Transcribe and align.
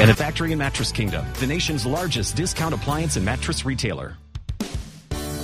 and 0.00 0.10
a 0.10 0.14
factory 0.14 0.52
in 0.52 0.58
Mattress 0.58 0.92
Kingdom, 0.92 1.26
the 1.40 1.46
nation's 1.46 1.84
largest 1.84 2.36
discount 2.36 2.74
appliance 2.74 3.16
and 3.16 3.24
mattress 3.24 3.64
retailer. 3.64 4.16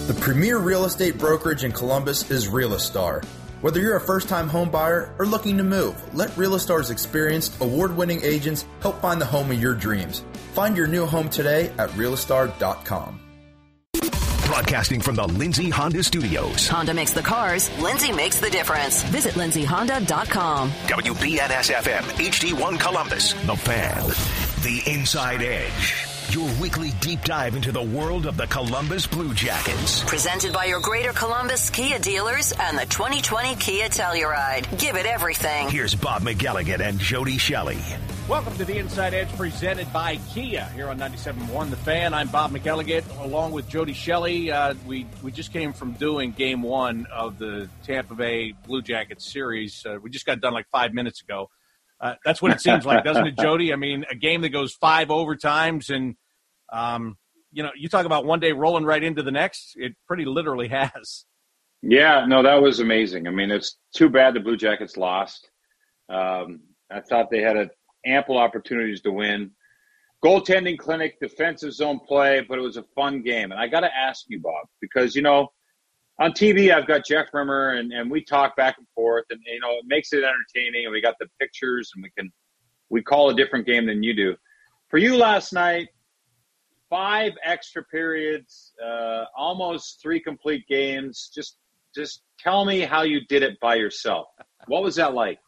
The 0.06 0.16
premier 0.20 0.58
real 0.58 0.84
estate 0.84 1.18
brokerage 1.18 1.64
in 1.64 1.72
Columbus 1.72 2.30
is 2.30 2.48
Realistar. 2.48 3.24
Whether 3.60 3.80
you're 3.80 3.96
a 3.96 4.00
first 4.00 4.28
time 4.28 4.48
home 4.48 4.70
buyer 4.70 5.14
or 5.18 5.26
looking 5.26 5.56
to 5.58 5.64
move, 5.64 5.96
let 6.14 6.30
Realistar's 6.36 6.90
experienced, 6.90 7.60
award 7.60 7.96
winning 7.96 8.22
agents 8.22 8.66
help 8.80 9.00
find 9.02 9.20
the 9.20 9.26
home 9.26 9.50
of 9.50 9.60
your 9.60 9.74
dreams. 9.74 10.24
Find 10.54 10.76
your 10.76 10.86
new 10.86 11.06
home 11.06 11.28
today 11.28 11.72
at 11.78 11.90
Realistar.com. 11.90 13.20
Broadcasting 14.46 15.00
from 15.00 15.16
the 15.16 15.26
Lindsay 15.26 15.68
Honda 15.68 16.04
Studios. 16.04 16.68
Honda 16.68 16.94
makes 16.94 17.12
the 17.12 17.20
cars, 17.20 17.68
Lindsay 17.80 18.12
makes 18.12 18.40
the 18.40 18.48
difference. 18.48 19.02
Visit 19.04 19.34
lindsayhonda.com. 19.34 20.70
WBNS 20.70 21.74
FM, 21.74 22.02
HD1 22.30 22.78
Columbus. 22.78 23.32
The 23.32 23.56
Fan. 23.56 24.45
The 24.62 24.82
Inside 24.86 25.42
Edge. 25.42 26.06
Your 26.30 26.50
weekly 26.60 26.90
deep 27.00 27.22
dive 27.22 27.54
into 27.54 27.70
the 27.72 27.82
world 27.82 28.26
of 28.26 28.36
the 28.38 28.46
Columbus 28.46 29.06
Blue 29.06 29.34
Jackets. 29.34 30.02
Presented 30.04 30.52
by 30.52 30.64
your 30.64 30.80
Greater 30.80 31.12
Columbus 31.12 31.68
Kia 31.70 31.98
dealers 31.98 32.52
and 32.58 32.76
the 32.76 32.86
2020 32.86 33.54
Kia 33.56 33.88
Telluride. 33.88 34.80
Give 34.80 34.96
it 34.96 35.04
everything. 35.06 35.68
Here's 35.68 35.94
Bob 35.94 36.22
McElligott 36.22 36.80
and 36.80 36.98
Jody 36.98 37.36
Shelley. 37.36 37.78
Welcome 38.28 38.56
to 38.56 38.64
the 38.64 38.78
Inside 38.78 39.14
Edge 39.14 39.28
presented 39.36 39.92
by 39.92 40.16
Kia 40.32 40.64
here 40.74 40.88
on 40.88 40.98
97.1 40.98 41.70
The 41.70 41.76
Fan. 41.76 42.14
I'm 42.14 42.28
Bob 42.28 42.50
McElligott 42.50 43.04
along 43.22 43.52
with 43.52 43.68
Jody 43.68 43.92
Shelley. 43.92 44.50
Uh, 44.50 44.74
we, 44.86 45.06
we 45.22 45.30
just 45.30 45.52
came 45.52 45.74
from 45.74 45.92
doing 45.92 46.32
game 46.32 46.62
one 46.62 47.06
of 47.12 47.38
the 47.38 47.68
Tampa 47.84 48.14
Bay 48.14 48.52
Blue 48.66 48.82
Jackets 48.82 49.30
series. 49.30 49.84
Uh, 49.86 49.98
we 50.02 50.10
just 50.10 50.24
got 50.26 50.40
done 50.40 50.54
like 50.54 50.66
five 50.72 50.92
minutes 50.94 51.20
ago. 51.20 51.50
Uh, 52.00 52.14
that's 52.24 52.42
what 52.42 52.52
it 52.52 52.60
seems 52.60 52.84
like, 52.84 53.04
doesn't 53.04 53.26
it, 53.26 53.38
Jody? 53.38 53.72
I 53.72 53.76
mean, 53.76 54.04
a 54.10 54.14
game 54.14 54.42
that 54.42 54.50
goes 54.50 54.74
five 54.74 55.08
overtimes, 55.08 55.88
and 55.88 56.14
um, 56.72 57.16
you 57.52 57.62
know, 57.62 57.70
you 57.74 57.88
talk 57.88 58.04
about 58.04 58.26
one 58.26 58.40
day 58.40 58.52
rolling 58.52 58.84
right 58.84 59.02
into 59.02 59.22
the 59.22 59.30
next. 59.30 59.72
It 59.76 59.94
pretty 60.06 60.26
literally 60.26 60.68
has. 60.68 61.24
Yeah, 61.82 62.26
no, 62.26 62.42
that 62.42 62.60
was 62.60 62.80
amazing. 62.80 63.26
I 63.26 63.30
mean, 63.30 63.50
it's 63.50 63.78
too 63.94 64.08
bad 64.08 64.34
the 64.34 64.40
Blue 64.40 64.56
Jackets 64.56 64.96
lost. 64.96 65.48
Um, 66.08 66.60
I 66.90 67.00
thought 67.00 67.30
they 67.30 67.40
had 67.40 67.56
a, 67.56 67.70
ample 68.06 68.38
opportunities 68.38 69.02
to 69.02 69.10
win. 69.10 69.50
Goaltending 70.24 70.78
clinic, 70.78 71.18
defensive 71.20 71.72
zone 71.72 72.00
play, 72.06 72.44
but 72.48 72.58
it 72.58 72.62
was 72.62 72.76
a 72.76 72.84
fun 72.94 73.22
game. 73.22 73.52
And 73.52 73.60
I 73.60 73.68
got 73.68 73.80
to 73.80 73.94
ask 73.94 74.24
you, 74.28 74.40
Bob, 74.40 74.66
because 74.80 75.14
you 75.14 75.22
know 75.22 75.48
on 76.18 76.32
TV, 76.32 76.74
I've 76.74 76.86
got 76.86 77.04
Jeff 77.04 77.26
Rimmer, 77.32 77.70
and, 77.74 77.92
and 77.92 78.10
we 78.10 78.24
talk 78.24 78.56
back 78.56 78.76
and 78.78 78.86
forth, 78.94 79.24
and 79.30 79.40
you 79.46 79.60
know 79.60 79.72
it 79.72 79.84
makes 79.86 80.12
it 80.12 80.24
entertaining, 80.24 80.84
and 80.86 80.92
we 80.92 81.02
got 81.02 81.14
the 81.20 81.26
pictures, 81.38 81.90
and 81.94 82.02
we 82.02 82.10
can 82.16 82.32
we 82.88 83.02
call 83.02 83.30
a 83.30 83.34
different 83.34 83.66
game 83.66 83.86
than 83.86 84.02
you 84.02 84.14
do. 84.14 84.34
For 84.88 84.98
you 84.98 85.16
last 85.16 85.52
night, 85.52 85.88
five 86.88 87.32
extra 87.44 87.84
periods, 87.84 88.72
uh, 88.84 89.24
almost 89.36 90.00
three 90.00 90.20
complete 90.20 90.66
games. 90.68 91.30
Just 91.34 91.58
just 91.94 92.22
tell 92.38 92.64
me 92.64 92.80
how 92.80 93.02
you 93.02 93.20
did 93.28 93.42
it 93.42 93.58
by 93.60 93.74
yourself. 93.74 94.28
What 94.68 94.82
was 94.82 94.96
that 94.96 95.14
like? 95.14 95.38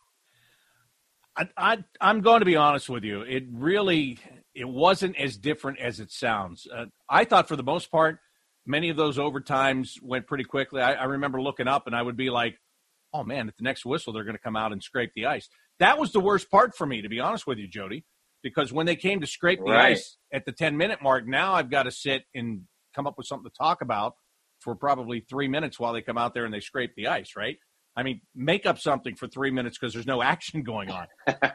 I, 1.37 1.49
I 1.57 1.79
I'm 2.01 2.21
going 2.21 2.41
to 2.41 2.47
be 2.47 2.57
honest 2.57 2.91
with 2.91 3.05
you. 3.05 3.23
It 3.23 3.45
really 3.51 4.19
it 4.55 4.69
wasn't 4.69 5.17
as 5.17 5.37
different 5.37 5.79
as 5.79 6.01
it 6.01 6.11
sounds. 6.11 6.67
Uh, 6.71 6.87
I 7.09 7.25
thought 7.25 7.49
for 7.49 7.57
the 7.57 7.63
most 7.63 7.91
part 7.91 8.19
many 8.69 8.91
of 8.91 8.97
those 8.97 9.19
overtimes 9.19 10.01
went 10.03 10.27
pretty 10.27 10.45
quickly. 10.45 10.81
I, 10.81 10.95
I, 10.95 11.05
remember 11.05 11.41
looking 11.41 11.67
up 11.67 11.87
and 11.87 11.97
I 11.97 12.03
would 12.03 12.17
be 12.17 12.31
like, 12.31 12.59
oh 13.13 13.25
man, 13.25 13.49
at 13.49 13.57
the 13.57 13.65
next 13.65 13.85
whistle, 13.85 14.13
they're 14.13 14.25
going 14.25 14.37
to 14.37 14.43
come 14.43 14.57
out 14.57 14.73
and 14.73 14.83
scrape 14.83 15.13
the 15.17 15.27
ice. 15.27 15.49
That 15.81 15.99
was 15.99 16.13
the 16.13 16.21
worst 16.21 16.51
part 16.51 16.77
for 16.77 16.87
me, 16.87 17.03
to 17.03 17.09
be 17.09 17.19
honest 17.19 17.47
with 17.47 17.59
you, 17.59 17.67
Jody, 17.67 18.05
because 18.43 18.73
when 18.73 18.87
they 18.87 18.97
came 18.97 19.21
to 19.21 19.27
scrape 19.27 19.59
the 19.59 19.73
right. 19.73 19.93
ice 19.93 20.19
at 20.33 20.45
the 20.45 20.53
10 20.53 20.77
minute 20.77 21.03
mark, 21.03 21.27
now 21.27 21.55
I've 21.55 21.71
got 21.71 21.85
to 21.85 21.91
sit 21.91 22.25
and 22.35 22.63
come 22.95 23.07
up 23.07 23.17
with 23.17 23.27
something 23.27 23.51
to 23.51 23.57
talk 23.57 23.81
about 23.81 24.15
for 24.61 24.75
probably 24.75 25.21
three 25.21 25.49
minutes 25.49 25.81
while 25.81 25.93
they 25.93 26.03
come 26.03 26.19
out 26.19 26.35
there 26.35 26.45
and 26.45 26.53
they 26.53 26.61
scrape 26.61 26.95
the 26.97 27.07
ice, 27.07 27.35
right? 27.37 27.57
I 27.97 28.03
mean, 28.03 28.21
make 28.35 28.67
up 28.67 28.79
something 28.79 29.17
for 29.17 29.27
three 29.27 29.51
minutes 29.51 29.79
because 29.79 29.93
there's 29.93 30.07
no 30.07 30.23
action 30.35 30.63
going 30.63 30.91
on. 30.91 31.07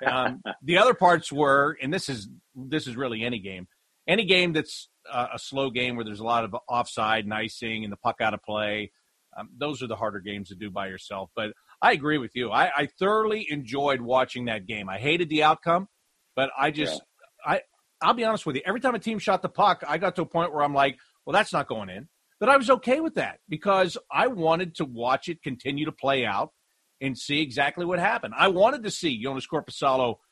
um, 0.05 0.41
the 0.61 0.77
other 0.77 0.93
parts 0.93 1.31
were, 1.31 1.77
and 1.81 1.93
this 1.93 2.09
is 2.09 2.27
this 2.55 2.87
is 2.87 2.95
really 2.95 3.23
any 3.23 3.39
game, 3.39 3.67
any 4.07 4.25
game 4.25 4.53
that's 4.53 4.89
uh, 5.11 5.27
a 5.33 5.39
slow 5.39 5.69
game 5.69 5.95
where 5.95 6.05
there's 6.05 6.19
a 6.19 6.25
lot 6.25 6.43
of 6.43 6.55
offside 6.67 7.25
and 7.25 7.33
icing 7.33 7.83
and 7.83 7.91
the 7.91 7.97
puck 7.97 8.17
out 8.21 8.33
of 8.33 8.43
play. 8.43 8.91
Um, 9.37 9.49
those 9.57 9.81
are 9.81 9.87
the 9.87 9.95
harder 9.95 10.19
games 10.19 10.49
to 10.49 10.55
do 10.55 10.69
by 10.69 10.87
yourself. 10.87 11.29
But 11.35 11.53
I 11.81 11.91
agree 11.93 12.17
with 12.17 12.35
you. 12.35 12.51
I, 12.51 12.71
I 12.75 12.87
thoroughly 12.99 13.47
enjoyed 13.49 14.01
watching 14.01 14.45
that 14.45 14.67
game. 14.67 14.89
I 14.89 14.99
hated 14.99 15.29
the 15.29 15.43
outcome, 15.43 15.87
but 16.35 16.51
I 16.57 16.71
just 16.71 17.01
yeah. 17.45 17.53
I 17.53 17.61
I'll 18.01 18.13
be 18.13 18.25
honest 18.25 18.45
with 18.45 18.57
you. 18.57 18.61
Every 18.65 18.79
time 18.79 18.95
a 18.95 18.99
team 18.99 19.19
shot 19.19 19.41
the 19.41 19.49
puck, 19.49 19.83
I 19.87 19.97
got 19.97 20.15
to 20.17 20.23
a 20.23 20.25
point 20.25 20.53
where 20.53 20.63
I'm 20.63 20.73
like, 20.73 20.97
well, 21.25 21.33
that's 21.33 21.53
not 21.53 21.67
going 21.67 21.89
in. 21.89 22.09
But 22.39 22.49
I 22.49 22.57
was 22.57 22.69
okay 22.69 22.99
with 22.99 23.15
that 23.15 23.39
because 23.47 23.97
I 24.11 24.27
wanted 24.27 24.75
to 24.75 24.85
watch 24.85 25.29
it 25.29 25.41
continue 25.41 25.85
to 25.85 25.93
play 25.93 26.25
out 26.25 26.51
and 26.99 27.17
see 27.17 27.41
exactly 27.41 27.85
what 27.85 27.99
happened. 27.99 28.33
I 28.37 28.49
wanted 28.49 28.83
to 28.83 28.91
see 28.91 29.21
Jonas 29.21 29.47
Korpisalo– 29.47 30.15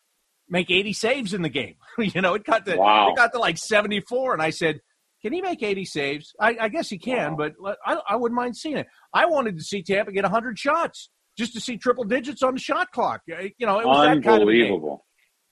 make 0.51 0.69
80 0.69 0.93
saves 0.93 1.33
in 1.33 1.41
the 1.41 1.49
game. 1.49 1.75
you 1.97 2.21
know, 2.21 2.35
it 2.35 2.43
got 2.43 2.65
to 2.67 2.75
wow. 2.75 3.09
it 3.09 3.15
got 3.15 3.31
to 3.33 3.39
like 3.39 3.57
74, 3.57 4.33
and 4.33 4.41
I 4.43 4.51
said, 4.51 4.81
"Can 5.23 5.33
he 5.33 5.41
make 5.41 5.63
80 5.63 5.85
saves? 5.85 6.33
I, 6.39 6.55
I 6.59 6.69
guess 6.69 6.89
he 6.89 6.99
can, 6.99 7.35
wow. 7.35 7.49
but 7.57 7.75
I, 7.83 7.97
I 8.09 8.15
wouldn't 8.17 8.35
mind 8.35 8.55
seeing 8.55 8.77
it. 8.77 8.85
I 9.13 9.25
wanted 9.25 9.57
to 9.57 9.63
see 9.63 9.81
Tampa 9.81 10.11
get 10.11 10.23
100 10.23 10.59
shots 10.59 11.09
just 11.37 11.53
to 11.53 11.61
see 11.61 11.77
triple 11.77 12.03
digits 12.03 12.43
on 12.43 12.53
the 12.53 12.59
shot 12.59 12.91
clock. 12.91 13.21
Uh, 13.31 13.43
you 13.57 13.65
know, 13.65 13.79
it 13.79 13.87
was 13.87 14.07
unbelievable. 14.07 15.05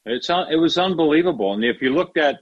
Kind 0.06 0.16
of 0.16 0.18
it's 0.18 0.30
un, 0.30 0.52
it 0.52 0.58
was 0.58 0.78
unbelievable, 0.78 1.54
and 1.54 1.64
if 1.64 1.82
you 1.82 1.90
looked 1.94 2.18
at 2.18 2.38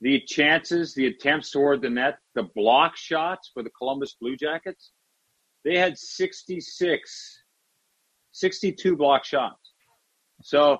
the 0.00 0.20
chances, 0.26 0.94
the 0.94 1.06
attempts 1.06 1.52
toward 1.52 1.80
the 1.80 1.88
net, 1.88 2.18
the 2.34 2.48
block 2.56 2.96
shots 2.96 3.50
for 3.54 3.62
the 3.62 3.70
Columbus 3.70 4.16
Blue 4.20 4.36
Jackets, 4.36 4.90
they 5.64 5.78
had 5.78 5.96
66, 5.96 7.42
62 8.32 8.96
block 8.96 9.24
shots. 9.24 9.72
So 10.42 10.78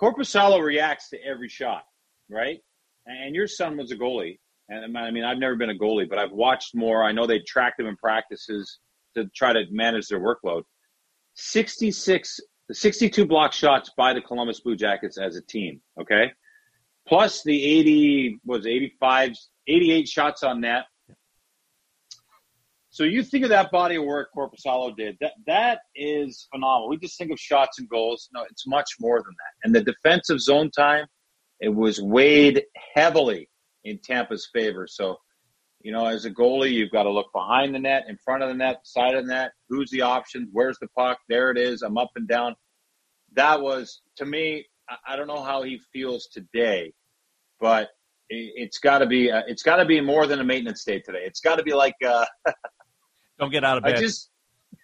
Korpisalo 0.00 0.62
reacts 0.62 1.10
to 1.10 1.18
every 1.22 1.48
shot, 1.48 1.82
right? 2.30 2.58
And 3.06 3.34
your 3.34 3.46
son 3.46 3.76
was 3.76 3.90
a 3.90 3.96
goalie. 3.96 4.38
And 4.68 4.96
I 4.96 5.10
mean, 5.10 5.24
I've 5.24 5.38
never 5.38 5.56
been 5.56 5.70
a 5.70 5.74
goalie, 5.74 6.08
but 6.08 6.18
I've 6.18 6.32
watched 6.32 6.74
more. 6.74 7.02
I 7.02 7.12
know 7.12 7.26
they 7.26 7.40
track 7.40 7.76
them 7.76 7.86
in 7.86 7.96
practices 7.96 8.78
to 9.16 9.26
try 9.34 9.52
to 9.52 9.64
manage 9.70 10.08
their 10.08 10.20
workload. 10.20 10.62
66, 11.34 12.40
62 12.70 13.26
block 13.26 13.52
shots 13.52 13.90
by 13.96 14.14
the 14.14 14.20
Columbus 14.20 14.60
Blue 14.60 14.76
Jackets 14.76 15.18
as 15.18 15.36
a 15.36 15.42
team, 15.42 15.80
okay? 16.00 16.32
Plus 17.06 17.42
the 17.42 17.64
80, 17.64 18.38
was 18.44 18.66
85, 18.66 19.32
88 19.66 20.08
shots 20.08 20.42
on 20.42 20.60
net 20.60 20.84
so 22.90 23.04
you 23.04 23.22
think 23.22 23.44
of 23.44 23.50
that 23.50 23.70
body 23.70 23.96
of 23.96 24.04
work 24.04 24.30
Korpisalo 24.36 24.96
did. 24.96 25.16
That 25.20 25.32
that 25.46 25.78
is 25.94 26.48
phenomenal. 26.52 26.88
We 26.88 26.98
just 26.98 27.16
think 27.16 27.30
of 27.30 27.38
shots 27.38 27.78
and 27.78 27.88
goals. 27.88 28.28
No, 28.34 28.42
it's 28.50 28.66
much 28.66 28.88
more 28.98 29.18
than 29.18 29.32
that. 29.32 29.66
And 29.66 29.74
the 29.74 29.82
defensive 29.82 30.40
zone 30.40 30.70
time, 30.70 31.06
it 31.60 31.68
was 31.68 32.00
weighed 32.00 32.64
heavily 32.94 33.48
in 33.84 34.00
Tampa's 34.02 34.48
favor. 34.52 34.88
So, 34.88 35.18
you 35.80 35.92
know, 35.92 36.06
as 36.06 36.24
a 36.24 36.30
goalie, 36.30 36.72
you've 36.72 36.90
got 36.90 37.04
to 37.04 37.10
look 37.10 37.32
behind 37.32 37.74
the 37.74 37.78
net, 37.78 38.04
in 38.08 38.16
front 38.24 38.42
of 38.42 38.48
the 38.48 38.56
net, 38.56 38.80
side 38.82 39.14
of 39.14 39.24
the 39.24 39.32
net. 39.32 39.52
Who's 39.68 39.90
the 39.90 40.02
options? 40.02 40.48
Where's 40.52 40.78
the 40.80 40.88
puck? 40.98 41.18
There 41.28 41.52
it 41.52 41.58
is. 41.58 41.82
I'm 41.82 41.96
up 41.96 42.10
and 42.16 42.26
down. 42.26 42.56
That 43.34 43.60
was 43.60 44.02
to 44.16 44.26
me. 44.26 44.66
I 45.06 45.14
don't 45.14 45.28
know 45.28 45.44
how 45.44 45.62
he 45.62 45.80
feels 45.92 46.26
today, 46.26 46.92
but 47.60 47.90
it's 48.28 48.78
got 48.78 48.98
to 48.98 49.06
be 49.06 49.30
uh, 49.30 49.42
it's 49.46 49.62
got 49.62 49.76
to 49.76 49.84
be 49.84 50.00
more 50.00 50.26
than 50.26 50.40
a 50.40 50.44
maintenance 50.44 50.84
day 50.84 50.98
today. 50.98 51.20
It's 51.24 51.40
got 51.40 51.56
to 51.56 51.62
be 51.62 51.72
like 51.72 51.94
uh, 52.04 52.26
Don't 53.40 53.50
get 53.50 53.64
out 53.64 53.78
of 53.78 53.84
bed. 53.84 53.96
I 53.96 53.98
just, 53.98 54.30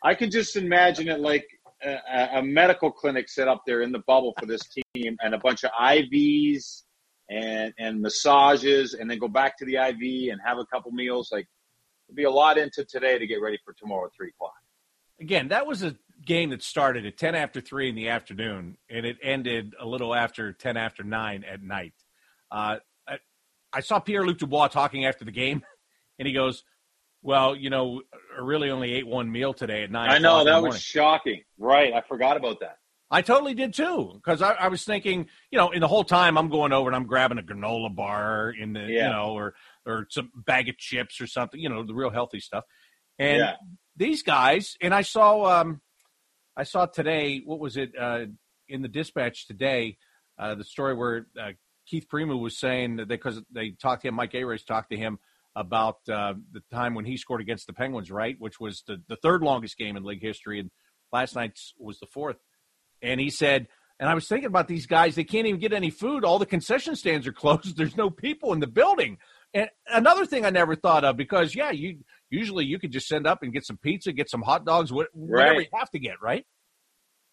I 0.03 0.15
can 0.15 0.31
just 0.31 0.57
imagine 0.57 1.09
it 1.09 1.21
like 1.21 1.47
a, 1.83 2.39
a, 2.39 2.43
medical 2.43 2.91
clinic 2.91 3.29
set 3.29 3.49
up 3.49 3.63
there 3.67 3.83
in 3.83 3.93
the 3.93 3.99
bubble 4.07 4.35
for 4.39 4.47
this 4.47 4.63
team, 4.95 5.17
and 5.21 5.35
a 5.35 5.39
bunch 5.39 5.63
of 5.63 5.71
IVs 5.81 6.83
and 7.29 7.75
and 7.79 8.01
massages, 8.01 8.95
and 8.95 9.11
then 9.11 9.19
go 9.19 9.29
back 9.29 9.59
to 9.59 9.67
the 9.67 9.75
IV 9.75 10.33
and 10.33 10.41
have 10.45 10.59
a 10.59 10.65
couple 10.67 10.91
meals. 10.91 11.31
Like, 11.31 11.47
it'd 12.09 12.17
be 12.17 12.25
a 12.25 12.31
lot 12.31 12.57
into 12.57 12.85
today 12.85 13.19
to 13.19 13.27
get 13.27 13.43
ready 13.43 13.59
for 13.63 13.75
tomorrow 13.75 14.07
at 14.07 14.13
three 14.17 14.31
o'clock. 14.31 14.55
Again, 15.21 15.49
that 15.49 15.67
was 15.67 15.83
a 15.83 15.97
game 16.25 16.51
that 16.51 16.63
started 16.63 17.05
at 17.05 17.19
ten 17.19 17.35
after 17.35 17.61
three 17.61 17.91
in 17.91 17.95
the 17.95 18.09
afternoon, 18.09 18.79
and 18.89 19.05
it 19.05 19.19
ended 19.23 19.75
a 19.79 19.87
little 19.87 20.15
after 20.15 20.53
ten 20.53 20.79
after 20.79 21.03
nine 21.03 21.45
at 21.45 21.63
night. 21.63 21.93
Uh, 22.51 22.77
I, 23.07 23.19
I 23.73 23.81
saw 23.81 23.99
Pierre 23.99 24.25
Luc 24.25 24.39
Dubois 24.39 24.69
talking 24.69 25.05
after 25.05 25.27
the 25.27 25.33
game, 25.33 25.63
and 26.19 26.27
he 26.27 26.33
goes 26.33 26.65
well, 27.27 27.57
you 27.57 27.71
know, 27.71 28.03
I 28.15 28.41
really 28.41 28.71
only 28.71 28.93
ate 28.93 29.05
one 29.05 29.31
meal 29.31 29.53
today 29.53 29.83
at 29.83 29.91
nine. 29.91 30.09
I 30.09 30.19
know 30.19 30.45
that 30.45 30.63
was 30.63 30.81
shocking. 30.81 31.43
Right, 31.59 31.93
I 31.93 32.01
forgot 32.03 32.37
about 32.37 32.61
that. 32.61 32.79
I 33.11 33.23
totally 33.23 33.55
did 33.55 33.75
too, 33.75 34.13
because 34.15 34.43
I, 34.43 34.53
I, 34.53 34.69
was 34.69 34.85
thinking, 34.85 35.27
you 35.51 35.59
know, 35.59 35.71
in 35.71 35.81
the 35.81 35.89
whole 35.89 36.05
time 36.05 36.39
I'm 36.39 36.49
going 36.49 36.73
over 36.73 36.89
and 36.89 36.95
I'm 36.95 37.07
grabbing 37.07 37.39
a 37.39 37.43
granola 37.43 37.95
bar 37.95 38.51
in 38.51 38.73
the, 38.73 38.81
yeah. 38.81 38.87
you 38.87 39.13
know, 39.13 39.33
or 39.33 39.55
or 39.85 40.07
some 40.09 40.31
bag 40.35 40.69
of 40.69 40.79
chips 40.79 41.21
or 41.21 41.27
something, 41.27 41.59
you 41.59 41.69
know, 41.69 41.85
the 41.85 41.95
real 41.95 42.11
healthy 42.11 42.39
stuff. 42.39 42.65
And 43.19 43.39
yeah. 43.39 43.55
these 43.97 44.23
guys, 44.23 44.77
and 44.81 44.95
I 44.95 45.03
saw, 45.03 45.61
um, 45.61 45.81
I 46.57 46.63
saw 46.63 46.87
today, 46.87 47.43
what 47.45 47.59
was 47.59 47.77
it 47.77 47.93
uh, 47.99 48.27
in 48.69 48.83
the 48.83 48.89
dispatch 48.89 49.49
today? 49.49 49.99
Uh, 50.39 50.55
the 50.55 50.65
story 50.65 50.95
where 50.95 51.27
uh, 51.41 51.53
Keith 51.89 52.07
Primeau 52.09 52.37
was 52.37 52.57
saying 52.57 52.97
that 52.97 53.09
because 53.09 53.41
they 53.53 53.71
talked 53.71 54.03
to 54.03 54.09
him, 54.09 54.15
Mike 54.15 54.35
Arace 54.35 54.65
talked 54.65 54.91
to 54.91 54.97
him 54.97 55.19
about 55.57 55.97
uh, 56.09 56.35
the 56.53 56.63
time 56.71 56.95
when 56.95 57.07
he 57.07 57.17
scored 57.17 57.41
against 57.41 57.67
the 57.67 57.73
Penguins, 57.73 58.11
right, 58.11 58.37
which 58.39 58.61
was 58.61 58.85
the, 58.87 59.03
the 59.09 59.17
third 59.17 59.43
longest 59.43 59.79
game 59.79 59.97
in 59.97 60.05
league 60.05 60.23
history, 60.23 60.61
and 60.61 60.71
last 61.13 61.35
night's 61.35 61.73
was 61.79 61.99
the 61.99 62.07
fourth. 62.07 62.37
And 63.03 63.19
he 63.19 63.31
said, 63.31 63.67
and 63.99 64.11
I 64.11 64.15
was 64.15 64.29
thinking 64.29 64.47
about 64.47 64.69
these 64.69 64.87
guys; 64.87 65.15
they 65.15 65.25
can't 65.25 65.47
even 65.47 65.59
get 65.59 65.73
any 65.73 65.91
food. 65.91 66.25
All 66.25 66.39
the 66.39 66.47
concession 66.47 66.95
stands 66.95 67.27
are 67.27 67.33
closed. 67.33 67.77
There's 67.77 67.97
no 67.97 68.11
people 68.11 68.53
in 68.53 68.61
the 68.61 68.67
building. 68.67 69.17
And 69.55 69.71
another 69.89 70.27
thing 70.27 70.45
I 70.45 70.51
never 70.51 70.77
thought 70.77 71.05
of 71.05 71.17
because 71.17 71.55
yeah, 71.55 71.71
you 71.71 72.01
usually 72.29 72.67
you 72.67 72.79
could 72.79 72.93
just 72.93 73.09
send 73.09 73.27
up 73.27 73.43
and 73.43 73.53
get 73.53 73.65
some 73.65 73.79
pizza, 73.79 74.13
get 74.13 74.29
some 74.29 74.43
hot 74.43 74.67
dogs, 74.67 74.93
whatever 74.93 75.11
right. 75.17 75.61
you 75.61 75.67
have 75.73 75.91
to 75.93 75.99
get, 75.99 76.21
right? 76.21 76.45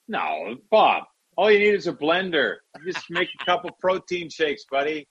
No, 0.08 0.56
Bob. 0.72 1.04
All 1.36 1.52
you 1.52 1.60
need 1.60 1.74
is 1.74 1.88
a 1.88 1.94
blender. 1.94 2.58
You 2.80 2.94
just 2.94 3.10
make 3.10 3.28
a 3.42 3.46
couple 3.46 3.72
protein 3.82 4.30
shakes, 4.30 4.64
buddy. 4.70 5.08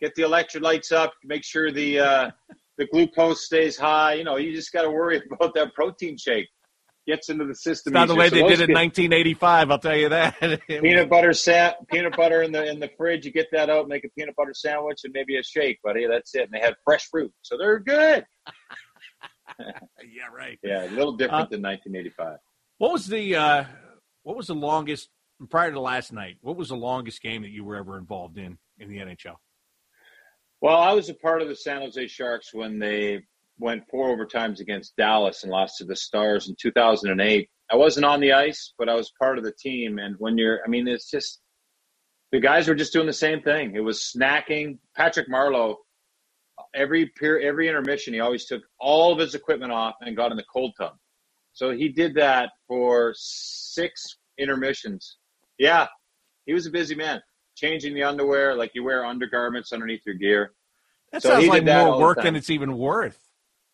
Get 0.00 0.14
the 0.14 0.22
electrolytes 0.22 0.92
up. 0.92 1.12
Make 1.24 1.44
sure 1.44 1.70
the 1.70 1.98
uh, 1.98 2.30
the 2.78 2.86
glucose 2.86 3.44
stays 3.44 3.76
high. 3.76 4.14
You 4.14 4.24
know, 4.24 4.36
you 4.36 4.52
just 4.52 4.72
got 4.72 4.82
to 4.82 4.90
worry 4.90 5.22
about 5.32 5.54
that 5.54 5.74
protein 5.74 6.16
shake. 6.16 6.48
Gets 7.06 7.28
into 7.28 7.46
the 7.46 7.54
system. 7.54 7.92
It's 7.92 7.94
not 7.94 8.08
the 8.08 8.14
way 8.14 8.28
they 8.28 8.42
did 8.42 8.60
it 8.60 8.68
in 8.68 8.74
1985. 8.74 9.70
I'll 9.70 9.78
tell 9.78 9.96
you 9.96 10.10
that. 10.10 10.38
peanut 10.68 11.08
butter 11.08 11.32
sa- 11.32 11.72
peanut 11.90 12.14
butter 12.16 12.42
in 12.42 12.52
the 12.52 12.64
in 12.70 12.78
the 12.78 12.90
fridge. 12.96 13.24
You 13.24 13.32
get 13.32 13.48
that 13.52 13.70
out, 13.70 13.88
make 13.88 14.04
a 14.04 14.08
peanut 14.10 14.36
butter 14.36 14.54
sandwich, 14.54 15.00
and 15.04 15.12
maybe 15.12 15.36
a 15.38 15.42
shake, 15.42 15.80
buddy. 15.82 16.06
That's 16.06 16.34
it. 16.34 16.42
And 16.42 16.52
they 16.52 16.60
had 16.60 16.74
fresh 16.84 17.08
fruit, 17.10 17.32
so 17.42 17.56
they're 17.58 17.78
good. 17.78 18.24
yeah, 19.58 20.26
right. 20.32 20.58
Yeah, 20.62 20.84
a 20.84 20.90
little 20.90 21.12
different 21.12 21.46
uh, 21.46 21.50
than 21.50 21.62
1985. 21.62 22.36
What 22.78 22.92
was 22.92 23.06
the 23.06 23.34
uh, 23.34 23.64
what 24.22 24.36
was 24.36 24.46
the 24.46 24.54
longest 24.54 25.08
prior 25.48 25.72
to 25.72 25.80
last 25.80 26.12
night? 26.12 26.36
What 26.42 26.56
was 26.56 26.68
the 26.68 26.76
longest 26.76 27.22
game 27.22 27.42
that 27.42 27.50
you 27.50 27.64
were 27.64 27.76
ever 27.76 27.98
involved 27.98 28.38
in 28.38 28.58
in 28.78 28.88
the 28.88 28.98
NHL? 28.98 29.36
Well, 30.60 30.76
I 30.76 30.92
was 30.92 31.08
a 31.08 31.14
part 31.14 31.40
of 31.40 31.48
the 31.48 31.56
San 31.56 31.80
Jose 31.80 32.06
Sharks 32.08 32.52
when 32.52 32.78
they 32.78 33.22
went 33.58 33.88
four 33.90 34.14
overtimes 34.14 34.60
against 34.60 34.96
Dallas 34.96 35.42
and 35.42 35.50
lost 35.50 35.78
to 35.78 35.84
the 35.84 35.96
Stars 35.96 36.48
in 36.48 36.56
2008. 36.60 37.48
I 37.72 37.76
wasn't 37.76 38.06
on 38.06 38.20
the 38.20 38.32
ice, 38.32 38.74
but 38.78 38.88
I 38.88 38.94
was 38.94 39.12
part 39.18 39.38
of 39.38 39.44
the 39.44 39.52
team. 39.52 39.98
And 39.98 40.16
when 40.18 40.36
you're, 40.36 40.60
I 40.64 40.68
mean, 40.68 40.86
it's 40.86 41.10
just 41.10 41.40
the 42.32 42.40
guys 42.40 42.68
were 42.68 42.74
just 42.74 42.92
doing 42.92 43.06
the 43.06 43.12
same 43.12 43.40
thing. 43.42 43.74
It 43.74 43.80
was 43.80 44.12
snacking. 44.14 44.78
Patrick 44.96 45.28
Marleau, 45.30 45.76
every 46.74 47.06
peer, 47.06 47.40
every 47.40 47.68
intermission, 47.68 48.12
he 48.12 48.20
always 48.20 48.44
took 48.44 48.62
all 48.78 49.12
of 49.12 49.18
his 49.18 49.34
equipment 49.34 49.72
off 49.72 49.94
and 50.00 50.16
got 50.16 50.30
in 50.30 50.36
the 50.36 50.44
cold 50.52 50.72
tub. 50.78 50.92
So 51.52 51.70
he 51.70 51.88
did 51.88 52.14
that 52.14 52.50
for 52.68 53.14
six 53.16 54.16
intermissions. 54.38 55.16
Yeah, 55.58 55.86
he 56.46 56.54
was 56.54 56.66
a 56.66 56.70
busy 56.70 56.94
man, 56.94 57.20
changing 57.60 57.94
the 57.94 58.02
underwear 58.02 58.54
like 58.54 58.72
you 58.74 58.82
wear 58.82 59.04
undergarments 59.04 59.72
underneath 59.72 60.02
your 60.06 60.14
gear. 60.14 60.52
That 61.12 61.22
so 61.22 61.30
sounds 61.30 61.46
like 61.46 61.64
more 61.64 61.98
work 61.98 62.22
than 62.22 62.36
it's 62.36 62.50
even 62.50 62.76
worth. 62.78 63.18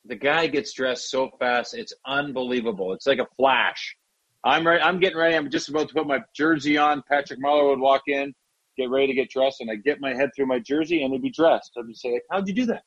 The 0.05 0.17
guy 0.17 0.47
gets 0.47 0.73
dressed 0.73 1.11
so 1.11 1.31
fast; 1.39 1.75
it's 1.75 1.93
unbelievable. 2.07 2.93
It's 2.93 3.07
like 3.07 3.19
a 3.19 3.27
flash. 3.37 3.97
I'm 4.45 4.67
ready. 4.67 4.83
I'm 4.83 5.01
getting 5.01 5.19
ready. 5.19 5.35
I'm 5.35 5.51
just 5.51 5.69
about 5.69 5.89
to 5.89 5.95
put 5.95 6.07
my 6.07 6.21
jersey 6.35 6.79
on. 6.79 7.03
Patrick 7.09 7.41
Marleau 7.41 7.71
would 7.71 7.81
walk 7.81 8.03
in, 8.07 8.33
get 8.77 8.91
ready 8.91 9.09
to 9.09 9.15
get 9.15 9.31
dressed, 9.31 9.61
and 9.61 9.71
I 9.71 9.77
get 9.77 10.01
my 10.01 10.15
head 10.15 10.31
through 10.35 10.47
my 10.47 10.61
jersey, 10.61 11.03
and 11.03 11.13
he'd 11.13 11.23
be 11.23 11.31
dressed. 11.31 11.73
I'd 11.77 11.87
be 11.87 11.95
say, 11.95 12.13
like, 12.13 12.23
"How'd 12.31 12.49
you 12.49 12.55
do 12.55 12.67
that?" 12.67 12.83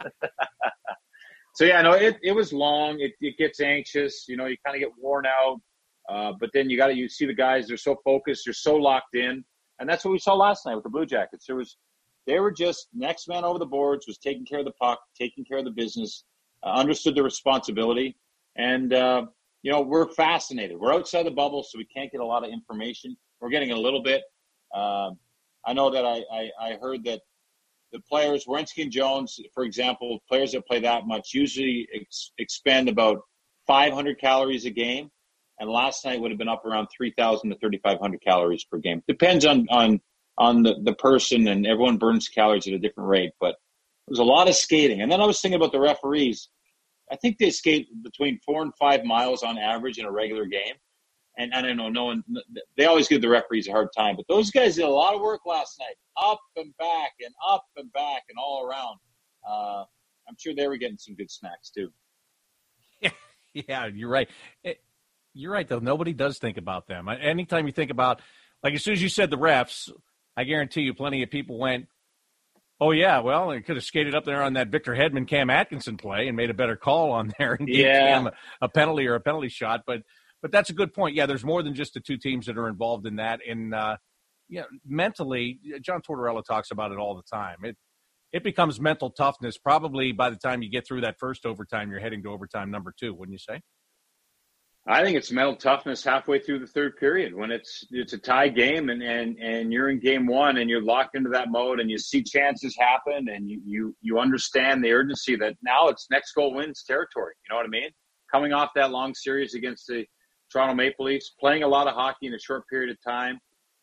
so 1.54 1.64
yeah, 1.64 1.80
no, 1.82 1.92
it, 1.92 2.16
it 2.22 2.32
was 2.32 2.52
long. 2.52 2.98
It, 3.00 3.12
it 3.20 3.36
gets 3.38 3.60
anxious. 3.60 4.26
You 4.28 4.36
know, 4.36 4.46
you 4.46 4.56
kind 4.64 4.76
of 4.76 4.80
get 4.80 4.90
worn 4.98 5.24
out. 5.26 5.60
Uh, 6.08 6.32
but 6.38 6.50
then 6.52 6.68
you 6.68 6.76
got 6.76 6.88
to 6.88 6.94
you 6.94 7.08
see 7.08 7.26
the 7.26 7.34
guys; 7.34 7.68
they're 7.68 7.76
so 7.76 7.96
focused, 8.04 8.42
they're 8.44 8.52
so 8.52 8.76
locked 8.76 9.14
in, 9.14 9.44
and 9.78 9.88
that's 9.88 10.04
what 10.04 10.12
we 10.12 10.18
saw 10.18 10.34
last 10.34 10.66
night 10.66 10.74
with 10.74 10.84
the 10.84 10.90
Blue 10.90 11.06
Jackets. 11.06 11.46
There 11.46 11.56
was 11.56 11.76
they 12.26 12.38
were 12.40 12.52
just 12.52 12.88
next 12.94 13.28
man 13.28 13.44
over 13.44 13.58
the 13.58 13.66
boards, 13.66 14.06
was 14.06 14.18
taking 14.18 14.46
care 14.46 14.60
of 14.60 14.64
the 14.64 14.72
puck, 14.72 15.00
taking 15.18 15.44
care 15.44 15.58
of 15.58 15.64
the 15.64 15.70
business, 15.70 16.24
uh, 16.62 16.70
understood 16.70 17.14
the 17.14 17.22
responsibility, 17.22 18.16
and 18.56 18.92
uh, 18.92 19.26
you 19.62 19.72
know 19.72 19.80
we're 19.82 20.08
fascinated. 20.08 20.78
We're 20.78 20.94
outside 20.94 21.26
the 21.26 21.30
bubble, 21.30 21.62
so 21.62 21.78
we 21.78 21.86
can't 21.86 22.10
get 22.10 22.20
a 22.20 22.26
lot 22.26 22.44
of 22.44 22.50
information. 22.50 23.16
We're 23.40 23.50
getting 23.50 23.72
a 23.72 23.76
little 23.76 24.02
bit. 24.02 24.22
Um, 24.74 25.18
I 25.66 25.72
know 25.72 25.90
that 25.90 26.04
I, 26.04 26.22
I, 26.32 26.50
I 26.60 26.74
heard 26.80 27.04
that 27.04 27.20
the 27.92 28.00
players, 28.00 28.44
Werenski 28.46 28.82
and 28.82 28.90
Jones, 28.90 29.38
for 29.54 29.64
example, 29.64 30.18
players 30.28 30.52
that 30.52 30.66
play 30.66 30.80
that 30.80 31.06
much 31.06 31.32
usually 31.32 31.88
ex- 31.94 32.32
expend 32.38 32.88
about 32.88 33.20
500 33.66 34.18
calories 34.20 34.66
a 34.66 34.70
game, 34.70 35.10
and 35.58 35.70
last 35.70 36.04
night 36.04 36.20
would 36.20 36.30
have 36.30 36.38
been 36.38 36.48
up 36.48 36.64
around 36.64 36.88
3,000 36.96 37.50
to 37.50 37.56
3,500 37.58 38.20
calories 38.22 38.64
per 38.64 38.78
game. 38.78 39.02
Depends 39.08 39.44
on 39.44 39.66
on 39.70 40.00
on 40.36 40.64
the, 40.64 40.74
the 40.82 40.94
person, 40.94 41.46
and 41.46 41.66
everyone 41.66 41.96
burns 41.96 42.28
calories 42.28 42.66
at 42.66 42.72
a 42.72 42.78
different 42.78 43.08
rate. 43.08 43.30
But 43.40 43.50
it 43.50 44.10
was 44.10 44.18
a 44.18 44.24
lot 44.24 44.48
of 44.48 44.56
skating, 44.56 45.00
and 45.00 45.10
then 45.10 45.20
I 45.20 45.26
was 45.26 45.40
thinking 45.40 45.56
about 45.56 45.72
the 45.72 45.80
referees. 45.80 46.48
I 47.10 47.16
think 47.16 47.38
they 47.38 47.50
skate 47.50 47.86
between 48.02 48.40
four 48.44 48.62
and 48.62 48.72
five 48.78 49.04
miles 49.04 49.42
on 49.42 49.58
average 49.58 49.98
in 49.98 50.06
a 50.06 50.10
regular 50.10 50.46
game 50.46 50.74
and 51.36 51.52
I 51.52 51.62
don't 51.62 51.76
know, 51.76 51.88
no 51.88 52.04
one, 52.06 52.24
they 52.76 52.86
always 52.86 53.08
give 53.08 53.20
the 53.20 53.28
referees 53.28 53.68
a 53.68 53.72
hard 53.72 53.88
time, 53.96 54.16
but 54.16 54.26
those 54.28 54.50
guys 54.50 54.76
did 54.76 54.84
a 54.84 54.88
lot 54.88 55.14
of 55.14 55.20
work 55.20 55.40
last 55.46 55.78
night, 55.80 55.96
up 56.16 56.40
and 56.56 56.76
back 56.76 57.12
and 57.20 57.34
up 57.46 57.64
and 57.76 57.92
back 57.92 58.22
and 58.28 58.38
all 58.38 58.64
around. 58.64 58.98
Uh, 59.48 59.84
I'm 60.28 60.36
sure 60.38 60.54
they 60.54 60.68
were 60.68 60.76
getting 60.76 60.98
some 60.98 61.14
good 61.14 61.30
snacks 61.30 61.70
too. 61.70 61.90
Yeah, 63.00 63.10
yeah, 63.52 63.86
you're 63.86 64.08
right. 64.08 64.28
It, 64.62 64.80
you're 65.34 65.52
right 65.52 65.68
though. 65.68 65.80
Nobody 65.80 66.12
does 66.12 66.38
think 66.38 66.56
about 66.56 66.86
them. 66.86 67.08
Anytime 67.08 67.66
you 67.66 67.72
think 67.72 67.90
about, 67.90 68.20
like 68.62 68.74
as 68.74 68.82
soon 68.82 68.94
as 68.94 69.02
you 69.02 69.08
said 69.08 69.30
the 69.30 69.38
refs, 69.38 69.90
I 70.36 70.44
guarantee 70.44 70.82
you, 70.82 70.94
plenty 70.94 71.22
of 71.22 71.30
people 71.30 71.58
went, 71.58 71.86
"Oh 72.80 72.92
yeah, 72.92 73.20
well, 73.20 73.48
they 73.48 73.60
could 73.60 73.76
have 73.76 73.84
skated 73.84 74.14
up 74.14 74.24
there 74.24 74.42
on 74.42 74.54
that 74.54 74.68
Victor 74.68 74.94
Hedman 74.94 75.28
Cam 75.28 75.50
Atkinson 75.50 75.96
play 75.96 76.28
and 76.28 76.36
made 76.36 76.50
a 76.50 76.54
better 76.54 76.76
call 76.76 77.12
on 77.12 77.32
there 77.38 77.54
and 77.54 77.66
gave 77.66 77.76
yeah. 77.76 78.14
Cam 78.14 78.26
a, 78.28 78.32
a 78.62 78.68
penalty 78.68 79.06
or 79.06 79.14
a 79.14 79.20
penalty 79.20 79.48
shot." 79.48 79.82
But 79.86 80.02
but 80.40 80.52
that's 80.52 80.70
a 80.70 80.74
good 80.74 80.92
point. 80.92 81.14
Yeah, 81.16 81.26
there's 81.26 81.44
more 81.44 81.62
than 81.62 81.74
just 81.74 81.94
the 81.94 82.00
two 82.00 82.18
teams 82.18 82.46
that 82.46 82.58
are 82.58 82.68
involved 82.68 83.06
in 83.06 83.16
that. 83.16 83.40
And 83.48 83.74
uh, 83.74 83.96
yeah, 84.48 84.64
mentally, 84.86 85.58
John 85.80 86.02
Tortorella 86.02 86.44
talks 86.44 86.70
about 86.70 86.92
it 86.92 86.98
all 86.98 87.14
the 87.14 87.22
time. 87.22 87.58
It 87.62 87.76
it 88.32 88.42
becomes 88.42 88.80
mental 88.80 89.10
toughness 89.10 89.56
probably 89.56 90.12
by 90.12 90.28
the 90.28 90.36
time 90.36 90.62
you 90.62 90.70
get 90.70 90.86
through 90.86 91.02
that 91.02 91.18
first 91.18 91.46
overtime. 91.46 91.90
You're 91.90 92.00
heading 92.00 92.22
to 92.24 92.30
overtime 92.30 92.70
number 92.70 92.92
two, 92.98 93.14
wouldn't 93.14 93.32
you 93.32 93.38
say? 93.38 93.62
I 94.86 95.02
think 95.02 95.16
it's 95.16 95.32
mental 95.32 95.56
toughness 95.56 96.04
halfway 96.04 96.38
through 96.38 96.58
the 96.58 96.66
third 96.66 96.98
period 96.98 97.34
when 97.34 97.50
it's 97.50 97.86
it's 97.90 98.12
a 98.12 98.18
tie 98.18 98.48
game 98.48 98.90
and, 98.90 99.02
and, 99.02 99.38
and 99.38 99.72
you're 99.72 99.88
in 99.88 99.98
game 99.98 100.26
one 100.26 100.58
and 100.58 100.68
you're 100.68 100.82
locked 100.82 101.16
into 101.16 101.30
that 101.30 101.50
mode 101.50 101.80
and 101.80 101.90
you 101.90 101.96
see 101.96 102.22
chances 102.22 102.76
happen 102.78 103.30
and 103.30 103.48
you, 103.48 103.62
you 103.64 103.96
you 104.02 104.18
understand 104.18 104.84
the 104.84 104.92
urgency 104.92 105.36
that 105.36 105.54
now 105.62 105.88
it's 105.88 106.06
next 106.10 106.32
goal 106.32 106.52
wins 106.54 106.84
territory. 106.86 107.32
You 107.48 107.54
know 107.54 107.56
what 107.56 107.64
I 107.64 107.70
mean? 107.70 107.88
Coming 108.30 108.52
off 108.52 108.70
that 108.74 108.90
long 108.90 109.14
series 109.14 109.54
against 109.54 109.86
the 109.86 110.04
Toronto 110.52 110.74
Maple 110.74 111.06
Leafs, 111.06 111.34
playing 111.40 111.62
a 111.62 111.68
lot 111.68 111.88
of 111.88 111.94
hockey 111.94 112.26
in 112.26 112.34
a 112.34 112.38
short 112.38 112.68
period 112.68 112.90
of 112.90 112.98
time. 113.02 113.38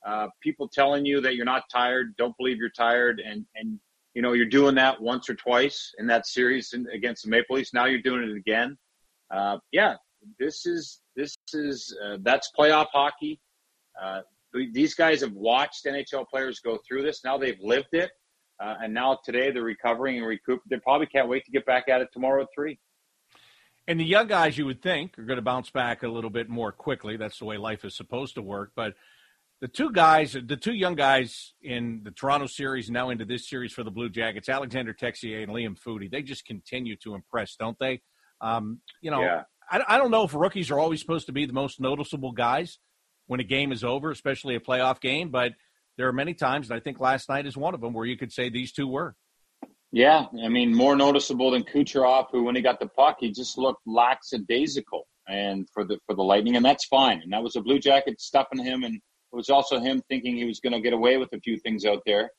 Uh, 0.05 0.27
people 0.41 0.69
telling 0.71 1.03
you 1.03 1.19
that 1.21 1.35
you're 1.35 1.45
not 1.45 1.63
tired, 1.71 2.15
don't 2.17 2.35
believe 2.37 2.57
you're 2.57 2.69
tired, 2.69 3.19
and 3.25 3.43
and 3.55 3.79
you 4.13 4.21
know 4.21 4.33
you're 4.33 4.45
doing 4.45 4.75
that 4.75 5.01
once 5.01 5.27
or 5.31 5.33
twice 5.33 5.93
in 5.97 6.05
that 6.05 6.27
series 6.27 6.73
in, 6.73 6.85
against 6.93 7.23
the 7.23 7.29
Maple 7.31 7.55
Leafs. 7.55 7.73
Now 7.73 7.85
you're 7.85 8.03
doing 8.03 8.23
it 8.23 8.37
again. 8.37 8.77
Uh, 9.31 9.57
yeah, 9.71 9.95
this 10.39 10.65
is 10.65 11.01
this 11.15 11.35
is 11.53 11.95
uh, 12.03 12.17
that's 12.21 12.49
playoff 12.57 12.87
hockey. 12.93 13.39
Uh, 14.01 14.21
these 14.73 14.95
guys 14.95 15.21
have 15.21 15.33
watched 15.33 15.85
NHL 15.85 16.25
players 16.27 16.59
go 16.59 16.77
through 16.87 17.03
this. 17.03 17.21
Now 17.23 17.37
they've 17.37 17.59
lived 17.61 17.93
it, 17.93 18.11
uh, 18.61 18.75
and 18.81 18.93
now 18.93 19.19
today 19.23 19.51
they're 19.51 19.63
recovering 19.63 20.17
and 20.17 20.25
recoup. 20.25 20.61
They 20.69 20.77
probably 20.77 21.07
can't 21.07 21.29
wait 21.29 21.45
to 21.45 21.51
get 21.51 21.65
back 21.65 21.87
at 21.87 22.01
it 22.01 22.09
tomorrow 22.13 22.43
at 22.43 22.49
three. 22.53 22.79
And 23.87 23.99
the 23.99 24.05
young 24.05 24.27
guys, 24.27 24.57
you 24.57 24.65
would 24.65 24.81
think, 24.81 25.17
are 25.17 25.23
going 25.23 25.37
to 25.37 25.41
bounce 25.41 25.69
back 25.69 26.03
a 26.03 26.07
little 26.07 26.29
bit 26.29 26.49
more 26.49 26.71
quickly. 26.71 27.17
That's 27.17 27.39
the 27.39 27.45
way 27.45 27.57
life 27.57 27.83
is 27.83 27.95
supposed 27.95 28.35
to 28.35 28.41
work. 28.41 28.71
But 28.75 28.93
the 29.59 29.67
two 29.67 29.91
guys, 29.91 30.33
the 30.33 30.57
two 30.57 30.73
young 30.73 30.95
guys 30.95 31.53
in 31.61 32.01
the 32.03 32.11
Toronto 32.11 32.47
series, 32.47 32.89
now 32.89 33.09
into 33.09 33.25
this 33.25 33.49
series 33.49 33.73
for 33.73 33.83
the 33.83 33.91
Blue 33.91 34.09
Jackets, 34.09 34.49
Alexander 34.49 34.93
Texier 34.93 35.43
and 35.43 35.51
Liam 35.51 35.77
Foudy, 35.79 36.09
they 36.09 36.21
just 36.21 36.45
continue 36.45 36.95
to 37.03 37.15
impress, 37.15 37.55
don't 37.55 37.77
they? 37.79 38.01
Um, 38.41 38.81
you 39.01 39.11
know, 39.11 39.21
yeah. 39.21 39.43
I, 39.71 39.81
I 39.87 39.97
don't 39.97 40.11
know 40.11 40.23
if 40.23 40.33
rookies 40.33 40.69
are 40.69 40.79
always 40.79 40.99
supposed 40.99 41.27
to 41.27 41.31
be 41.31 41.45
the 41.45 41.53
most 41.53 41.79
noticeable 41.79 42.33
guys 42.33 42.77
when 43.27 43.39
a 43.39 43.43
game 43.43 43.71
is 43.71 43.83
over, 43.83 44.11
especially 44.11 44.55
a 44.55 44.59
playoff 44.59 44.99
game. 44.99 45.29
But 45.29 45.53
there 45.97 46.07
are 46.07 46.13
many 46.13 46.33
times, 46.33 46.69
and 46.69 46.77
I 46.77 46.81
think 46.81 46.99
last 46.99 47.29
night 47.29 47.45
is 47.45 47.57
one 47.57 47.73
of 47.73 47.81
them, 47.81 47.93
where 47.93 48.05
you 48.05 48.17
could 48.17 48.31
say 48.31 48.49
these 48.49 48.71
two 48.71 48.87
were. 48.87 49.15
Yeah, 49.93 50.25
I 50.43 50.47
mean, 50.47 50.75
more 50.75 50.95
noticeable 50.95 51.51
than 51.51 51.63
Kucherov, 51.63 52.27
who 52.31 52.43
when 52.43 52.55
he 52.55 52.61
got 52.61 52.79
the 52.79 52.87
puck, 52.87 53.17
he 53.19 53.31
just 53.31 53.57
looked 53.57 53.81
lackadaisical, 53.85 55.05
and 55.27 55.67
for 55.73 55.83
the 55.83 55.97
for 56.05 56.15
the 56.15 56.23
Lightning, 56.23 56.55
and 56.55 56.65
that's 56.65 56.85
fine. 56.85 57.21
And 57.21 57.31
that 57.33 57.43
was 57.43 57.55
a 57.55 57.61
Blue 57.61 57.79
Jacket 57.79 58.21
stuffing 58.21 58.63
him, 58.63 58.83
and 58.83 58.95
it 58.95 59.35
was 59.35 59.49
also 59.49 59.79
him 59.79 60.01
thinking 60.09 60.35
he 60.35 60.45
was 60.45 60.59
going 60.59 60.73
to 60.73 60.81
get 60.81 60.93
away 60.93 61.17
with 61.17 61.29
a 61.33 61.39
few 61.39 61.57
things 61.57 61.85
out 61.85 62.01
there. 62.05 62.31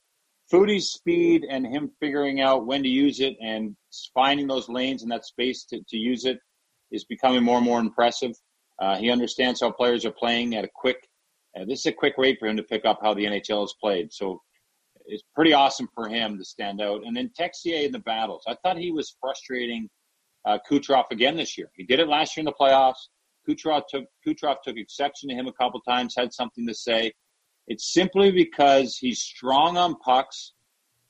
Foudy's 0.51 0.91
speed 0.91 1.47
and 1.49 1.67
him 1.67 1.91
figuring 2.01 2.41
out 2.41 2.67
when 2.67 2.83
to 2.83 2.89
use 2.89 3.21
it 3.21 3.37
and 3.41 3.75
finding 4.13 4.47
those 4.47 4.69
lanes 4.69 5.03
and 5.03 5.11
that 5.11 5.25
space 5.25 5.65
to, 5.65 5.81
to 5.89 5.97
use 5.97 6.25
it 6.25 6.39
is 6.93 7.05
becoming 7.05 7.43
more 7.43 7.57
and 7.57 7.67
more 7.67 7.81
impressive. 7.81 8.33
Uh, 8.81 8.97
he 8.97 9.11
understands 9.11 9.61
how 9.61 9.71
players 9.71 10.05
are 10.05 10.13
playing 10.13 10.55
at 10.55 10.65
a 10.65 10.69
quick. 10.75 11.09
Uh, 11.57 11.65
this 11.65 11.81
is 11.81 11.87
a 11.87 11.93
quick 11.93 12.15
rate 12.17 12.39
for 12.39 12.47
him 12.47 12.57
to 12.57 12.63
pick 12.63 12.85
up 12.85 13.01
how 13.03 13.15
the 13.15 13.25
NHL 13.25 13.65
is 13.65 13.75
played. 13.81 14.13
So 14.13 14.41
it's 15.07 15.23
pretty 15.35 15.53
awesome 15.53 15.89
for 15.95 16.09
him 16.09 16.39
to 16.39 16.45
stand 16.45 16.81
out. 16.81 17.03
And 17.05 17.17
then 17.17 17.31
Texier 17.39 17.85
in 17.85 17.93
the 17.93 17.99
battles. 18.01 18.45
I 18.47 18.57
thought 18.63 18.79
he 18.79 18.93
was 18.93 19.17
frustrating 19.21 19.89
uh, 20.45 20.59
Kucherov 20.71 21.05
again 21.11 21.37
this 21.37 21.59
year. 21.59 21.71
He 21.75 21.85
did 21.85 22.01
it 22.01 22.09
last 22.09 22.37
year 22.37 22.43
in 22.43 22.47
the 22.47 22.53
playoffs. 22.53 23.09
Kucherov 23.49 23.83
took 23.89 24.05
Kucherov 24.27 24.57
took 24.65 24.77
exception 24.77 25.29
to 25.29 25.35
him 25.35 25.47
a 25.47 25.53
couple 25.53 25.81
times, 25.81 26.15
had 26.17 26.33
something 26.33 26.67
to 26.67 26.75
say. 26.75 27.13
It's 27.67 27.93
simply 27.93 28.31
because 28.31 28.97
he's 28.97 29.21
strong 29.21 29.77
on 29.77 29.97
pucks. 29.97 30.53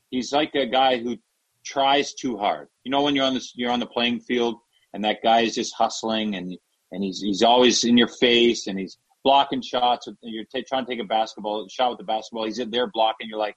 He's 0.09 0.31
like 0.31 0.53
a 0.55 0.67
guy 0.67 0.97
who 0.97 1.17
tries 1.65 2.13
too 2.13 2.37
hard. 2.37 2.67
You 2.83 2.91
know, 2.91 3.01
when 3.01 3.15
you're 3.15 3.25
on 3.25 3.33
the 3.33 3.47
you're 3.55 3.71
on 3.71 3.79
the 3.79 3.87
playing 3.87 4.19
field 4.19 4.55
and 4.93 5.03
that 5.03 5.17
guy 5.23 5.41
is 5.41 5.55
just 5.55 5.73
hustling 5.75 6.35
and 6.35 6.57
and 6.91 7.03
he's 7.03 7.19
he's 7.19 7.43
always 7.43 7.83
in 7.83 7.97
your 7.97 8.07
face 8.07 8.67
and 8.67 8.79
he's 8.79 8.97
blocking 9.23 9.61
shots. 9.61 10.07
You're 10.21 10.45
t- 10.45 10.65
trying 10.67 10.85
to 10.85 10.91
take 10.91 11.01
a 11.01 11.07
basketball 11.07 11.67
shot 11.69 11.91
with 11.91 11.97
the 11.97 12.03
basketball. 12.03 12.45
He's 12.45 12.59
in 12.59 12.71
there 12.71 12.87
blocking. 12.87 13.27
You're 13.29 13.39
like, 13.39 13.55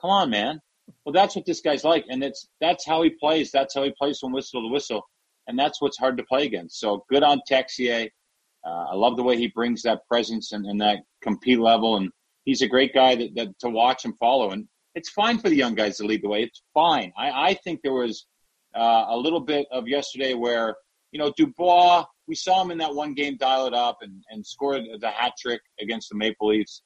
come 0.00 0.10
on, 0.10 0.30
man. 0.30 0.60
Well, 1.04 1.12
that's 1.12 1.36
what 1.36 1.44
this 1.44 1.60
guy's 1.60 1.84
like, 1.84 2.04
and 2.08 2.22
it's 2.24 2.48
that's 2.60 2.86
how 2.86 3.02
he 3.02 3.10
plays. 3.10 3.50
That's 3.50 3.74
how 3.74 3.82
he 3.82 3.92
plays 3.98 4.18
from 4.20 4.32
whistle 4.32 4.62
to 4.62 4.72
whistle, 4.72 5.02
and 5.46 5.58
that's 5.58 5.82
what's 5.82 5.98
hard 5.98 6.16
to 6.16 6.24
play 6.24 6.46
against. 6.46 6.80
So 6.80 7.04
good 7.10 7.22
on 7.22 7.40
Texier. 7.50 8.08
Uh, 8.66 8.86
I 8.90 8.94
love 8.94 9.16
the 9.16 9.22
way 9.22 9.36
he 9.36 9.48
brings 9.48 9.82
that 9.82 10.00
presence 10.08 10.52
and, 10.52 10.66
and, 10.66 10.80
that 10.80 10.98
compete 11.22 11.60
level, 11.60 11.96
and 11.96 12.10
he's 12.44 12.60
a 12.60 12.66
great 12.66 12.92
guy 12.92 13.14
that, 13.14 13.34
that, 13.36 13.58
to 13.60 13.70
watch 13.70 14.04
and 14.04 14.18
follow. 14.18 14.50
And 14.50 14.66
it's 14.94 15.10
fine 15.10 15.38
for 15.38 15.48
the 15.48 15.56
young 15.56 15.74
guys 15.74 15.98
to 15.98 16.04
lead 16.04 16.22
the 16.22 16.28
way. 16.28 16.42
It's 16.42 16.62
fine. 16.74 17.12
I, 17.16 17.50
I 17.50 17.54
think 17.54 17.80
there 17.82 17.92
was 17.92 18.26
uh, 18.78 19.06
a 19.08 19.16
little 19.16 19.40
bit 19.40 19.66
of 19.70 19.88
yesterday 19.88 20.34
where 20.34 20.76
you 21.12 21.18
know 21.18 21.32
Dubois. 21.36 22.04
We 22.26 22.34
saw 22.34 22.62
him 22.62 22.70
in 22.70 22.78
that 22.78 22.94
one 22.94 23.14
game 23.14 23.38
dial 23.38 23.66
it 23.66 23.72
up 23.72 23.98
and, 24.02 24.22
and 24.28 24.46
scored 24.46 24.82
the 25.00 25.08
hat 25.08 25.32
trick 25.40 25.62
against 25.80 26.10
the 26.10 26.14
Maple 26.14 26.48
Leafs. 26.48 26.82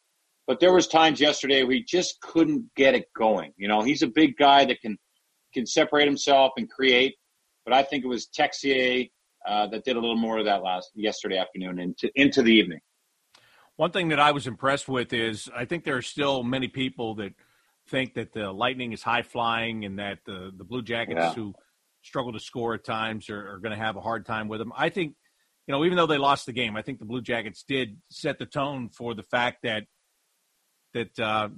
But 0.46 0.60
there 0.60 0.72
was 0.72 0.86
times 0.86 1.20
yesterday 1.20 1.64
where 1.64 1.74
he 1.74 1.82
just 1.82 2.20
couldn't 2.20 2.64
get 2.76 2.94
it 2.94 3.06
going. 3.16 3.52
You 3.56 3.66
know, 3.66 3.82
he's 3.82 4.02
a 4.02 4.06
big 4.06 4.36
guy 4.36 4.64
that 4.64 4.80
can 4.80 4.96
can 5.52 5.66
separate 5.66 6.06
himself 6.06 6.52
and 6.56 6.70
create. 6.70 7.14
But 7.64 7.74
I 7.74 7.82
think 7.82 8.04
it 8.04 8.08
was 8.08 8.28
Texier 8.28 9.10
uh, 9.46 9.66
that 9.68 9.84
did 9.84 9.96
a 9.96 10.00
little 10.00 10.16
more 10.16 10.38
of 10.38 10.44
that 10.46 10.62
last 10.62 10.90
yesterday 10.94 11.38
afternoon 11.38 11.78
into 11.78 12.10
into 12.14 12.42
the 12.42 12.52
evening. 12.52 12.80
One 13.76 13.90
thing 13.90 14.08
that 14.08 14.20
I 14.20 14.32
was 14.32 14.46
impressed 14.46 14.88
with 14.88 15.12
is 15.12 15.48
I 15.54 15.64
think 15.64 15.84
there 15.84 15.96
are 15.96 16.02
still 16.02 16.42
many 16.42 16.68
people 16.68 17.16
that 17.16 17.32
think 17.88 18.14
that 18.14 18.32
the 18.32 18.52
Lightning 18.52 18.92
is 18.92 19.02
high 19.02 19.22
flying 19.22 19.84
and 19.84 19.98
that 19.98 20.18
the 20.24 20.52
the 20.56 20.64
Blue 20.64 20.82
Jackets 20.82 21.18
yeah. 21.18 21.34
who 21.34 21.54
struggle 22.02 22.32
to 22.32 22.40
score 22.40 22.74
at 22.74 22.84
times 22.84 23.30
are, 23.30 23.54
are 23.54 23.58
going 23.58 23.76
to 23.76 23.82
have 23.82 23.96
a 23.96 24.00
hard 24.00 24.26
time 24.26 24.48
with 24.48 24.58
them. 24.58 24.72
I 24.76 24.88
think, 24.88 25.14
you 25.66 25.72
know, 25.72 25.84
even 25.84 25.96
though 25.96 26.06
they 26.06 26.18
lost 26.18 26.46
the 26.46 26.52
game, 26.52 26.76
I 26.76 26.82
think 26.82 26.98
the 26.98 27.04
Blue 27.04 27.22
Jackets 27.22 27.64
did 27.66 27.98
set 28.10 28.38
the 28.38 28.46
tone 28.46 28.90
for 28.90 29.14
the 29.14 29.22
fact 29.22 29.58
that 29.62 29.84
that 30.94 31.18
uh, 31.18 31.48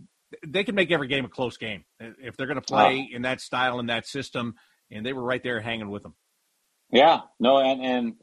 they 0.46 0.62
can 0.62 0.74
make 0.74 0.90
every 0.92 1.08
game 1.08 1.24
a 1.24 1.28
close 1.28 1.56
game 1.56 1.84
if 1.98 2.36
they're 2.36 2.46
going 2.46 2.60
to 2.60 2.62
play 2.62 3.08
in 3.12 3.22
that 3.22 3.40
style 3.40 3.80
and 3.80 3.88
that 3.88 4.06
system. 4.06 4.54
And 4.90 5.04
they 5.04 5.12
were 5.12 5.24
right 5.24 5.42
there 5.42 5.60
hanging 5.60 5.90
with 5.90 6.02
them. 6.02 6.14
Yeah, 6.92 7.20
no, 7.40 7.58
and 7.58 7.82
and 7.82 8.14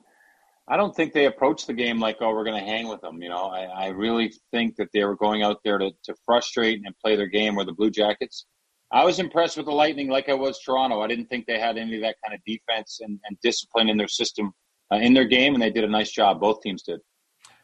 I 0.68 0.78
don't 0.78 0.96
think 0.96 1.12
they 1.12 1.26
approached 1.26 1.68
the 1.68 1.74
game 1.74 2.00
like, 2.00 2.18
oh, 2.22 2.34
we're 2.34 2.46
going 2.46 2.64
to 2.64 2.70
hang 2.70 2.88
with 2.88 3.02
them. 3.02 3.22
You 3.22 3.30
know, 3.30 3.48
I, 3.48 3.64
I 3.64 3.88
really 3.88 4.32
think 4.52 4.78
that 4.78 4.90
they 4.94 5.04
were 5.04 5.18
going 5.18 5.44
out 5.44 5.58
there 5.66 5.78
to, 5.78 5.92
to 6.06 6.16
frustrate 6.26 6.82
and 6.86 6.96
play 7.04 7.16
their 7.16 7.28
game. 7.28 7.56
Where 7.56 7.66
the 7.66 7.74
Blue 7.74 7.92
Jackets, 7.92 8.46
I 8.94 9.06
was 9.06 9.20
impressed 9.20 9.58
with 9.58 9.66
the 9.66 9.72
Lightning, 9.72 10.10
like 10.10 10.28
I 10.28 10.34
was 10.34 10.60
Toronto. 10.60 11.02
I 11.02 11.08
didn't 11.08 11.28
think 11.28 11.46
they 11.46 11.60
had 11.60 11.78
any 11.78 11.96
of 11.96 12.02
that 12.02 12.18
kind 12.26 12.36
of 12.36 12.44
defense 12.46 13.00
and, 13.02 13.20
and 13.26 13.38
discipline 13.42 13.90
in 13.90 13.98
their 13.98 14.10
system 14.10 14.54
uh, 14.92 14.98
in 14.98 15.14
their 15.14 15.26
game, 15.26 15.54
and 15.54 15.62
they 15.62 15.72
did 15.72 15.84
a 15.84 15.90
nice 15.90 16.12
job. 16.12 16.42
Both 16.42 16.62
teams 16.62 16.84
did. 16.84 17.00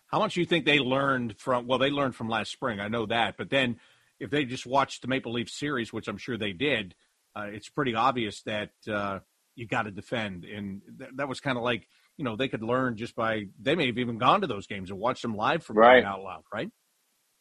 How 0.08 0.20
much 0.20 0.36
do 0.36 0.40
you 0.40 0.46
think 0.46 0.66
they 0.66 0.80
learned 0.80 1.38
from? 1.38 1.68
Well, 1.68 1.80
they 1.80 1.90
learned 1.90 2.16
from 2.16 2.30
last 2.30 2.52
spring. 2.52 2.80
I 2.80 2.88
know 2.88 3.06
that, 3.08 3.36
but 3.38 3.50
then 3.50 3.78
if 4.20 4.30
they 4.30 4.46
just 4.46 4.66
watched 4.66 5.02
the 5.02 5.10
Maple 5.10 5.34
Leaf 5.34 5.50
series, 5.50 5.92
which 5.92 6.08
I'm 6.08 6.18
sure 6.18 6.38
they 6.38 6.54
did, 6.54 6.96
uh, 7.36 7.48
it's 7.52 7.70
pretty 7.70 7.94
obvious 7.94 8.42
that 8.44 8.72
uh, 8.90 9.20
you 9.56 9.68
got 9.68 9.84
to 9.84 9.92
defend, 9.92 10.46
and 10.46 10.82
th- 10.98 11.12
that 11.16 11.28
was 11.28 11.42
kind 11.42 11.58
of 11.58 11.64
like 11.64 11.88
you 12.16 12.24
know 12.24 12.38
they 12.38 12.48
could 12.48 12.64
learn 12.64 12.96
just 12.96 13.16
by 13.16 13.48
they 13.62 13.76
may 13.76 13.88
have 13.88 13.98
even 13.98 14.18
gone 14.18 14.42
to 14.42 14.48
those 14.48 14.66
games 14.66 14.90
and 14.90 15.00
watched 15.00 15.24
them 15.24 15.36
live 15.36 15.64
from 15.64 15.78
right. 15.78 16.06
out 16.06 16.24
loud, 16.24 16.44
right? 16.54 16.70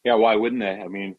Yeah, 0.03 0.15
why 0.15 0.35
wouldn't 0.35 0.61
they? 0.61 0.81
I 0.81 0.87
mean, 0.89 1.15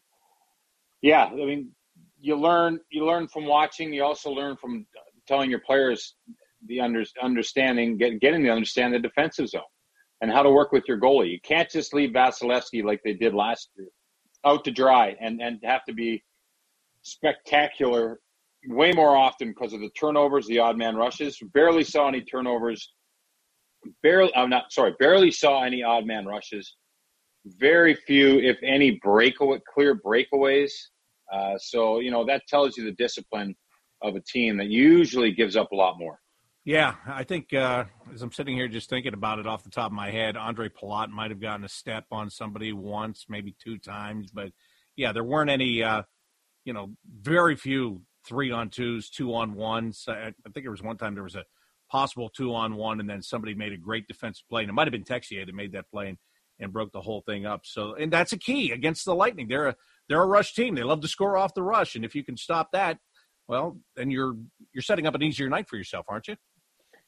yeah, 1.01 1.25
I 1.25 1.35
mean, 1.35 1.71
you 2.19 2.35
learn 2.35 2.79
you 2.91 3.05
learn 3.05 3.27
from 3.27 3.45
watching. 3.45 3.93
You 3.93 4.03
also 4.03 4.31
learn 4.31 4.57
from 4.57 4.85
telling 5.27 5.49
your 5.49 5.59
players 5.59 6.15
the 6.65 6.81
under, 6.81 7.03
understanding, 7.21 7.97
get, 7.97 8.19
getting 8.19 8.43
to 8.43 8.49
understand 8.49 8.93
the 8.93 8.99
defensive 8.99 9.47
zone 9.47 9.61
and 10.21 10.31
how 10.31 10.43
to 10.43 10.49
work 10.49 10.71
with 10.71 10.83
your 10.87 10.99
goalie. 10.99 11.31
You 11.31 11.39
can't 11.41 11.69
just 11.69 11.93
leave 11.93 12.09
Vasilevskiy 12.09 12.83
like 12.83 13.01
they 13.03 13.13
did 13.13 13.33
last 13.33 13.69
year 13.77 13.87
out 14.45 14.63
to 14.65 14.71
dry 14.71 15.15
and, 15.19 15.41
and 15.41 15.59
have 15.63 15.85
to 15.85 15.93
be 15.93 16.23
spectacular 17.01 18.19
way 18.67 18.91
more 18.91 19.15
often 19.15 19.49
because 19.49 19.73
of 19.73 19.79
the 19.79 19.89
turnovers, 19.91 20.47
the 20.47 20.59
odd 20.59 20.77
man 20.77 20.95
rushes. 20.95 21.37
Barely 21.53 21.83
saw 21.83 22.07
any 22.07 22.21
turnovers. 22.21 22.93
Barely, 24.03 24.35
I'm 24.35 24.49
not 24.49 24.71
sorry, 24.71 24.93
barely 24.99 25.31
saw 25.31 25.63
any 25.63 25.83
odd 25.83 26.05
man 26.05 26.25
rushes. 26.25 26.75
Very 27.45 27.95
few, 27.95 28.39
if 28.39 28.57
any, 28.61 28.99
breakaway 29.01 29.59
clear 29.73 29.95
breakaways. 29.95 30.71
Uh, 31.31 31.57
so 31.57 31.99
you 31.99 32.11
know 32.11 32.25
that 32.25 32.43
tells 32.47 32.77
you 32.77 32.83
the 32.83 32.91
discipline 32.93 33.55
of 34.01 34.15
a 34.15 34.21
team 34.21 34.57
that 34.57 34.67
usually 34.67 35.31
gives 35.31 35.55
up 35.55 35.71
a 35.71 35.75
lot 35.75 35.97
more. 35.97 36.19
Yeah, 36.65 36.95
I 37.07 37.23
think 37.23 37.53
uh, 37.53 37.85
as 38.13 38.21
I'm 38.21 38.31
sitting 38.31 38.55
here 38.55 38.67
just 38.67 38.89
thinking 38.89 39.13
about 39.13 39.39
it 39.39 39.47
off 39.47 39.63
the 39.63 39.69
top 39.69 39.87
of 39.87 39.93
my 39.93 40.11
head, 40.11 40.37
Andre 40.37 40.69
Palat 40.69 41.09
might 41.09 41.31
have 41.31 41.41
gotten 41.41 41.65
a 41.65 41.69
step 41.69 42.05
on 42.11 42.29
somebody 42.29 42.73
once, 42.73 43.25
maybe 43.27 43.55
two 43.63 43.77
times, 43.77 44.29
but 44.31 44.51
yeah, 44.95 45.11
there 45.11 45.23
weren't 45.23 45.49
any, 45.49 45.81
uh, 45.81 46.03
you 46.65 46.73
know, 46.73 46.91
very 47.21 47.55
few 47.55 48.01
three 48.27 48.51
on 48.51 48.69
twos, 48.69 49.09
two 49.09 49.33
on 49.33 49.53
ones. 49.55 50.03
I, 50.07 50.27
I 50.27 50.49
think 50.53 50.65
there 50.65 50.71
was 50.71 50.83
one 50.83 50.97
time 50.97 51.15
there 51.15 51.23
was 51.23 51.35
a 51.35 51.45
possible 51.89 52.29
two 52.29 52.53
on 52.53 52.75
one, 52.75 52.99
and 52.99 53.09
then 53.09 53.21
somebody 53.21 53.55
made 53.55 53.73
a 53.73 53.77
great 53.77 54.07
defensive 54.07 54.45
play, 54.49 54.61
and 54.61 54.69
it 54.69 54.73
might 54.73 54.85
have 54.85 54.91
been 54.91 55.03
Texier 55.03 55.45
that 55.45 55.55
made 55.55 55.71
that 55.71 55.89
play 55.89 56.09
and, 56.09 56.17
and 56.59 56.73
broke 56.73 56.91
the 56.91 57.01
whole 57.01 57.21
thing 57.21 57.45
up. 57.45 57.61
So, 57.63 57.95
and 57.95 58.11
that's 58.11 58.33
a 58.33 58.37
key 58.37 58.71
against 58.71 59.05
the 59.05 59.15
Lightning. 59.15 59.47
They're 59.47 59.67
a 59.67 59.75
they're 60.07 60.21
a 60.21 60.27
rush 60.27 60.53
team. 60.53 60.75
They 60.75 60.83
love 60.83 61.01
to 61.01 61.07
score 61.07 61.37
off 61.37 61.53
the 61.53 61.63
rush, 61.63 61.95
and 61.95 62.03
if 62.03 62.15
you 62.15 62.23
can 62.23 62.35
stop 62.35 62.69
that, 62.73 62.97
well, 63.47 63.79
then 63.95 64.11
you're 64.11 64.35
you're 64.73 64.81
setting 64.81 65.07
up 65.07 65.15
an 65.15 65.23
easier 65.23 65.49
night 65.49 65.67
for 65.69 65.77
yourself, 65.77 66.05
aren't 66.09 66.27
you? 66.27 66.35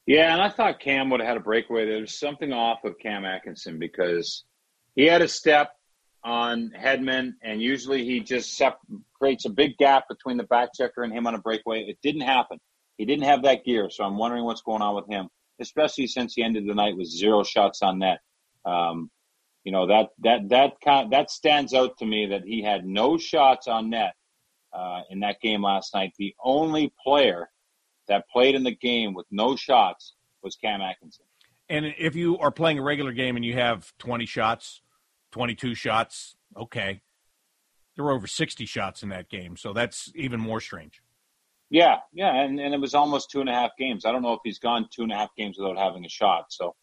Yeah, 0.06 0.32
and 0.32 0.42
I 0.42 0.48
thought 0.48 0.80
Cam 0.80 1.10
would 1.10 1.20
have 1.20 1.28
had 1.28 1.36
a 1.36 1.40
breakaway. 1.40 1.86
There 1.86 2.00
was 2.00 2.18
something 2.18 2.52
off 2.52 2.84
of 2.84 2.98
Cam 2.98 3.24
Atkinson 3.24 3.78
because 3.78 4.44
he 4.96 5.04
had 5.04 5.22
a 5.22 5.28
step 5.28 5.70
on 6.24 6.72
Hedman, 6.76 7.34
and 7.42 7.62
usually 7.62 8.04
he 8.04 8.20
just 8.20 8.56
sep- 8.56 8.80
creates 9.14 9.44
a 9.44 9.50
big 9.50 9.76
gap 9.76 10.08
between 10.08 10.36
the 10.36 10.44
back 10.44 10.70
checker 10.74 11.02
and 11.02 11.12
him 11.12 11.26
on 11.26 11.34
a 11.34 11.38
breakaway. 11.38 11.80
It 11.82 11.98
didn't 12.02 12.22
happen. 12.22 12.58
He 12.98 13.04
didn't 13.04 13.24
have 13.24 13.42
that 13.42 13.64
gear, 13.64 13.90
so 13.90 14.04
I'm 14.04 14.18
wondering 14.18 14.44
what's 14.44 14.62
going 14.62 14.82
on 14.82 14.94
with 14.94 15.08
him, 15.08 15.28
especially 15.60 16.06
since 16.06 16.34
he 16.34 16.42
ended 16.42 16.66
the 16.66 16.74
night 16.74 16.96
with 16.96 17.08
zero 17.08 17.42
shots 17.42 17.80
on 17.82 18.00
net. 18.00 18.18
Um, 18.64 19.10
you 19.64 19.72
know 19.72 19.86
that 19.86 20.08
that 20.18 20.48
that 20.48 20.72
kind 20.84 21.12
that 21.12 21.30
stands 21.30 21.74
out 21.74 21.96
to 21.98 22.06
me 22.06 22.26
that 22.26 22.42
he 22.44 22.62
had 22.62 22.84
no 22.84 23.16
shots 23.16 23.68
on 23.68 23.90
net 23.90 24.14
uh, 24.72 25.02
in 25.10 25.20
that 25.20 25.40
game 25.40 25.62
last 25.62 25.94
night. 25.94 26.12
The 26.18 26.34
only 26.42 26.92
player 27.04 27.48
that 28.08 28.24
played 28.32 28.54
in 28.54 28.64
the 28.64 28.74
game 28.74 29.14
with 29.14 29.26
no 29.30 29.56
shots 29.56 30.14
was 30.42 30.56
Cam 30.56 30.80
Atkinson. 30.80 31.24
And 31.68 31.94
if 31.98 32.14
you 32.14 32.38
are 32.38 32.50
playing 32.50 32.78
a 32.78 32.82
regular 32.82 33.12
game 33.12 33.36
and 33.36 33.44
you 33.44 33.54
have 33.54 33.92
20 33.98 34.26
shots, 34.26 34.82
22 35.30 35.74
shots, 35.74 36.36
okay. 36.56 37.00
There 37.94 38.04
were 38.04 38.12
over 38.12 38.26
60 38.26 38.64
shots 38.66 39.02
in 39.02 39.10
that 39.10 39.28
game, 39.28 39.56
so 39.56 39.72
that's 39.72 40.10
even 40.14 40.40
more 40.40 40.60
strange. 40.60 41.02
Yeah, 41.70 41.96
yeah, 42.12 42.42
and, 42.42 42.58
and 42.58 42.74
it 42.74 42.80
was 42.80 42.94
almost 42.94 43.30
two 43.30 43.40
and 43.40 43.48
a 43.48 43.52
half 43.52 43.70
games. 43.78 44.04
I 44.04 44.12
don't 44.12 44.22
know 44.22 44.32
if 44.32 44.40
he's 44.44 44.58
gone 44.58 44.88
two 44.90 45.02
and 45.02 45.12
a 45.12 45.16
half 45.16 45.30
games 45.36 45.56
without 45.58 45.78
having 45.78 46.04
a 46.04 46.08
shot. 46.08 46.46
So 46.50 46.74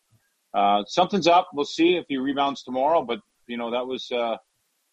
uh, 0.54 0.84
something's 0.86 1.28
up. 1.28 1.50
We'll 1.54 1.66
see 1.66 1.96
if 1.96 2.06
he 2.08 2.18
rebounds 2.18 2.64
tomorrow. 2.64 3.04
But 3.04 3.20
you 3.48 3.58
know 3.58 3.72
that 3.72 3.86
was 3.86 4.10
uh, 4.12 4.38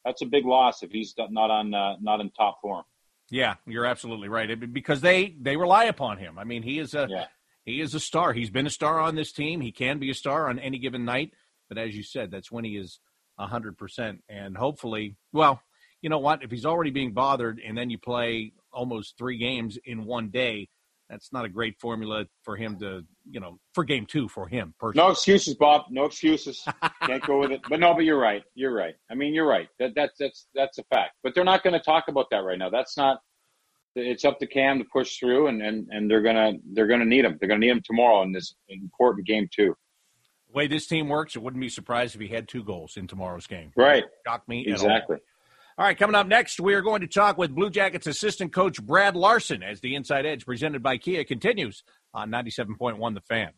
that's 0.04 0.22
a 0.22 0.26
big 0.26 0.44
loss 0.44 0.82
if 0.82 0.90
he's 0.90 1.14
not 1.18 1.50
on 1.50 1.74
uh, 1.74 1.96
not 2.00 2.20
in 2.20 2.30
top 2.30 2.60
form. 2.62 2.84
Yeah, 3.30 3.54
you're 3.66 3.86
absolutely 3.86 4.28
right. 4.28 4.72
Because 4.72 5.00
they 5.00 5.34
they 5.40 5.56
rely 5.56 5.84
upon 5.84 6.18
him. 6.18 6.38
I 6.38 6.44
mean, 6.44 6.62
he 6.62 6.78
is 6.78 6.94
a 6.94 7.06
yeah. 7.10 7.26
he 7.64 7.80
is 7.80 7.94
a 7.94 8.00
star. 8.00 8.32
He's 8.32 8.50
been 8.50 8.66
a 8.66 8.70
star 8.70 9.00
on 9.00 9.16
this 9.16 9.32
team. 9.32 9.60
He 9.60 9.72
can 9.72 9.98
be 9.98 10.10
a 10.10 10.14
star 10.14 10.48
on 10.48 10.58
any 10.58 10.78
given 10.78 11.04
night. 11.04 11.32
But 11.68 11.78
as 11.78 11.96
you 11.96 12.02
said, 12.02 12.30
that's 12.30 12.52
when 12.52 12.64
he 12.64 12.76
is 12.76 13.00
hundred 13.38 13.76
percent. 13.76 14.22
And 14.28 14.56
hopefully, 14.56 15.16
well, 15.32 15.60
you 16.00 16.08
know 16.08 16.18
what? 16.18 16.42
If 16.42 16.50
he's 16.50 16.66
already 16.66 16.90
being 16.90 17.12
bothered, 17.12 17.60
and 17.66 17.76
then 17.76 17.90
you 17.90 17.98
play 17.98 18.52
almost 18.72 19.18
three 19.18 19.38
games 19.38 19.78
in 19.84 20.04
one 20.04 20.28
day, 20.28 20.68
that's 21.08 21.32
not 21.32 21.44
a 21.44 21.48
great 21.48 21.78
formula 21.78 22.26
for 22.42 22.56
him 22.56 22.78
to, 22.80 23.04
you 23.30 23.40
know, 23.40 23.58
for 23.74 23.84
game 23.84 24.06
two 24.06 24.28
for 24.28 24.48
him 24.48 24.74
personally. 24.78 25.06
No 25.06 25.12
excuses, 25.12 25.54
Bob. 25.54 25.82
No 25.90 26.04
excuses. 26.04 26.64
Can't 27.02 27.24
go 27.24 27.40
with 27.40 27.52
it. 27.52 27.60
But 27.68 27.80
no, 27.80 27.94
but 27.94 28.04
you're 28.04 28.18
right. 28.18 28.42
You're 28.54 28.74
right. 28.74 28.94
I 29.10 29.14
mean, 29.14 29.34
you're 29.34 29.46
right. 29.46 29.68
That 29.78 29.92
that's 29.94 30.14
that's 30.18 30.46
that's 30.54 30.78
a 30.78 30.84
fact. 30.84 31.12
But 31.22 31.34
they're 31.34 31.44
not 31.44 31.62
going 31.62 31.74
to 31.74 31.80
talk 31.80 32.04
about 32.08 32.26
that 32.30 32.38
right 32.38 32.58
now. 32.58 32.70
That's 32.70 32.96
not. 32.96 33.18
It's 33.94 34.24
up 34.24 34.38
to 34.40 34.46
Cam 34.46 34.78
to 34.78 34.84
push 34.92 35.18
through, 35.18 35.46
and 35.46 35.62
and 35.62 35.86
and 35.90 36.10
they're 36.10 36.20
gonna 36.20 36.52
they're 36.74 36.86
gonna 36.86 37.06
need 37.06 37.24
him. 37.24 37.38
They're 37.40 37.48
gonna 37.48 37.60
need 37.60 37.70
him 37.70 37.82
tomorrow 37.82 38.22
in 38.22 38.32
this 38.32 38.54
important 38.68 39.26
game 39.26 39.48
too. 39.54 39.74
The 40.48 40.52
way 40.52 40.66
this 40.66 40.86
team 40.86 41.08
works, 41.08 41.34
it 41.34 41.42
wouldn't 41.42 41.62
be 41.62 41.70
surprised 41.70 42.14
if 42.14 42.20
he 42.20 42.28
had 42.28 42.46
two 42.46 42.62
goals 42.62 42.98
in 42.98 43.06
tomorrow's 43.06 43.46
game. 43.46 43.72
Right. 43.74 44.04
Shock 44.26 44.46
me 44.48 44.66
exactly. 44.66 45.16
All 45.78 45.84
right, 45.84 45.98
coming 45.98 46.14
up 46.14 46.26
next, 46.26 46.58
we 46.58 46.72
are 46.72 46.80
going 46.80 47.02
to 47.02 47.06
talk 47.06 47.36
with 47.36 47.54
Blue 47.54 47.68
Jackets 47.68 48.06
assistant 48.06 48.50
coach 48.50 48.82
Brad 48.82 49.14
Larsen 49.14 49.62
as 49.62 49.80
the 49.80 49.94
Inside 49.94 50.24
Edge 50.24 50.46
presented 50.46 50.82
by 50.82 50.96
Kia 50.96 51.22
continues 51.24 51.84
on 52.14 52.30
97.1 52.30 53.14
The 53.14 53.20
Fan. 53.20 53.50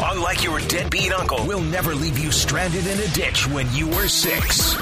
Unlike 0.00 0.44
your 0.44 0.60
deadbeat 0.60 1.12
uncle, 1.12 1.44
we'll 1.44 1.60
never 1.60 1.92
leave 1.92 2.20
you 2.20 2.30
stranded 2.30 2.86
in 2.86 3.00
a 3.00 3.08
ditch 3.08 3.48
when 3.48 3.72
you 3.74 3.88
were 3.88 4.06
six. 4.06 4.74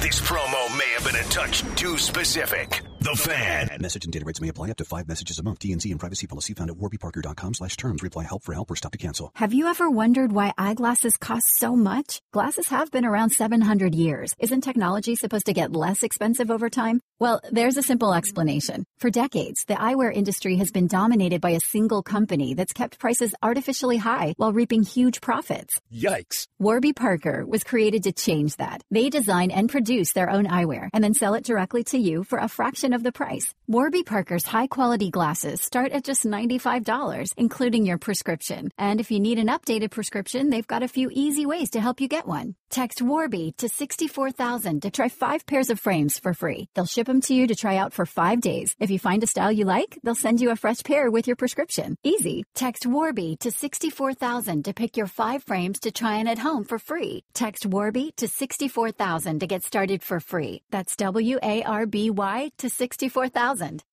This 0.00 0.22
promo 0.22 0.78
may 0.78 0.88
have 0.94 1.04
been 1.04 1.16
a 1.16 1.28
touch 1.28 1.64
too 1.76 1.98
specific. 1.98 2.80
The 3.00 3.16
Fan. 3.16 3.68
Message 3.80 4.04
and 4.04 4.12
data 4.12 4.26
rates 4.26 4.42
may 4.42 4.48
apply 4.48 4.70
up 4.70 4.76
to 4.76 4.84
five 4.84 5.08
messages 5.08 5.38
a 5.38 5.42
month. 5.42 5.60
TNC 5.60 5.90
and 5.90 5.98
privacy 5.98 6.26
policy 6.26 6.52
found 6.52 6.68
at 6.68 6.76
warbyparker.com 6.76 7.54
slash 7.54 7.74
terms. 7.78 8.02
Reply 8.02 8.24
help 8.24 8.44
for 8.44 8.52
help 8.52 8.70
or 8.70 8.76
stop 8.76 8.92
to 8.92 8.98
cancel. 8.98 9.32
Have 9.36 9.54
you 9.54 9.68
ever 9.68 9.88
wondered 9.88 10.32
why 10.32 10.52
eyeglasses 10.58 11.16
cost 11.16 11.46
so 11.56 11.74
much? 11.74 12.20
Glasses 12.32 12.68
have 12.68 12.90
been 12.90 13.06
around 13.06 13.30
700 13.30 13.94
years. 13.94 14.34
Isn't 14.38 14.60
technology 14.60 15.14
supposed 15.16 15.46
to 15.46 15.54
get 15.54 15.72
less 15.72 16.02
expensive 16.02 16.50
over 16.50 16.68
time? 16.68 17.00
Well, 17.20 17.42
there's 17.52 17.76
a 17.76 17.82
simple 17.82 18.14
explanation. 18.14 18.86
For 18.98 19.10
decades, 19.10 19.66
the 19.68 19.74
eyewear 19.74 20.10
industry 20.10 20.56
has 20.56 20.70
been 20.70 20.86
dominated 20.86 21.42
by 21.42 21.50
a 21.50 21.60
single 21.60 22.02
company 22.02 22.54
that's 22.54 22.72
kept 22.72 22.98
prices 22.98 23.34
artificially 23.42 23.98
high 23.98 24.32
while 24.38 24.54
reaping 24.54 24.82
huge 24.82 25.20
profits. 25.20 25.78
Yikes. 25.92 26.46
Warby 26.58 26.94
Parker 26.94 27.44
was 27.46 27.62
created 27.62 28.04
to 28.04 28.12
change 28.12 28.56
that. 28.56 28.82
They 28.90 29.10
design 29.10 29.50
and 29.50 29.68
produce 29.68 30.14
their 30.14 30.30
own 30.30 30.46
eyewear 30.46 30.88
and 30.94 31.04
then 31.04 31.12
sell 31.12 31.34
it 31.34 31.44
directly 31.44 31.84
to 31.92 31.98
you 31.98 32.24
for 32.24 32.38
a 32.38 32.48
fraction 32.48 32.94
of 32.94 33.02
the 33.02 33.12
price. 33.12 33.52
Warby 33.70 34.02
Parker's 34.02 34.46
high 34.46 34.66
quality 34.66 35.10
glasses 35.10 35.60
start 35.60 35.92
at 35.92 36.02
just 36.02 36.24
$95, 36.24 37.34
including 37.36 37.86
your 37.86 37.98
prescription. 37.98 38.72
And 38.76 38.98
if 38.98 39.12
you 39.12 39.20
need 39.20 39.38
an 39.38 39.46
updated 39.46 39.92
prescription, 39.92 40.50
they've 40.50 40.66
got 40.66 40.82
a 40.82 40.88
few 40.88 41.08
easy 41.12 41.46
ways 41.46 41.70
to 41.70 41.80
help 41.80 42.00
you 42.00 42.08
get 42.08 42.26
one. 42.26 42.56
Text 42.68 43.00
Warby 43.00 43.54
to 43.58 43.68
64000 43.68 44.82
to 44.82 44.90
try 44.90 45.08
five 45.08 45.46
pairs 45.46 45.70
of 45.70 45.78
frames 45.78 46.18
for 46.18 46.34
free. 46.34 46.68
They'll 46.74 46.84
ship 46.84 47.06
them 47.06 47.20
to 47.20 47.32
you 47.32 47.46
to 47.46 47.54
try 47.54 47.76
out 47.76 47.92
for 47.92 48.06
five 48.06 48.40
days. 48.40 48.74
If 48.80 48.90
you 48.90 48.98
find 48.98 49.22
a 49.22 49.28
style 49.28 49.52
you 49.52 49.64
like, 49.66 50.00
they'll 50.02 50.16
send 50.16 50.40
you 50.40 50.50
a 50.50 50.56
fresh 50.56 50.82
pair 50.82 51.08
with 51.08 51.28
your 51.28 51.36
prescription. 51.36 51.96
Easy. 52.02 52.42
Text 52.56 52.86
Warby 52.86 53.36
to 53.36 53.52
64000 53.52 54.64
to 54.64 54.74
pick 54.74 54.96
your 54.96 55.06
five 55.06 55.44
frames 55.44 55.78
to 55.80 55.92
try 55.92 56.18
on 56.18 56.26
at 56.26 56.38
home 56.38 56.64
for 56.64 56.80
free. 56.80 57.22
Text 57.34 57.66
Warby 57.66 58.14
to 58.16 58.26
64000 58.26 59.38
to 59.38 59.46
get 59.46 59.62
started 59.62 60.02
for 60.02 60.18
free. 60.18 60.62
That's 60.72 60.96
W 60.96 61.38
A 61.40 61.62
R 61.62 61.86
B 61.86 62.10
Y 62.10 62.50
to 62.58 62.68
64000. 62.68 63.59
I 63.62 63.89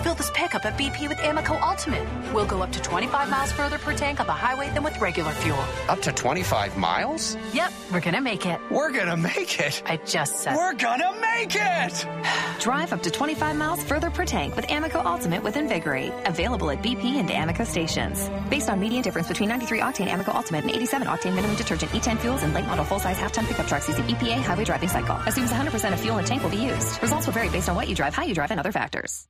filled 0.00 0.18
this 0.18 0.30
pickup 0.34 0.64
at 0.64 0.76
BP 0.78 1.08
with 1.08 1.18
Amoco 1.18 1.60
Ultimate. 1.60 2.06
We'll 2.34 2.46
go 2.46 2.62
up 2.62 2.72
to 2.72 2.80
25 2.80 3.30
miles 3.30 3.52
further 3.52 3.78
per 3.78 3.94
tank 3.94 4.20
on 4.20 4.26
the 4.26 4.32
highway 4.32 4.70
than 4.70 4.82
with 4.82 4.98
regular 5.00 5.32
fuel. 5.32 5.62
Up 5.88 6.00
to 6.02 6.12
25 6.12 6.76
miles? 6.76 7.36
Yep, 7.52 7.72
we're 7.92 8.00
gonna 8.00 8.20
make 8.20 8.46
it. 8.46 8.60
We're 8.70 8.90
gonna 8.92 9.16
make 9.16 9.60
it. 9.60 9.82
I 9.86 9.96
just 9.98 10.40
said. 10.40 10.56
We're 10.56 10.74
gonna 10.74 11.12
make 11.20 11.54
it! 11.54 12.06
Drive 12.60 12.92
up 12.92 13.02
to 13.02 13.10
25 13.10 13.56
miles 13.56 13.82
further 13.84 14.10
per 14.10 14.24
tank 14.24 14.56
with 14.56 14.66
Amoco 14.66 15.04
Ultimate 15.04 15.42
with 15.42 15.54
Invigorate. 15.56 16.12
Available 16.26 16.70
at 16.70 16.82
BP 16.82 17.04
and 17.20 17.28
Amoco 17.28 17.66
stations. 17.66 18.28
Based 18.48 18.68
on 18.68 18.80
median 18.80 19.02
difference 19.02 19.28
between 19.28 19.48
93 19.48 19.80
octane 19.80 20.08
Amoco 20.08 20.34
Ultimate 20.34 20.64
and 20.64 20.70
87 20.70 21.06
octane 21.08 21.34
minimum 21.34 21.56
detergent 21.56 21.92
E10 21.92 22.18
fuels 22.18 22.42
and 22.42 22.54
late 22.54 22.66
model 22.66 22.84
full 22.84 22.98
size 22.98 23.18
half 23.18 23.32
ton 23.32 23.46
pickup 23.46 23.66
trucks 23.66 23.88
using 23.88 24.04
EPA 24.04 24.40
highway 24.42 24.64
driving 24.64 24.88
cycle. 24.88 25.16
Assumes 25.26 25.50
100% 25.50 25.92
of 25.92 26.00
fuel 26.00 26.18
in 26.18 26.24
tank 26.24 26.42
will 26.42 26.50
be 26.50 26.56
used. 26.56 27.02
Results 27.02 27.26
will 27.26 27.34
vary 27.34 27.48
based 27.50 27.68
on 27.68 27.76
what 27.76 27.88
you 27.88 27.94
drive, 27.94 28.14
how 28.14 28.24
you 28.24 28.34
drive, 28.34 28.50
and 28.50 28.60
other 28.60 28.72
factors. 28.72 29.26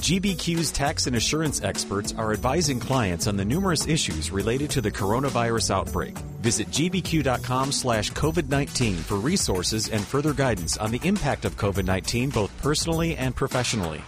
GBQ's 0.00 0.72
tax 0.72 1.06
and 1.06 1.14
assurance 1.16 1.62
experts 1.62 2.14
are 2.16 2.32
advising 2.32 2.80
clients 2.80 3.26
on 3.26 3.36
the 3.36 3.44
numerous 3.44 3.86
issues 3.86 4.30
related 4.30 4.70
to 4.70 4.80
the 4.80 4.90
coronavirus 4.90 5.70
outbreak. 5.70 6.16
Visit 6.40 6.68
gbq.com 6.68 7.70
slash 7.70 8.10
COVID-19 8.12 8.96
for 8.96 9.16
resources 9.16 9.90
and 9.90 10.02
further 10.02 10.32
guidance 10.32 10.78
on 10.78 10.92
the 10.92 11.00
impact 11.04 11.44
of 11.44 11.58
COVID-19 11.58 12.32
both 12.32 12.50
personally 12.62 13.16
and 13.16 13.36
professionally. 13.36 14.00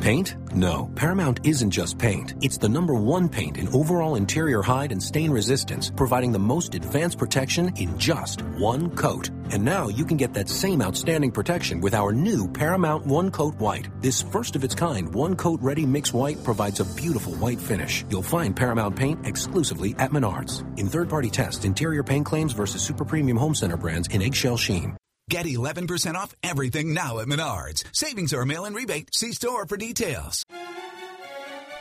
Paint? 0.00 0.36
No. 0.54 0.90
Paramount 0.94 1.40
isn't 1.44 1.72
just 1.72 1.98
paint. 1.98 2.34
It's 2.40 2.56
the 2.56 2.68
number 2.68 2.94
one 2.94 3.28
paint 3.28 3.58
in 3.58 3.68
overall 3.74 4.14
interior 4.14 4.62
hide 4.62 4.92
and 4.92 5.02
stain 5.02 5.30
resistance, 5.32 5.90
providing 5.90 6.30
the 6.30 6.38
most 6.38 6.74
advanced 6.76 7.18
protection 7.18 7.72
in 7.76 7.98
just 7.98 8.42
one 8.42 8.90
coat. 8.90 9.30
And 9.50 9.64
now 9.64 9.88
you 9.88 10.04
can 10.04 10.16
get 10.16 10.34
that 10.34 10.48
same 10.48 10.82
outstanding 10.82 11.32
protection 11.32 11.80
with 11.80 11.94
our 11.94 12.12
new 12.12 12.46
Paramount 12.46 13.06
One 13.06 13.30
Coat 13.30 13.56
White. 13.56 13.88
This 14.00 14.22
first 14.22 14.54
of 14.54 14.62
its 14.62 14.74
kind 14.74 15.12
one 15.12 15.34
coat 15.34 15.60
ready 15.60 15.84
mix 15.84 16.12
white 16.12 16.42
provides 16.44 16.78
a 16.78 16.84
beautiful 16.84 17.34
white 17.34 17.60
finish. 17.60 18.04
You'll 18.08 18.22
find 18.22 18.54
Paramount 18.54 18.94
paint 18.94 19.26
exclusively 19.26 19.96
at 19.98 20.12
Menards. 20.12 20.62
In 20.78 20.86
third 20.86 21.08
party 21.08 21.30
tests, 21.30 21.64
interior 21.64 22.04
paint 22.04 22.24
claims 22.24 22.52
versus 22.52 22.82
super 22.82 23.04
premium 23.04 23.36
home 23.36 23.54
center 23.54 23.76
brands 23.76 24.08
in 24.08 24.22
eggshell 24.22 24.56
sheen. 24.56 24.96
Get 25.28 25.44
11% 25.44 26.14
off 26.14 26.34
everything 26.42 26.94
now 26.94 27.18
at 27.18 27.28
Menards. 27.28 27.84
Savings 27.92 28.32
are 28.32 28.46
mail 28.46 28.64
and 28.64 28.74
rebate. 28.74 29.10
See 29.14 29.32
store 29.32 29.66
for 29.66 29.76
details. 29.76 30.42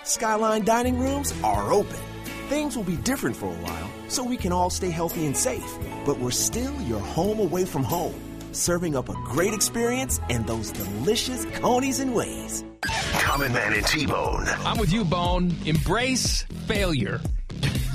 Skyline 0.04 0.66
dining 0.66 1.00
rooms 1.00 1.34
are 1.46 1.72
open. 1.72 2.00
Things 2.50 2.76
will 2.76 2.84
be 2.84 2.98
different 2.98 3.38
for 3.38 3.46
a 3.46 3.58
while, 3.58 3.90
so 4.10 4.22
we 4.22 4.36
can 4.36 4.52
all 4.52 4.70
stay 4.70 4.90
healthy 4.90 5.26
and 5.26 5.36
safe. 5.36 5.78
But 6.06 6.20
we're 6.20 6.32
still 6.32 6.76
your 6.82 7.00
home 7.00 7.40
away 7.40 7.64
from 7.64 7.84
home, 7.84 8.16
serving 8.52 8.98
up 8.98 9.08
a 9.08 9.14
great 9.14 9.54
experience 9.54 10.20
and 10.30 10.46
those 10.46 10.72
delicious 10.72 11.46
conies 11.60 12.02
and 12.02 12.14
ways. 12.14 12.66
Common 13.14 13.54
Man 13.54 13.72
and 13.72 13.86
T-Bone. 13.86 14.46
I'm 14.66 14.78
with 14.78 14.92
you, 14.92 15.06
Bone. 15.06 15.56
Embrace 15.66 16.42
failure. 16.68 17.22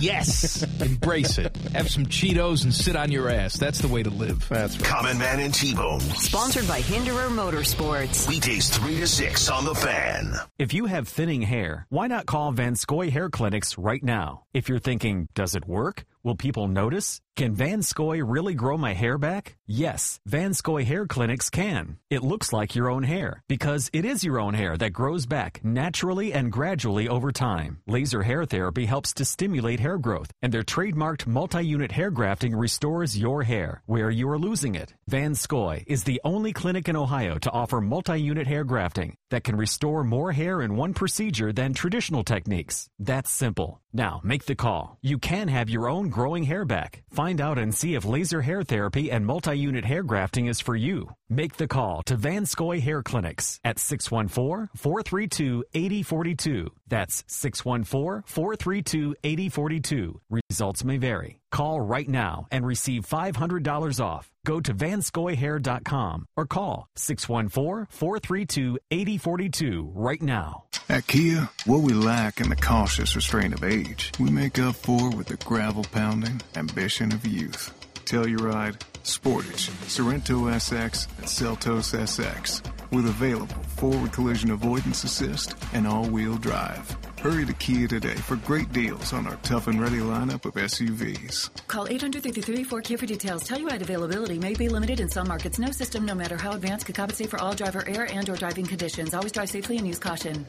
Yes, 0.02 0.62
embrace 0.80 1.38
it. 1.38 1.56
Have 1.74 1.88
some 1.88 2.06
Cheetos 2.06 2.64
and 2.64 2.74
sit 2.74 2.96
on 2.96 3.12
your 3.12 3.28
ass. 3.28 3.56
That's 3.56 3.78
the 3.78 3.86
way 3.86 4.02
to 4.02 4.10
live. 4.10 4.48
That's 4.48 4.76
right. 4.76 4.84
Common 4.84 5.16
Man 5.16 5.38
and 5.38 5.54
T-Bone. 5.54 6.00
Sponsored 6.00 6.66
by 6.66 6.80
Hinderer 6.80 7.28
Motorsports. 7.28 8.28
Weekdays 8.28 8.68
3 8.76 8.98
to 8.98 9.06
6 9.06 9.48
on 9.48 9.64
The 9.64 9.76
Fan. 9.76 10.34
If 10.58 10.74
you 10.74 10.86
have 10.86 11.06
thinning 11.06 11.42
hair, 11.42 11.86
why 11.88 12.08
not 12.08 12.26
call 12.26 12.52
Vanscoy 12.52 13.10
Hair 13.10 13.30
Clinics 13.30 13.78
right 13.78 14.02
now? 14.02 14.42
If 14.52 14.68
you're 14.68 14.80
thinking, 14.80 15.28
does 15.34 15.54
it 15.54 15.68
work? 15.68 16.04
Will 16.24 16.37
people 16.37 16.68
notice? 16.68 17.20
Can 17.35 17.56
Vanscoy 17.56 18.22
really 18.24 18.54
grow 18.54 18.78
my 18.78 18.92
hair 18.92 19.18
back? 19.18 19.56
Yes, 19.66 20.20
Vanscoy 20.28 20.85
Hair 20.85 21.08
Clinics 21.08 21.50
can. 21.50 21.96
It 22.11 22.22
looks 22.22 22.52
like 22.52 22.76
your 22.76 22.88
own 22.88 23.02
hair 23.02 23.42
because 23.48 23.90
it 23.92 24.04
is 24.04 24.22
your 24.22 24.38
own 24.38 24.54
hair 24.54 24.76
that 24.76 24.90
grows 24.90 25.26
back 25.26 25.64
naturally 25.64 26.32
and 26.32 26.52
gradually 26.52 27.08
over 27.08 27.32
time. 27.32 27.78
Laser 27.88 28.22
hair 28.22 28.44
therapy 28.44 28.87
helps 28.87 29.12
to 29.14 29.24
stimulate 29.24 29.80
hair 29.80 29.98
growth, 29.98 30.30
and 30.42 30.54
their 30.54 30.62
trademarked 30.62 31.26
multi-unit 31.26 31.90
hair 31.90 32.12
grafting 32.12 32.54
restores 32.54 33.18
your 33.18 33.42
hair 33.42 33.82
where 33.87 34.11
you 34.11 34.28
are 34.30 34.38
losing 34.38 34.76
it. 34.76 34.94
Vanscoy 35.11 35.82
is 35.88 36.04
the 36.04 36.20
only 36.22 36.52
clinic 36.52 36.88
in 36.88 36.94
Ohio 36.94 37.37
to 37.38 37.50
offer 37.50 37.80
multi-unit 37.80 38.46
hair 38.46 38.62
grafting 38.62 39.16
that 39.30 39.42
can 39.42 39.56
restore 39.56 40.04
more 40.04 40.30
hair 40.30 40.62
in 40.62 40.76
one 40.76 40.94
procedure 40.94 41.52
than 41.52 41.74
traditional 41.74 42.22
techniques. 42.22 42.87
That's 43.00 43.30
simple. 43.32 43.81
Now, 43.94 44.22
make 44.24 44.46
the 44.46 44.55
call. 44.55 44.96
You 45.02 45.18
can 45.18 45.48
have 45.48 45.68
your 45.68 45.87
own 45.88 46.09
growing 46.09 46.44
hair 46.44 46.64
back. 46.64 47.02
Find 47.11 47.42
out 47.42 47.59
and 47.59 47.74
see 47.74 47.94
if 47.94 48.07
laser 48.07 48.40
hair 48.40 48.62
therapy 48.62 49.11
and 49.11 49.26
multi-unit 49.26 49.85
hair 49.85 50.02
grafting 50.02 50.46
is 50.46 50.61
for 50.61 50.74
you. 50.74 51.11
Make 51.28 51.59
the 51.59 51.68
call 51.68 52.02
to 52.05 52.16
Vanscoy 52.16 52.81
Hair 52.81 53.02
Clinics 53.02 53.61
at 53.64 53.76
614-432-8042. 53.76 56.68
That's 56.88 57.22
614-432-8042. 57.24 60.14
Results 60.31 60.85
may 60.85 60.96
vary. 60.96 61.40
Call 61.50 61.78
right 61.81 62.09
now 62.09 62.46
and 62.50 62.64
receive 62.64 63.07
$500 63.07 64.00
off. 64.00 64.31
Go 64.44 64.61
to 64.61 64.74
vanscoyhair.com 64.74 66.26
or 66.37 66.46
call 66.46 66.88
614-432-8042 66.96 69.92
right 69.94 70.20
now. 70.20 70.64
At 70.88 71.07
Kia, 71.07 71.48
what 71.64 71.83
we 71.83 71.92
lack 71.92 72.40
in 72.40 72.48
the 72.48 72.57
cautious 72.57 73.14
restraint 73.14 73.55
of 73.55 73.62
age, 73.62 74.11
we 74.18 74.31
make 74.31 74.59
up 74.59 74.74
for 74.74 75.11
with 75.11 75.28
the 75.28 75.37
gravel 75.38 75.85
pounding 75.92 76.40
ambition 76.57 77.12
of 77.12 77.24
youth. 77.24 77.72
Telluride, 78.05 78.81
Sportage, 79.05 79.70
Sorento 79.87 80.50
SX, 80.52 81.07
and 81.18 81.26
Seltos 81.26 81.94
SX 81.96 82.62
with 82.90 83.07
available 83.07 83.55
forward 83.76 84.11
collision 84.12 84.50
avoidance 84.50 85.05
assist 85.05 85.55
and 85.72 85.87
all-wheel 85.87 86.37
drive. 86.37 86.96
Hurry 87.22 87.46
to 87.46 87.52
Kia 87.52 87.87
today 87.87 88.16
for 88.16 88.35
great 88.35 88.72
deals 88.72 89.12
on 89.12 89.28
our 89.28 89.37
tough 89.44 89.68
and 89.68 89.80
ready 89.80 89.98
lineup 89.98 90.44
of 90.44 90.54
SUVs. 90.54 91.50
Call 91.68 91.87
800 91.87 92.20
4KIA 92.20 92.98
for 92.98 93.06
details. 93.06 93.44
Tell 93.44 93.61
you 93.61 93.68
Telluride 93.68 93.80
availability 93.80 94.40
may 94.40 94.54
be 94.54 94.68
limited 94.68 94.98
in 94.98 95.08
some 95.08 95.28
markets. 95.28 95.56
No 95.56 95.70
system, 95.70 96.04
no 96.04 96.16
matter 96.16 96.37
how 96.37 96.50
advanced, 96.50 96.87
could 96.87 96.96
compensate 96.96 97.30
for 97.30 97.38
all 97.38 97.54
driver 97.54 97.85
error 97.87 98.06
and 98.06 98.28
or 98.28 98.35
driving 98.35 98.66
conditions. 98.66 99.14
Always 99.14 99.30
drive 99.30 99.50
safely 99.50 99.78
and 99.78 99.87
use 99.87 100.00
caution. 100.00 100.44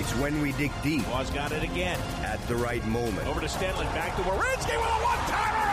It's 0.00 0.10
when 0.16 0.42
we 0.42 0.50
dig 0.52 0.72
deep. 0.82 1.06
Waz 1.06 1.30
got 1.30 1.52
it 1.52 1.62
again. 1.62 2.00
At 2.24 2.44
the 2.48 2.56
right 2.56 2.84
moment. 2.88 3.28
Over 3.28 3.40
to 3.40 3.48
Stanley, 3.48 3.86
back 3.94 4.16
to 4.16 4.22
Werenski 4.22 4.76
with 4.76 4.90
a 4.90 5.00
one-timer, 5.04 5.68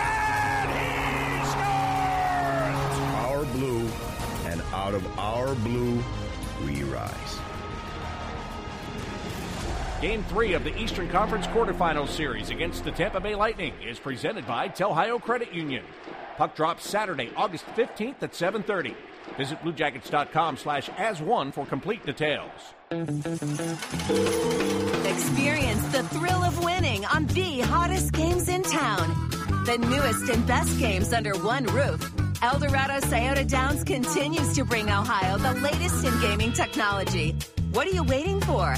and 0.61 0.69
he 1.33 1.45
scores! 1.49 2.99
Our 3.25 3.43
blue, 3.57 3.89
and 4.51 4.61
out 4.71 4.93
of 4.93 5.03
our 5.17 5.55
blue, 5.55 6.03
we 6.63 6.83
rise. 6.83 7.28
Game 10.01 10.23
three 10.23 10.53
of 10.53 10.63
the 10.63 10.73
Eastern 10.79 11.09
Conference 11.09 11.45
quarterfinals 11.47 12.07
series 12.07 12.51
against 12.51 12.85
the 12.85 12.91
Tampa 12.91 13.19
Bay 13.19 13.35
Lightning 13.35 13.73
is 13.85 13.99
presented 13.99 14.47
by 14.47 14.69
Telhio 14.69 15.21
Credit 15.21 15.53
Union. 15.53 15.83
Puck 16.37 16.55
drops 16.55 16.87
Saturday, 16.87 17.31
August 17.35 17.65
15th 17.75 18.23
at 18.23 18.31
7:30. 18.31 18.95
Visit 19.37 19.61
bluejackets.com 19.61 20.55
slash 20.55 20.89
as 20.97 21.21
one 21.21 21.51
for 21.51 21.65
complete 21.65 22.05
details. 22.05 22.49
Experience 25.05 25.83
the 25.89 26.07
thrill 26.13 26.43
of 26.43 26.63
winning 26.63 27.03
on 27.05 27.25
the 27.27 27.59
hottest 27.59 28.13
games 28.13 28.47
in 28.47 28.63
town. 28.63 29.29
The 29.65 29.77
newest 29.79 30.29
and 30.29 30.47
best 30.47 30.79
games 30.79 31.11
under 31.11 31.33
one 31.39 31.65
roof. 31.65 32.09
Eldorado 32.41 33.01
Scioto 33.01 33.43
Downs 33.43 33.83
continues 33.83 34.55
to 34.55 34.63
bring 34.63 34.89
Ohio 34.89 35.37
the 35.37 35.55
latest 35.59 36.05
in 36.05 36.21
gaming 36.21 36.53
technology. 36.53 37.35
What 37.73 37.85
are 37.85 37.91
you 37.91 38.03
waiting 38.03 38.39
for? 38.39 38.75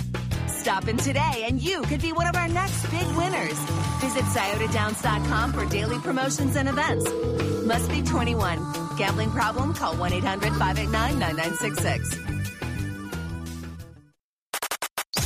Stop 0.61 0.87
in 0.87 0.95
today 0.97 1.45
and 1.47 1.59
you 1.59 1.81
could 1.81 2.03
be 2.03 2.11
one 2.11 2.27
of 2.27 2.35
our 2.35 2.47
next 2.47 2.83
big 2.91 3.07
winners. 3.17 3.57
Visit 3.97 4.23
sciotodowns.com 4.25 5.53
for 5.53 5.65
daily 5.65 5.97
promotions 5.97 6.55
and 6.55 6.69
events. 6.69 7.11
Must 7.65 7.89
be 7.89 8.03
21. 8.03 8.95
Gambling 8.95 9.31
problem? 9.31 9.73
Call 9.73 9.95
1 9.95 10.13
800 10.13 10.53
589 10.53 11.17
9966. 11.17 12.15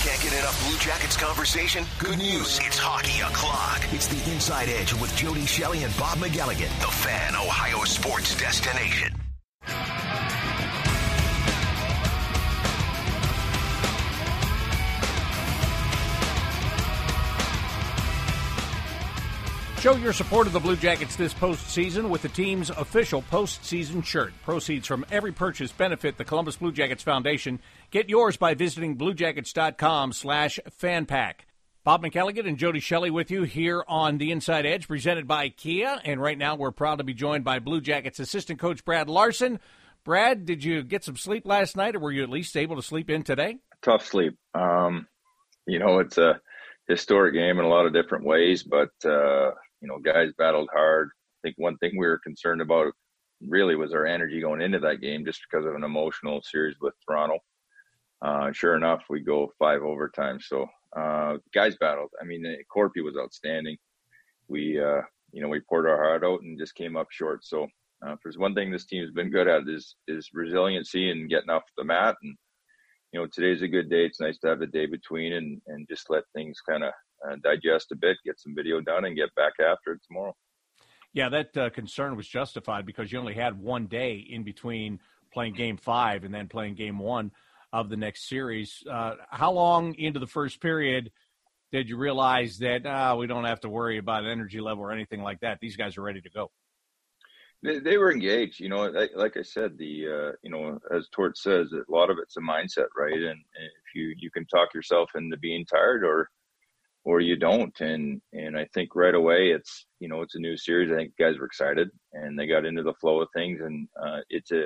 Can't 0.05 0.21
get 0.23 0.39
enough 0.39 0.65
Blue 0.65 0.77
Jackets 0.77 1.17
conversation? 1.17 1.83
Good 1.99 2.17
news. 2.17 2.57
It's 2.63 2.77
hockey 2.77 3.19
o'clock. 3.19 3.81
It's 3.91 4.07
the 4.07 4.31
Inside 4.31 4.69
Edge 4.69 4.93
with 4.93 5.13
Jody 5.17 5.45
Shelley 5.45 5.83
and 5.83 5.93
Bob 5.97 6.17
McElligott, 6.19 6.79
the 6.79 6.87
fan 6.87 7.35
Ohio 7.35 7.83
sports 7.83 8.37
destination. 8.37 9.11
Show 19.85 19.95
your 19.97 20.13
support 20.13 20.47
of 20.47 20.53
the 20.53 20.59
Blue 20.59 20.75
Jackets 20.75 21.15
this 21.15 21.31
postseason 21.31 22.09
with 22.09 22.23
the 22.23 22.29
team's 22.29 22.71
official 22.71 23.21
postseason 23.21 24.03
shirt. 24.03 24.33
Proceeds 24.41 24.87
from 24.87 25.05
every 25.11 25.31
purchase 25.31 25.71
benefit 25.71 26.17
the 26.17 26.25
Columbus 26.25 26.55
Blue 26.55 26.71
Jackets 26.71 27.03
Foundation. 27.03 27.59
Get 27.91 28.09
yours 28.09 28.35
by 28.35 28.55
visiting 28.55 28.97
bluejackets.com 28.97 30.13
slash 30.13 30.59
fanpack. 30.81 31.41
Bob 31.83 32.01
McElligott 32.01 32.47
and 32.47 32.57
Jody 32.57 32.79
Shelley 32.79 33.11
with 33.11 33.29
you 33.29 33.43
here 33.43 33.85
on 33.87 34.17
The 34.17 34.31
Inside 34.31 34.65
Edge, 34.65 34.87
presented 34.87 35.27
by 35.27 35.49
Kia. 35.49 36.01
And 36.03 36.19
right 36.19 36.39
now 36.39 36.55
we're 36.55 36.71
proud 36.71 36.97
to 36.97 37.03
be 37.03 37.13
joined 37.13 37.43
by 37.43 37.59
Blue 37.59 37.79
Jackets 37.79 38.19
assistant 38.19 38.57
coach 38.57 38.83
Brad 38.85 39.07
Larsen. 39.07 39.59
Brad, 40.03 40.47
did 40.47 40.63
you 40.63 40.81
get 40.81 41.03
some 41.03 41.15
sleep 41.15 41.45
last 41.45 41.77
night, 41.77 41.95
or 41.95 41.99
were 41.99 42.11
you 42.11 42.23
at 42.23 42.29
least 42.31 42.57
able 42.57 42.77
to 42.77 42.81
sleep 42.81 43.11
in 43.11 43.21
today? 43.21 43.59
Tough 43.83 44.03
sleep. 44.03 44.35
Um, 44.55 45.05
you 45.67 45.77
know, 45.77 45.99
it's 45.99 46.17
a 46.17 46.41
historic 46.87 47.35
game 47.35 47.59
in 47.59 47.65
a 47.65 47.69
lot 47.69 47.85
of 47.85 47.93
different 47.93 48.25
ways, 48.25 48.63
but 48.63 48.89
uh, 49.05 49.51
you 49.85 49.91
know, 49.91 49.99
guys 49.99 50.31
battled 50.37 50.69
hard. 50.73 51.09
I 51.13 51.47
think 51.47 51.55
one 51.59 51.77
thing 51.77 51.91
we 51.95 52.07
were 52.07 52.17
concerned 52.17 52.61
about 52.61 52.91
really 53.47 53.75
was 53.75 53.93
our 53.93 54.07
energy 54.07 54.41
going 54.41 54.61
into 54.61 54.79
that 54.79 55.01
game, 55.01 55.23
just 55.23 55.41
because 55.47 55.65
of 55.65 55.75
an 55.75 55.83
emotional 55.83 56.41
series 56.41 56.75
with 56.81 56.95
Toronto. 57.07 57.37
Uh, 58.21 58.51
sure 58.51 58.75
enough, 58.75 59.03
we 59.11 59.19
go 59.19 59.51
five 59.59 59.83
overtime. 59.83 60.39
So 60.41 60.65
uh, 60.97 61.37
guys 61.53 61.75
battled. 61.79 62.09
I 62.19 62.25
mean, 62.25 62.43
Korpi 62.75 63.03
was 63.03 63.15
outstanding. 63.15 63.77
We, 64.47 64.79
uh, 64.79 65.01
you 65.31 65.43
know, 65.43 65.49
we 65.49 65.59
poured 65.59 65.87
our 65.87 66.01
heart 66.01 66.23
out 66.23 66.41
and 66.41 66.57
just 66.57 66.73
came 66.73 66.97
up 66.97 67.07
short. 67.11 67.45
So 67.45 67.67
uh, 68.03 68.13
if 68.13 68.19
there's 68.23 68.39
one 68.39 68.55
thing 68.55 68.71
this 68.71 68.85
team's 68.85 69.11
been 69.11 69.29
good 69.29 69.47
at 69.47 69.67
is 69.67 69.95
is 70.07 70.29
resiliency 70.33 71.11
and 71.11 71.29
getting 71.29 71.51
off 71.51 71.63
the 71.77 71.83
mat. 71.83 72.15
And 72.23 72.35
you 73.11 73.19
know, 73.19 73.27
today's 73.31 73.61
a 73.61 73.67
good 73.67 73.89
day. 73.91 74.05
It's 74.05 74.19
nice 74.19 74.39
to 74.39 74.47
have 74.47 74.59
the 74.59 74.67
day 74.67 74.87
between 74.87 75.33
and 75.33 75.61
and 75.67 75.87
just 75.87 76.09
let 76.09 76.23
things 76.33 76.59
kind 76.67 76.83
of 76.83 76.91
uh, 77.29 77.35
digest 77.43 77.91
a 77.91 77.95
bit, 77.95 78.17
get 78.25 78.39
some 78.39 78.55
video 78.55 78.81
done, 78.81 79.05
and 79.05 79.15
get 79.15 79.33
back 79.35 79.53
after 79.59 79.93
it 79.93 80.01
tomorrow. 80.07 80.35
Yeah, 81.13 81.29
that 81.29 81.57
uh, 81.57 81.69
concern 81.69 82.15
was 82.15 82.27
justified 82.27 82.85
because 82.85 83.11
you 83.11 83.19
only 83.19 83.35
had 83.35 83.57
one 83.57 83.87
day 83.87 84.15
in 84.17 84.43
between 84.43 84.99
playing 85.33 85.53
Game 85.53 85.77
Five 85.77 86.23
and 86.23 86.33
then 86.33 86.47
playing 86.47 86.75
Game 86.75 86.99
One 86.99 87.31
of 87.71 87.89
the 87.89 87.97
next 87.97 88.27
series. 88.27 88.83
Uh, 88.89 89.15
how 89.29 89.51
long 89.51 89.95
into 89.95 90.19
the 90.19 90.27
first 90.27 90.61
period 90.61 91.11
did 91.71 91.89
you 91.89 91.97
realize 91.97 92.59
that 92.59 92.85
uh, 92.85 93.15
we 93.17 93.27
don't 93.27 93.45
have 93.45 93.59
to 93.61 93.69
worry 93.69 93.97
about 93.97 94.25
energy 94.25 94.61
level 94.61 94.83
or 94.83 94.91
anything 94.91 95.21
like 95.21 95.39
that? 95.41 95.59
These 95.61 95.75
guys 95.75 95.97
are 95.97 96.01
ready 96.01 96.21
to 96.21 96.29
go. 96.29 96.51
They, 97.63 97.79
they 97.79 97.97
were 97.97 98.11
engaged. 98.11 98.59
You 98.59 98.69
know, 98.69 98.85
like, 98.89 99.11
like 99.15 99.37
I 99.37 99.41
said, 99.41 99.77
the 99.77 100.07
uh, 100.07 100.31
you 100.43 100.49
know, 100.49 100.79
as 100.93 101.07
Tort 101.11 101.37
says, 101.37 101.71
a 101.73 101.91
lot 101.91 102.09
of 102.09 102.17
it's 102.21 102.37
a 102.37 102.41
mindset, 102.41 102.87
right? 102.95 103.13
And, 103.13 103.25
and 103.25 103.39
if 103.65 103.95
you 103.95 104.13
you 104.17 104.29
can 104.31 104.45
talk 104.47 104.73
yourself 104.73 105.11
into 105.15 105.37
being 105.37 105.65
tired, 105.65 106.03
or 106.03 106.29
or 107.05 107.21
you 107.21 107.37
don't. 107.37 107.79
And 107.79 108.21
and 108.33 108.57
I 108.57 108.67
think 108.73 108.95
right 108.95 109.15
away 109.15 109.51
it's 109.51 109.85
you 109.99 110.09
know 110.09 110.21
it's 110.21 110.35
a 110.35 110.39
new 110.39 110.57
series. 110.57 110.91
I 110.91 110.95
think 110.95 111.13
guys 111.17 111.37
were 111.39 111.45
excited 111.45 111.89
and 112.13 112.37
they 112.37 112.47
got 112.47 112.65
into 112.65 112.83
the 112.83 112.95
flow 112.95 113.21
of 113.21 113.29
things. 113.33 113.61
And 113.61 113.87
uh, 114.03 114.19
it's 114.29 114.51
a 114.51 114.65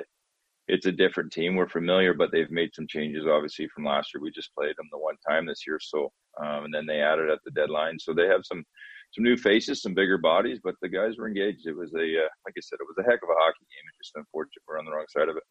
it's 0.66 0.86
a 0.86 0.92
different 0.92 1.32
team. 1.32 1.54
We're 1.54 1.68
familiar, 1.68 2.14
but 2.14 2.30
they've 2.32 2.50
made 2.50 2.70
some 2.74 2.86
changes 2.88 3.26
obviously 3.26 3.68
from 3.68 3.84
last 3.84 4.12
year. 4.14 4.22
We 4.22 4.30
just 4.30 4.54
played 4.54 4.74
them 4.76 4.88
the 4.90 4.98
one 4.98 5.16
time 5.28 5.46
this 5.46 5.64
year, 5.66 5.78
so 5.80 6.10
um, 6.42 6.64
and 6.64 6.74
then 6.74 6.86
they 6.86 7.00
added 7.00 7.30
at 7.30 7.40
the 7.44 7.50
deadline. 7.50 7.98
So 7.98 8.14
they 8.14 8.26
have 8.26 8.42
some 8.44 8.64
some 9.12 9.24
new 9.24 9.36
faces, 9.36 9.82
some 9.82 9.94
bigger 9.94 10.18
bodies, 10.18 10.60
but 10.62 10.76
the 10.80 10.88
guys 10.88 11.16
were 11.18 11.28
engaged. 11.28 11.66
It 11.66 11.76
was 11.76 11.92
a 11.94 11.98
uh, 11.98 12.30
like 12.46 12.54
I 12.56 12.60
said, 12.60 12.78
it 12.80 12.88
was 12.88 12.96
a 12.98 13.10
heck 13.10 13.22
of 13.22 13.28
a 13.28 13.38
hockey 13.38 13.66
game. 13.66 13.88
It's 13.88 14.08
just 14.08 14.16
unfortunate 14.16 14.62
we're 14.66 14.78
on 14.78 14.86
the 14.86 14.92
wrong 14.92 15.06
side 15.08 15.28
of 15.28 15.36
it. 15.36 15.42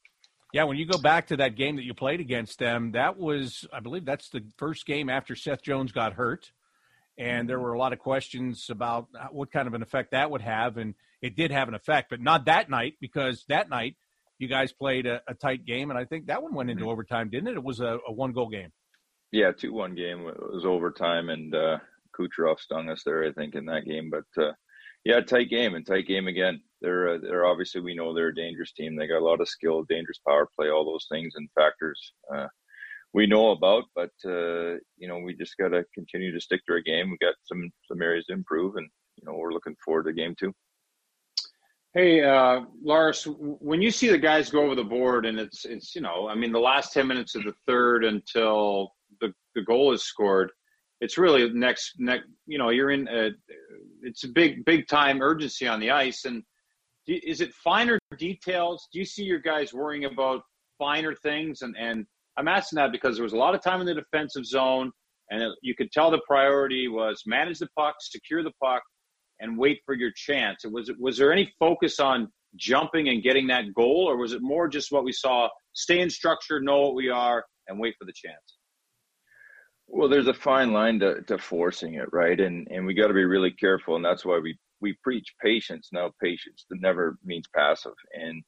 Yeah, 0.51 0.63
when 0.63 0.77
you 0.77 0.87
go 0.87 0.97
back 0.97 1.27
to 1.27 1.37
that 1.37 1.55
game 1.55 1.75
that 1.75 1.83
you 1.83 1.93
played 1.93 2.19
against 2.19 2.57
them, 2.57 2.93
that 2.93 3.19
was, 3.19 3.67
I 3.71 3.81
believe, 3.81 4.03
that's 4.03 4.29
the 4.29 4.43
first 4.57 4.87
game 4.87 5.07
after 5.07 5.35
Seth 5.35 5.61
Jones 5.61 5.91
got 5.91 6.13
hurt 6.13 6.51
and 7.19 7.49
there 7.49 7.59
were 7.59 7.73
a 7.73 7.77
lot 7.77 7.91
of 7.91 7.99
questions 7.99 8.67
about 8.69 9.07
what 9.31 9.51
kind 9.51 9.67
of 9.67 9.73
an 9.73 9.83
effect 9.83 10.11
that 10.11 10.31
would 10.31 10.41
have, 10.41 10.77
and 10.77 10.95
it 11.21 11.35
did 11.35 11.51
have 11.51 11.67
an 11.67 11.73
effect, 11.73 12.09
but 12.09 12.21
not 12.21 12.45
that 12.45 12.69
night 12.69 12.95
because 13.01 13.43
that 13.49 13.69
night 13.69 13.97
you 14.39 14.47
guys 14.47 14.71
played 14.71 15.05
a, 15.05 15.21
a 15.27 15.33
tight 15.33 15.65
game, 15.65 15.89
and 15.89 15.99
I 15.99 16.05
think 16.05 16.27
that 16.27 16.41
one 16.41 16.55
went 16.55 16.69
into 16.69 16.83
mm-hmm. 16.83 16.91
overtime, 16.91 17.29
didn't 17.29 17.49
it? 17.49 17.57
It 17.57 17.63
was 17.63 17.81
a, 17.81 17.99
a 18.07 18.11
one 18.11 18.31
goal 18.31 18.47
game. 18.49 18.71
Yeah, 19.31 19.51
two 19.51 19.73
one 19.73 19.95
game. 19.95 20.21
It 20.27 20.39
was 20.39 20.65
overtime, 20.65 21.29
and 21.29 21.53
uh, 21.53 21.77
Kucherov 22.17 22.59
stung 22.59 22.89
us 22.89 23.03
there, 23.05 23.25
I 23.25 23.33
think, 23.33 23.53
in 23.53 23.65
that 23.65 23.85
game. 23.85 24.09
But 24.09 24.41
uh, 24.41 24.53
yeah, 25.03 25.19
tight 25.19 25.49
game 25.49 25.75
and 25.75 25.85
tight 25.85 26.07
game 26.07 26.27
again. 26.27 26.61
They're 26.81 27.15
uh, 27.15 27.17
they're 27.21 27.45
obviously 27.45 27.81
we 27.81 27.95
know 27.95 28.13
they're 28.13 28.29
a 28.29 28.35
dangerous 28.35 28.71
team. 28.71 28.95
They 28.95 29.07
got 29.07 29.19
a 29.19 29.25
lot 29.25 29.41
of 29.41 29.49
skill, 29.49 29.83
dangerous 29.83 30.19
power 30.25 30.47
play, 30.55 30.69
all 30.69 30.85
those 30.85 31.07
things 31.11 31.33
and 31.35 31.49
factors. 31.53 32.13
Uh, 32.33 32.47
we 33.13 33.25
know 33.25 33.51
about, 33.51 33.83
but 33.95 34.11
uh, 34.25 34.75
you 34.97 35.07
know 35.07 35.19
we 35.19 35.35
just 35.35 35.57
got 35.57 35.69
to 35.69 35.83
continue 35.93 36.31
to 36.31 36.41
stick 36.41 36.61
to 36.65 36.73
our 36.73 36.81
game. 36.81 37.09
We 37.09 37.17
got 37.25 37.35
some 37.43 37.69
some 37.87 38.01
areas 38.01 38.25
to 38.27 38.33
improve, 38.33 38.75
and 38.75 38.87
you 39.17 39.25
know 39.25 39.37
we're 39.37 39.53
looking 39.53 39.75
forward 39.83 40.03
to 40.03 40.13
game 40.13 40.35
two. 40.39 40.53
Hey, 41.95 42.23
uh, 42.23 42.61
Lars, 42.83 43.27
when 43.39 43.81
you 43.81 43.89
see 43.89 44.09
the 44.09 44.17
guys 44.17 44.51
go 44.51 44.63
over 44.63 44.75
the 44.75 44.83
board, 44.83 45.25
and 45.25 45.39
it's 45.39 45.65
it's 45.65 45.95
you 45.95 46.01
know, 46.01 46.27
I 46.29 46.35
mean, 46.35 46.51
the 46.51 46.59
last 46.59 46.93
ten 46.93 47.07
minutes 47.07 47.35
of 47.35 47.43
the 47.43 47.53
third 47.65 48.03
until 48.03 48.91
the 49.21 49.33
the 49.55 49.63
goal 49.63 49.91
is 49.91 50.03
scored, 50.03 50.51
it's 51.01 51.17
really 51.17 51.49
next 51.49 51.93
next. 51.97 52.27
You 52.45 52.59
know, 52.59 52.69
you're 52.69 52.91
in. 52.91 53.07
A, 53.07 53.31
it's 54.03 54.23
a 54.23 54.27
big 54.29 54.63
big 54.65 54.87
time 54.87 55.21
urgency 55.21 55.67
on 55.67 55.79
the 55.79 55.89
ice, 55.89 56.25
and 56.25 56.43
is 57.07 57.41
it 57.41 57.53
finer 57.55 57.97
details? 58.19 58.87
Do 58.93 58.99
you 58.99 59.05
see 59.05 59.23
your 59.23 59.39
guys 59.39 59.73
worrying 59.73 60.05
about 60.05 60.43
finer 60.77 61.15
things 61.15 61.63
and 61.63 61.75
and 61.77 62.05
I'm 62.39 62.47
asking 62.47 62.77
that 62.77 62.93
because 62.93 63.17
there 63.17 63.23
was 63.23 63.33
a 63.33 63.37
lot 63.37 63.53
of 63.53 63.61
time 63.61 63.81
in 63.81 63.85
the 63.85 63.93
defensive 63.93 64.45
zone, 64.45 64.91
and 65.29 65.43
it, 65.43 65.51
you 65.61 65.75
could 65.75 65.91
tell 65.91 66.09
the 66.09 66.21
priority 66.25 66.87
was 66.87 67.23
manage 67.25 67.59
the 67.59 67.67
puck, 67.77 67.95
secure 67.99 68.43
the 68.43 68.53
puck, 68.63 68.81
and 69.41 69.57
wait 69.57 69.79
for 69.85 69.93
your 69.93 70.11
chance. 70.15 70.63
Was 70.63 70.89
was 70.97 71.17
there 71.17 71.33
any 71.33 71.53
focus 71.59 71.99
on 71.99 72.29
jumping 72.55 73.09
and 73.09 73.21
getting 73.21 73.47
that 73.47 73.73
goal, 73.75 74.05
or 74.09 74.15
was 74.15 74.31
it 74.31 74.41
more 74.41 74.69
just 74.69 74.89
what 74.89 75.03
we 75.03 75.11
saw: 75.11 75.49
stay 75.73 75.99
in 75.99 76.09
structure, 76.09 76.61
know 76.61 76.79
what 76.79 76.95
we 76.95 77.09
are, 77.09 77.43
and 77.67 77.77
wait 77.77 77.95
for 77.99 78.05
the 78.05 78.13
chance? 78.15 78.57
Well, 79.87 80.07
there's 80.07 80.27
a 80.27 80.33
fine 80.33 80.71
line 80.71 80.99
to, 80.99 81.21
to 81.23 81.37
forcing 81.37 81.95
it, 81.95 82.07
right? 82.13 82.39
And 82.39 82.69
and 82.71 82.85
we 82.85 82.93
got 82.93 83.07
to 83.07 83.13
be 83.13 83.25
really 83.25 83.51
careful, 83.51 83.97
and 83.97 84.05
that's 84.05 84.23
why 84.23 84.39
we 84.39 84.57
we 84.79 84.97
preach 85.03 85.35
patience. 85.43 85.89
Now, 85.91 86.11
patience 86.23 86.65
that 86.69 86.79
never 86.79 87.17
means 87.25 87.47
passive, 87.53 87.95
and 88.13 88.41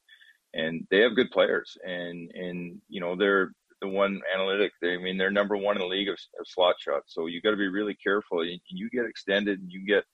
and 0.54 0.86
they 0.90 1.00
have 1.00 1.14
good 1.14 1.30
players, 1.30 1.76
and 1.84 2.30
and 2.34 2.80
you 2.88 3.00
know 3.02 3.16
they're 3.16 3.52
the 3.82 3.88
one 3.88 4.20
analytic. 4.34 4.72
They, 4.80 4.94
I 4.94 4.98
mean, 4.98 5.18
they're 5.18 5.30
number 5.30 5.56
one 5.56 5.76
in 5.76 5.82
the 5.82 5.86
league 5.88 6.08
of, 6.08 6.16
of 6.40 6.46
slot 6.46 6.76
shots. 6.78 7.12
So 7.12 7.26
you 7.26 7.42
got 7.42 7.50
to 7.50 7.56
be 7.56 7.68
really 7.68 7.96
careful. 8.02 8.44
You, 8.44 8.58
you 8.68 8.88
get 8.88 9.04
extended 9.04 9.60
and 9.60 9.70
you 9.70 9.84
get 9.86 10.04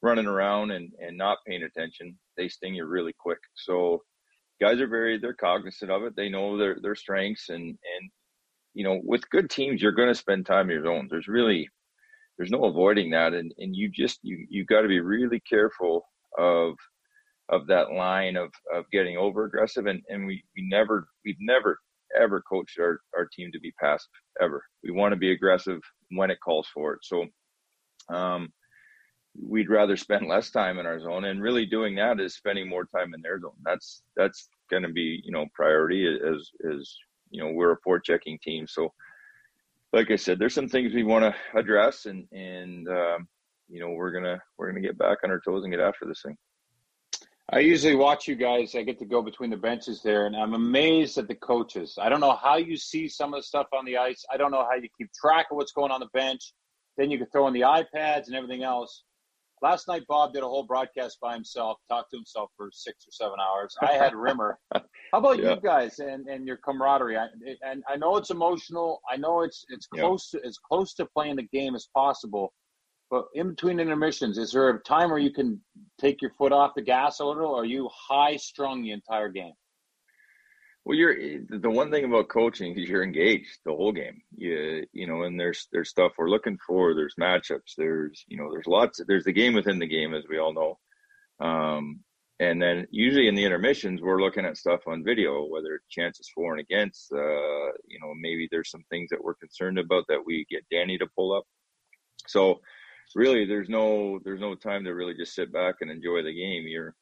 running 0.00 0.26
around 0.26 0.70
and, 0.70 0.90
and 0.98 1.18
not 1.18 1.38
paying 1.46 1.64
attention. 1.64 2.16
They 2.36 2.48
sting 2.48 2.76
you 2.76 2.86
really 2.86 3.14
quick. 3.18 3.40
So 3.54 4.02
guys 4.60 4.80
are 4.80 4.86
very, 4.86 5.18
they're 5.18 5.34
cognizant 5.34 5.90
of 5.90 6.04
it. 6.04 6.16
They 6.16 6.28
know 6.28 6.56
their, 6.56 6.78
their 6.80 6.94
strengths 6.94 7.48
and, 7.50 7.62
and, 7.62 8.10
you 8.74 8.84
know, 8.84 9.00
with 9.04 9.28
good 9.30 9.50
teams, 9.50 9.82
you're 9.82 9.92
going 9.92 10.08
to 10.08 10.14
spend 10.14 10.46
time 10.46 10.70
in 10.70 10.76
your 10.76 10.84
zone. 10.84 11.08
There's 11.10 11.28
really, 11.28 11.68
there's 12.36 12.50
no 12.50 12.64
avoiding 12.64 13.10
that. 13.10 13.32
And, 13.32 13.52
and 13.58 13.74
you 13.74 13.88
just, 13.88 14.20
you, 14.22 14.46
you 14.48 14.64
got 14.66 14.82
to 14.82 14.88
be 14.88 15.00
really 15.00 15.40
careful 15.40 16.06
of, 16.38 16.74
of 17.48 17.66
that 17.68 17.92
line 17.92 18.36
of, 18.36 18.50
of 18.74 18.84
getting 18.92 19.16
over 19.16 19.44
aggressive. 19.44 19.86
And, 19.86 20.02
and 20.08 20.26
we, 20.26 20.44
we 20.56 20.68
never, 20.68 21.08
we've 21.24 21.36
never 21.40 21.78
ever 22.18 22.42
coached 22.48 22.78
our, 22.78 23.00
our 23.16 23.26
team 23.26 23.50
to 23.52 23.60
be 23.60 23.72
passive 23.80 24.08
ever. 24.40 24.62
We 24.82 24.90
want 24.90 25.12
to 25.12 25.16
be 25.16 25.32
aggressive 25.32 25.80
when 26.10 26.30
it 26.30 26.38
calls 26.44 26.68
for 26.72 26.94
it. 26.94 27.00
So, 27.02 27.26
um, 28.14 28.48
we'd 29.42 29.70
rather 29.70 29.96
spend 29.96 30.26
less 30.28 30.50
time 30.50 30.78
in 30.78 30.86
our 30.86 31.00
zone 31.00 31.24
and 31.24 31.42
really 31.42 31.66
doing 31.66 31.94
that 31.96 32.20
is 32.20 32.34
spending 32.34 32.68
more 32.68 32.84
time 32.84 33.14
in 33.14 33.22
their 33.22 33.40
zone 33.40 33.56
that's 33.64 34.02
that's 34.16 34.48
going 34.70 34.82
to 34.82 34.88
be 34.88 35.20
you 35.24 35.32
know 35.32 35.46
priority 35.54 36.06
as 36.06 36.50
as 36.72 36.96
you 37.30 37.42
know 37.42 37.50
we're 37.52 37.72
a 37.72 37.80
port 37.84 38.04
checking 38.04 38.38
team 38.38 38.66
so 38.66 38.92
like 39.92 40.10
i 40.10 40.16
said 40.16 40.38
there's 40.38 40.54
some 40.54 40.68
things 40.68 40.94
we 40.94 41.02
want 41.02 41.22
to 41.22 41.58
address 41.58 42.06
and 42.06 42.26
and 42.32 42.88
um, 42.88 43.28
you 43.68 43.80
know 43.80 43.90
we're 43.90 44.12
gonna 44.12 44.40
we're 44.58 44.68
gonna 44.68 44.80
get 44.80 44.98
back 44.98 45.18
on 45.24 45.30
our 45.30 45.40
toes 45.40 45.64
and 45.64 45.72
get 45.72 45.80
after 45.80 46.06
this 46.06 46.22
thing 46.24 46.36
I 47.52 47.60
usually 47.60 47.94
watch 47.94 48.26
you 48.26 48.34
guys. 48.34 48.74
I 48.74 48.82
get 48.82 48.98
to 48.98 49.04
go 49.04 49.22
between 49.22 49.50
the 49.50 49.56
benches 49.56 50.02
there, 50.02 50.26
and 50.26 50.34
I'm 50.34 50.54
amazed 50.54 51.16
at 51.16 51.28
the 51.28 51.36
coaches. 51.36 51.96
I 52.00 52.08
don't 52.08 52.20
know 52.20 52.34
how 52.34 52.56
you 52.56 52.76
see 52.76 53.08
some 53.08 53.32
of 53.34 53.38
the 53.38 53.44
stuff 53.44 53.68
on 53.72 53.84
the 53.84 53.96
ice. 53.96 54.24
I 54.32 54.36
don't 54.36 54.50
know 54.50 54.66
how 54.68 54.74
you 54.74 54.88
keep 54.98 55.12
track 55.12 55.46
of 55.52 55.56
what's 55.56 55.70
going 55.70 55.92
on 55.92 56.00
the 56.00 56.08
bench. 56.12 56.52
Then 56.96 57.10
you 57.10 57.18
can 57.18 57.28
throw 57.28 57.46
in 57.46 57.54
the 57.54 57.60
iPads 57.60 58.26
and 58.26 58.34
everything 58.34 58.64
else. 58.64 59.04
Last 59.62 59.86
night, 59.86 60.02
Bob 60.08 60.34
did 60.34 60.42
a 60.42 60.46
whole 60.46 60.64
broadcast 60.64 61.18
by 61.22 61.34
himself, 61.34 61.78
talked 61.88 62.10
to 62.10 62.16
himself 62.16 62.50
for 62.56 62.68
six 62.72 63.06
or 63.06 63.12
seven 63.12 63.36
hours. 63.40 63.74
I 63.80 63.92
had 63.92 64.14
Rimmer. 64.14 64.58
How 64.74 64.82
about 65.12 65.38
yeah. 65.38 65.54
you 65.54 65.60
guys 65.60 66.00
and, 66.00 66.26
and 66.26 66.46
your 66.46 66.58
camaraderie? 66.58 67.16
I, 67.16 67.28
and 67.62 67.82
I 67.88 67.96
know 67.96 68.16
it's 68.16 68.30
emotional. 68.30 69.00
I 69.10 69.16
know 69.16 69.42
it's 69.42 69.64
it's 69.68 69.86
close 69.86 70.30
yeah. 70.34 70.40
to 70.40 70.46
as 70.46 70.58
close 70.58 70.94
to 70.94 71.06
playing 71.06 71.36
the 71.36 71.44
game 71.44 71.74
as 71.74 71.88
possible. 71.94 72.52
But 73.10 73.26
in 73.34 73.50
between 73.50 73.78
intermissions, 73.78 74.36
is 74.36 74.52
there 74.52 74.68
a 74.68 74.82
time 74.82 75.10
where 75.10 75.18
you 75.18 75.32
can 75.32 75.60
take 76.00 76.20
your 76.20 76.32
foot 76.32 76.52
off 76.52 76.74
the 76.74 76.82
gas 76.82 77.20
a 77.20 77.24
little, 77.24 77.52
or 77.52 77.62
are 77.62 77.64
you 77.64 77.88
high 77.92 78.36
strung 78.36 78.82
the 78.82 78.90
entire 78.90 79.28
game? 79.28 79.52
Well, 80.84 80.96
you're 80.96 81.16
the 81.48 81.70
one 81.70 81.90
thing 81.90 82.04
about 82.04 82.28
coaching 82.28 82.78
is 82.78 82.88
you're 82.88 83.02
engaged 83.02 83.58
the 83.64 83.72
whole 83.72 83.92
game. 83.92 84.22
You 84.36 84.86
you 84.92 85.06
know, 85.08 85.22
and 85.22 85.38
there's 85.38 85.66
there's 85.72 85.90
stuff 85.90 86.12
we're 86.16 86.30
looking 86.30 86.58
for. 86.64 86.94
There's 86.94 87.16
matchups. 87.20 87.74
There's 87.76 88.24
you 88.28 88.36
know, 88.36 88.50
there's 88.52 88.68
lots. 88.68 89.00
There's 89.06 89.24
the 89.24 89.32
game 89.32 89.54
within 89.54 89.80
the 89.80 89.88
game, 89.88 90.14
as 90.14 90.24
we 90.28 90.38
all 90.38 90.54
know. 90.54 90.78
Um, 91.44 92.00
and 92.38 92.60
then 92.60 92.86
usually 92.90 93.28
in 93.28 93.34
the 93.34 93.44
intermissions, 93.44 94.00
we're 94.00 94.20
looking 94.20 94.44
at 94.44 94.58
stuff 94.58 94.80
on 94.86 95.02
video, 95.02 95.44
whether 95.46 95.74
it's 95.74 95.88
chances 95.88 96.30
for 96.34 96.52
and 96.52 96.60
against. 96.60 97.10
Uh, 97.12 97.72
you 97.88 97.98
know, 98.00 98.12
maybe 98.20 98.46
there's 98.50 98.70
some 98.70 98.84
things 98.90 99.08
that 99.10 99.22
we're 99.22 99.34
concerned 99.34 99.78
about 99.78 100.04
that 100.08 100.24
we 100.24 100.46
get 100.50 100.68
Danny 100.70 100.98
to 100.98 101.06
pull 101.16 101.32
up. 101.34 101.44
So 102.28 102.60
really, 103.14 103.46
there's 103.46 103.68
no 103.68 104.18
there's 104.24 104.40
no 104.40 104.54
time 104.54 104.84
to 104.84 104.90
really 104.90 105.14
just 105.14 105.34
sit 105.34 105.52
back 105.52 105.76
and 105.80 105.90
enjoy 105.90 106.22
the 106.22 106.34
game. 106.34 106.64
You're 106.66 106.94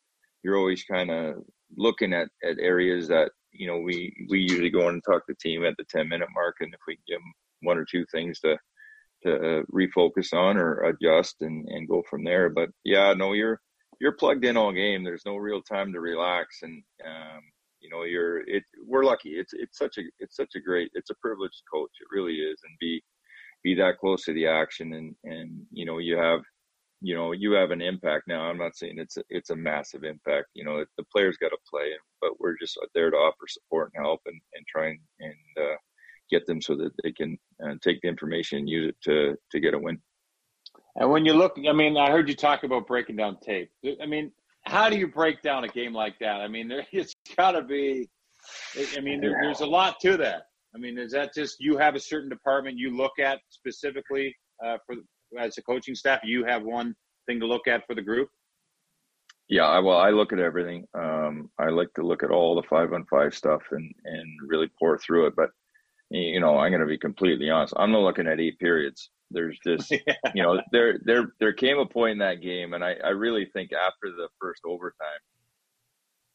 you're 0.43 0.57
always 0.57 0.85
kind 0.85 1.11
of 1.11 1.37
looking 1.77 2.13
at 2.13 2.29
at 2.43 2.59
areas 2.59 3.09
that 3.09 3.31
you 3.55 3.67
know, 3.67 3.79
we 3.79 4.15
we 4.29 4.41
usually 4.41 4.71
go 4.71 4.89
and 4.89 5.03
talk 5.03 5.27
to 5.27 5.33
the 5.33 5.37
team 5.37 5.65
at 5.65 5.75
the 5.79 5.85
10 5.85 6.09
minute 6.09 6.29
mark, 6.35 6.57
and 6.61 6.75
if 6.75 6.81
we 6.87 6.99
give 7.09 7.19
them 7.19 7.33
one 7.63 7.79
or 7.79 7.87
two 7.91 8.05
things 8.13 8.41
to 8.41 8.59
to 9.23 9.35
uh, 9.35 9.63
refocus 9.73 10.35
on 10.35 10.59
or 10.59 10.83
adjust 10.83 11.37
and 11.41 11.67
and 11.69 11.89
go 11.89 12.03
from 12.11 12.25
there. 12.25 12.51
But 12.51 12.71
yeah, 12.85 13.15
no, 13.15 13.33
you're 13.33 13.61
you're 14.01 14.17
plugged 14.17 14.45
in 14.45 14.57
all 14.57 14.73
game. 14.73 15.05
There's 15.05 15.25
no 15.25 15.37
real 15.37 15.63
time 15.63 15.93
to 15.93 16.01
relax, 16.01 16.59
and 16.63 16.83
um, 17.07 17.41
you 17.81 17.89
know, 17.91 18.03
you're 18.03 18.41
it. 18.49 18.65
We're 18.85 19.05
lucky. 19.05 19.31
It's 19.31 19.53
it's 19.55 19.79
such 19.79 19.99
a 19.99 20.03
it's 20.19 20.37
such 20.37 20.55
a 20.57 20.61
great. 20.61 20.91
It's 20.95 21.11
a 21.11 21.17
privilege 21.23 21.53
to 21.53 21.63
coach. 21.73 21.93
It 22.01 22.15
really 22.15 22.35
is, 22.35 22.59
and 22.65 22.77
be 22.81 23.03
be 23.65 23.75
that 23.75 23.99
close 23.99 24.25
to 24.25 24.33
the 24.33 24.47
action, 24.47 24.93
and 24.93 25.15
and 25.25 25.67
you 25.73 25.87
know, 25.87 25.99
you 25.99 26.17
have 26.17 26.41
you 27.05 27.15
know 27.15 27.33
you 27.33 27.53
have 27.53 27.71
an 27.71 27.83
impact. 27.83 28.29
Now 28.29 28.43
i'm 28.43 28.59
not 28.59 28.77
saying 28.77 28.95
it's 28.99 29.19
a, 29.19 29.23
it's 29.29 29.51
a 29.51 29.57
massive 29.57 30.05
impact 30.05 30.47
you 30.55 30.65
know 30.65 30.85
the 30.97 31.05
players 31.13 31.37
got 31.37 31.51
to 31.51 31.59
play 31.69 31.91
but 32.21 32.41
we're 32.41 32.57
just 32.59 32.79
there 32.95 33.11
to 33.11 33.17
offer 33.17 33.47
support 33.47 33.93
and 33.95 34.05
help 34.05 34.23
and, 34.25 34.41
and 34.55 34.67
try 34.67 34.87
and, 34.87 34.99
and 35.21 35.65
uh, 35.65 35.77
get 36.31 36.47
them 36.47 36.63
so 36.63 36.75
that 36.77 36.93
they 37.03 37.13
can 37.13 37.37
uh, 37.63 37.75
take 37.83 38.01
the 38.01 38.09
information 38.09 38.59
and 38.59 38.69
use 38.69 38.89
it 38.89 38.97
to 39.03 39.37
to 39.51 39.61
get 39.61 39.75
a 39.75 39.79
win. 39.79 40.01
And 40.97 41.11
when 41.11 41.25
you 41.27 41.35
look 41.35 41.57
i 41.69 41.73
mean 41.73 41.97
i 41.97 42.11
heard 42.11 42.29
you 42.29 42.35
talk 42.35 42.65
about 42.65 42.87
breaking 42.87 43.17
down 43.17 43.39
tape. 43.41 43.71
I 44.03 44.07
mean 44.07 44.33
how 44.63 44.89
do 44.89 44.97
you 44.97 45.09
break 45.09 45.43
down 45.43 45.65
a 45.65 45.69
game 45.69 45.93
like 45.93 46.19
that? 46.21 46.41
I 46.41 46.49
mean 46.49 46.69
there, 46.69 46.87
it's 46.93 47.15
got 47.37 47.53
to 47.53 47.63
be 47.63 48.09
i 48.97 49.01
mean 49.01 49.21
there, 49.23 49.39
there's 49.41 49.61
a 49.61 49.67
lot 49.67 49.99
to 50.01 50.19
that 50.19 50.49
i 50.75 50.79
mean 50.79 50.99
is 50.99 51.13
that 51.13 51.35
just 51.35 51.57
you 51.61 51.77
have 51.77 51.95
a 51.95 52.01
certain 52.01 52.29
department 52.29 52.79
you 52.79 52.97
look 52.97 53.19
at 53.19 53.41
specifically 53.51 54.35
uh, 54.65 54.79
for 54.87 54.97
as 55.39 55.59
a 55.59 55.63
coaching 55.63 55.95
staff, 55.95 56.21
you 56.25 56.45
have 56.45 56.63
one 56.63 56.95
thing 57.27 57.41
to 57.41 57.47
look 57.47 57.67
at 57.67 57.87
for 57.87 57.95
the 57.95 58.03
group? 58.03 58.29
Yeah, 59.49 59.79
well, 59.81 59.99
I 59.99 60.11
look 60.11 60.33
at 60.33 60.39
everything. 60.39 60.87
Um, 60.95 61.51
I 61.59 61.69
like 61.69 61.93
to 61.95 62.03
look 62.03 62.23
at 62.23 62.31
all 62.31 62.55
the 62.55 62.67
five 62.69 62.93
on 62.93 63.05
five 63.07 63.35
stuff 63.35 63.63
and 63.73 63.93
and 64.05 64.27
really 64.47 64.71
pour 64.79 64.99
through 64.99 65.27
it. 65.27 65.37
But 65.37 65.51
you 66.11 66.41
know, 66.41 66.59
I'm 66.59 66.71
going 66.71 66.81
to 66.81 66.87
be 66.87 66.99
completely 66.99 67.51
honest. 67.51 67.75
I'm 67.77 67.93
not 67.93 68.03
looking 68.03 68.27
at 68.27 68.41
eight 68.41 68.59
periods. 68.59 69.11
There's 69.31 69.59
just 69.67 69.91
yeah. 69.91 70.15
you 70.35 70.43
know 70.43 70.61
there 70.73 70.99
there 71.05 71.35
there 71.41 71.53
came 71.53 71.79
a 71.79 71.85
point 71.85 72.13
in 72.13 72.19
that 72.19 72.41
game, 72.41 72.73
and 72.73 72.83
I 72.83 72.95
I 73.05 73.11
really 73.11 73.47
think 73.53 73.73
after 73.73 74.11
the 74.17 74.29
first 74.41 74.63
overtime, 74.65 75.21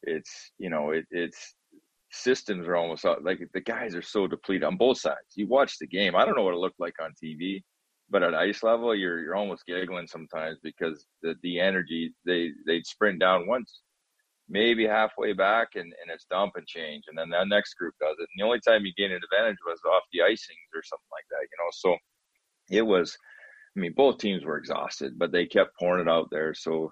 it's 0.04 0.52
you 0.60 0.70
know 0.70 0.92
it, 0.92 1.06
it's 1.10 1.56
systems 2.12 2.68
are 2.68 2.76
almost 2.76 3.06
like 3.22 3.40
the 3.54 3.62
guys 3.62 3.96
are 3.96 4.02
so 4.02 4.28
depleted 4.28 4.64
on 4.64 4.78
both 4.78 5.00
sides. 5.00 5.36
You 5.36 5.48
watch 5.48 5.78
the 5.80 5.88
game. 5.88 6.16
I 6.16 6.26
don't 6.26 6.36
know 6.36 6.44
what 6.44 6.54
it 6.54 6.60
looked 6.60 6.80
like 6.80 6.96
on 7.02 7.14
TV 7.24 7.62
but 8.10 8.24
at 8.24 8.34
ice 8.34 8.64
level, 8.64 8.96
you're 8.96 9.20
you're 9.22 9.36
almost 9.36 9.66
giggling 9.66 10.08
sometimes 10.08 10.58
because 10.64 11.06
the 11.22 11.36
the 11.44 11.60
energy 11.60 12.14
they 12.26 12.50
they'd 12.66 12.86
sprint 12.86 13.20
down 13.20 13.48
once, 13.48 13.82
maybe 14.48 14.86
halfway 14.86 15.34
back, 15.34 15.70
and 15.76 15.84
and 15.84 16.12
it's 16.12 16.26
dump 16.26 16.54
and 16.56 16.68
change, 16.68 17.04
and 17.08 17.18
then 17.18 17.30
that 17.30 17.48
next 17.48 17.76
group 17.76 17.94
does 18.00 18.16
it. 18.20 18.28
And 18.34 18.40
the 18.40 18.46
only 18.46 18.60
time 18.60 18.86
you 18.86 18.94
gain 18.98 19.12
an 19.12 19.22
advantage 19.32 19.58
was 19.66 19.80
off 19.86 20.04
the 20.12 20.20
icings 20.20 20.74
or 20.74 20.84
something 20.84 21.12
like 21.12 21.26
that, 21.30 21.42
you 21.42 21.58
know. 21.60 21.70
So 21.72 21.98
it 22.70 22.82
was, 22.82 23.16
I 23.78 23.80
mean, 23.80 23.94
both 23.96 24.18
teams 24.18 24.44
were 24.44 24.58
exhausted, 24.58 25.18
but 25.18 25.32
they 25.32 25.46
kept 25.46 25.78
pouring 25.78 26.08
it 26.08 26.12
out 26.12 26.30
there. 26.32 26.54
So 26.54 26.92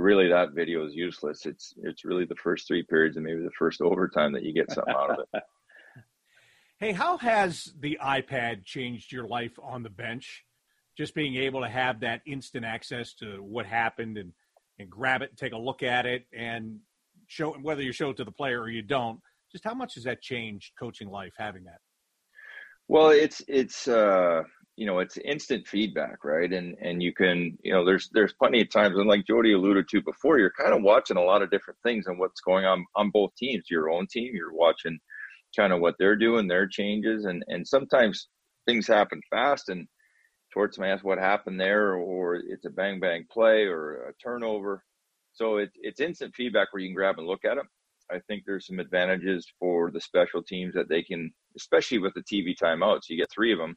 really, 0.00 0.28
that 0.28 0.52
video 0.52 0.84
is 0.86 0.94
useless. 0.94 1.46
It's 1.46 1.74
it's 1.82 2.04
really 2.04 2.24
the 2.24 2.34
first 2.36 2.66
three 2.66 2.82
periods 2.82 3.16
and 3.16 3.24
maybe 3.24 3.42
the 3.42 3.50
first 3.58 3.80
overtime 3.80 4.32
that 4.32 4.42
you 4.42 4.52
get 4.52 4.70
something 4.70 4.94
out 4.94 5.10
of 5.10 5.18
it. 5.32 5.42
Hey, 6.80 6.90
how 6.90 7.16
has 7.18 7.72
the 7.78 7.98
iPad 8.02 8.64
changed 8.64 9.12
your 9.12 9.26
life 9.26 9.52
on 9.62 9.84
the 9.84 9.88
bench? 9.88 10.44
Just 10.98 11.14
being 11.14 11.36
able 11.36 11.62
to 11.62 11.68
have 11.68 12.00
that 12.00 12.20
instant 12.26 12.64
access 12.64 13.14
to 13.14 13.36
what 13.36 13.64
happened 13.64 14.18
and, 14.18 14.32
and 14.80 14.90
grab 14.90 15.22
it 15.22 15.30
and 15.30 15.38
take 15.38 15.52
a 15.52 15.56
look 15.56 15.84
at 15.84 16.04
it 16.04 16.26
and 16.36 16.80
show 17.28 17.52
whether 17.52 17.80
you 17.80 17.92
show 17.92 18.10
it 18.10 18.16
to 18.16 18.24
the 18.24 18.32
player 18.32 18.60
or 18.60 18.68
you 18.68 18.82
don't. 18.82 19.20
Just 19.52 19.64
how 19.64 19.72
much 19.72 19.94
has 19.94 20.04
that 20.04 20.20
changed 20.20 20.72
coaching 20.78 21.08
life 21.08 21.32
having 21.38 21.64
that? 21.64 21.78
Well, 22.88 23.10
it's 23.10 23.40
it's 23.48 23.88
uh, 23.88 24.42
you 24.76 24.86
know 24.86 24.98
it's 24.98 25.16
instant 25.18 25.66
feedback, 25.66 26.24
right? 26.24 26.52
And 26.52 26.76
and 26.80 27.02
you 27.02 27.12
can 27.12 27.56
you 27.62 27.72
know 27.72 27.84
there's 27.84 28.08
there's 28.12 28.32
plenty 28.32 28.60
of 28.60 28.70
times 28.70 28.96
and 28.96 29.08
like 29.08 29.26
Jody 29.26 29.52
alluded 29.52 29.88
to 29.88 30.02
before, 30.02 30.38
you're 30.38 30.50
kind 30.50 30.74
of 30.74 30.82
watching 30.82 31.16
a 31.16 31.22
lot 31.22 31.42
of 31.42 31.50
different 31.50 31.78
things 31.82 32.06
and 32.06 32.18
what's 32.18 32.40
going 32.40 32.64
on 32.64 32.84
on 32.96 33.10
both 33.10 33.34
teams. 33.36 33.64
Your 33.70 33.90
own 33.90 34.06
team, 34.06 34.32
you're 34.34 34.54
watching 34.54 34.98
kind 35.56 35.72
of 35.72 35.80
what 35.80 35.94
they're 35.98 36.16
doing, 36.16 36.48
their 36.48 36.66
changes, 36.66 37.24
and 37.24 37.44
and 37.48 37.66
sometimes 37.66 38.28
things 38.66 38.86
happen 38.86 39.20
fast, 39.30 39.68
and 39.68 39.86
Torts 40.52 40.78
may 40.78 40.90
ask 40.90 41.04
what 41.04 41.18
happened 41.18 41.60
there, 41.60 41.94
or 41.94 42.36
it's 42.36 42.64
a 42.64 42.70
bang 42.70 43.00
bang 43.00 43.26
play 43.30 43.64
or 43.64 44.08
a 44.08 44.14
turnover. 44.22 44.84
So 45.32 45.56
it, 45.58 45.70
it's 45.74 46.00
instant 46.00 46.34
feedback 46.36 46.72
where 46.72 46.80
you 46.80 46.88
can 46.88 46.94
grab 46.94 47.18
and 47.18 47.26
look 47.26 47.44
at 47.44 47.56
them. 47.56 47.68
I 48.10 48.20
think 48.28 48.44
there's 48.46 48.66
some 48.66 48.78
advantages 48.78 49.46
for 49.58 49.90
the 49.90 50.00
special 50.00 50.42
teams 50.42 50.74
that 50.74 50.88
they 50.88 51.02
can, 51.02 51.32
especially 51.56 51.98
with 51.98 52.14
the 52.14 52.22
TV 52.22 52.54
timeouts. 52.56 53.08
You 53.08 53.16
get 53.16 53.30
three 53.32 53.52
of 53.52 53.58
them. 53.58 53.76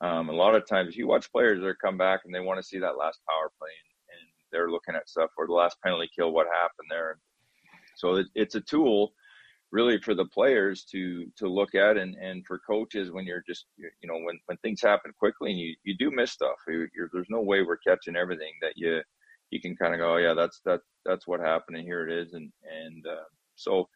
Um, 0.00 0.28
a 0.28 0.32
lot 0.32 0.54
of 0.54 0.66
times 0.66 0.96
you 0.96 1.06
watch 1.06 1.30
players 1.32 1.60
that 1.60 1.80
come 1.82 1.96
back 1.96 2.20
and 2.24 2.34
they 2.34 2.40
want 2.40 2.58
to 2.58 2.66
see 2.66 2.78
that 2.78 2.98
last 2.98 3.20
power 3.28 3.50
play, 3.58 3.70
and, 3.70 4.18
and 4.18 4.28
they're 4.52 4.70
looking 4.70 4.94
at 4.94 5.08
stuff 5.08 5.30
or 5.38 5.46
the 5.46 5.52
last 5.52 5.76
penalty 5.82 6.10
kill, 6.14 6.32
what 6.32 6.46
happened 6.46 6.88
there. 6.90 7.18
So 7.96 8.16
it, 8.16 8.26
it's 8.34 8.54
a 8.54 8.60
tool 8.60 9.12
really 9.72 9.98
for 9.98 10.14
the 10.14 10.24
players 10.26 10.84
to 10.84 11.26
to 11.36 11.48
look 11.48 11.74
at 11.74 11.96
and 11.96 12.14
and 12.16 12.46
for 12.46 12.60
coaches 12.66 13.10
when 13.10 13.24
you're 13.24 13.42
just 13.46 13.66
you 13.76 13.90
know 14.04 14.18
when 14.24 14.38
when 14.46 14.56
things 14.58 14.80
happen 14.80 15.12
quickly 15.18 15.50
and 15.50 15.58
you 15.58 15.74
you 15.82 15.94
do 15.98 16.10
miss 16.10 16.30
stuff 16.30 16.54
you're, 16.68 16.88
you're, 16.94 17.10
there's 17.12 17.26
no 17.28 17.40
way 17.40 17.62
we're 17.62 17.76
catching 17.78 18.16
everything 18.16 18.52
that 18.62 18.72
you 18.76 19.00
you 19.50 19.60
can 19.60 19.76
kind 19.76 19.92
of 19.92 19.98
go 19.98 20.14
oh, 20.14 20.16
yeah 20.18 20.34
that's 20.34 20.60
that 20.64 20.80
that's 21.04 21.26
what 21.26 21.40
happened 21.40 21.76
and 21.76 21.86
here 21.86 22.06
it 22.08 22.12
is 22.12 22.32
and 22.34 22.50
and 22.84 23.04
uh, 23.06 23.24
so 23.56 23.88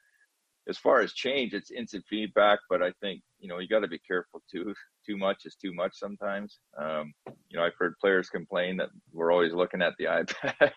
as 0.69 0.79
far 0.79 1.01
as 1.01 1.13
change 1.13 1.55
it's 1.55 1.71
instant 1.71 2.05
feedback 2.09 2.59
but 2.69 2.83
i 2.83 2.93
think 3.01 3.23
you 3.39 3.49
know 3.49 3.59
you 3.59 3.69
got 3.69 3.81
to 3.81 3.89
be 3.89 3.99
careful 3.99 4.43
too 4.51 4.75
too 5.07 5.17
much 5.17 5.47
is 5.47 5.57
too 5.57 5.73
much 5.73 5.93
sometimes. 5.95 6.59
Um, 6.79 7.13
you 7.49 7.59
know 7.59 7.65
i've 7.65 7.75
heard 7.79 7.95
players 8.01 8.29
complain 8.29 8.77
that 8.77 8.91
we're 9.13 9.33
always 9.33 9.53
looking 9.53 9.83
at 9.83 9.95
the 9.99 10.05
ipad 10.05 10.73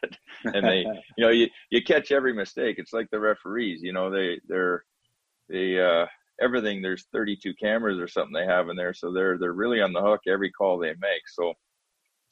and 0.46 0.66
they 0.66 0.80
you 1.18 1.26
know 1.26 1.30
you, 1.30 1.48
you 1.70 1.84
catch 1.84 2.12
every 2.12 2.34
mistake. 2.34 2.78
It's 2.80 2.94
like 2.94 3.10
the 3.12 3.20
referees 3.20 3.82
you 3.82 3.94
know 3.94 4.10
they 4.10 4.40
they're 4.48 4.84
they 5.50 5.80
uh 5.80 6.06
everything 6.42 6.82
there's 6.82 7.06
32 7.14 7.54
cameras 7.62 8.00
or 8.00 8.08
something 8.08 8.34
they 8.34 8.46
have 8.46 8.70
in 8.70 8.76
there 8.76 8.94
so 8.94 9.12
they're 9.14 9.38
they're 9.38 9.54
really 9.54 9.82
on 9.82 9.94
the 9.94 10.02
hook 10.02 10.22
every 10.28 10.52
call 10.52 10.78
they 10.78 10.94
make. 11.00 11.28
So 11.28 11.54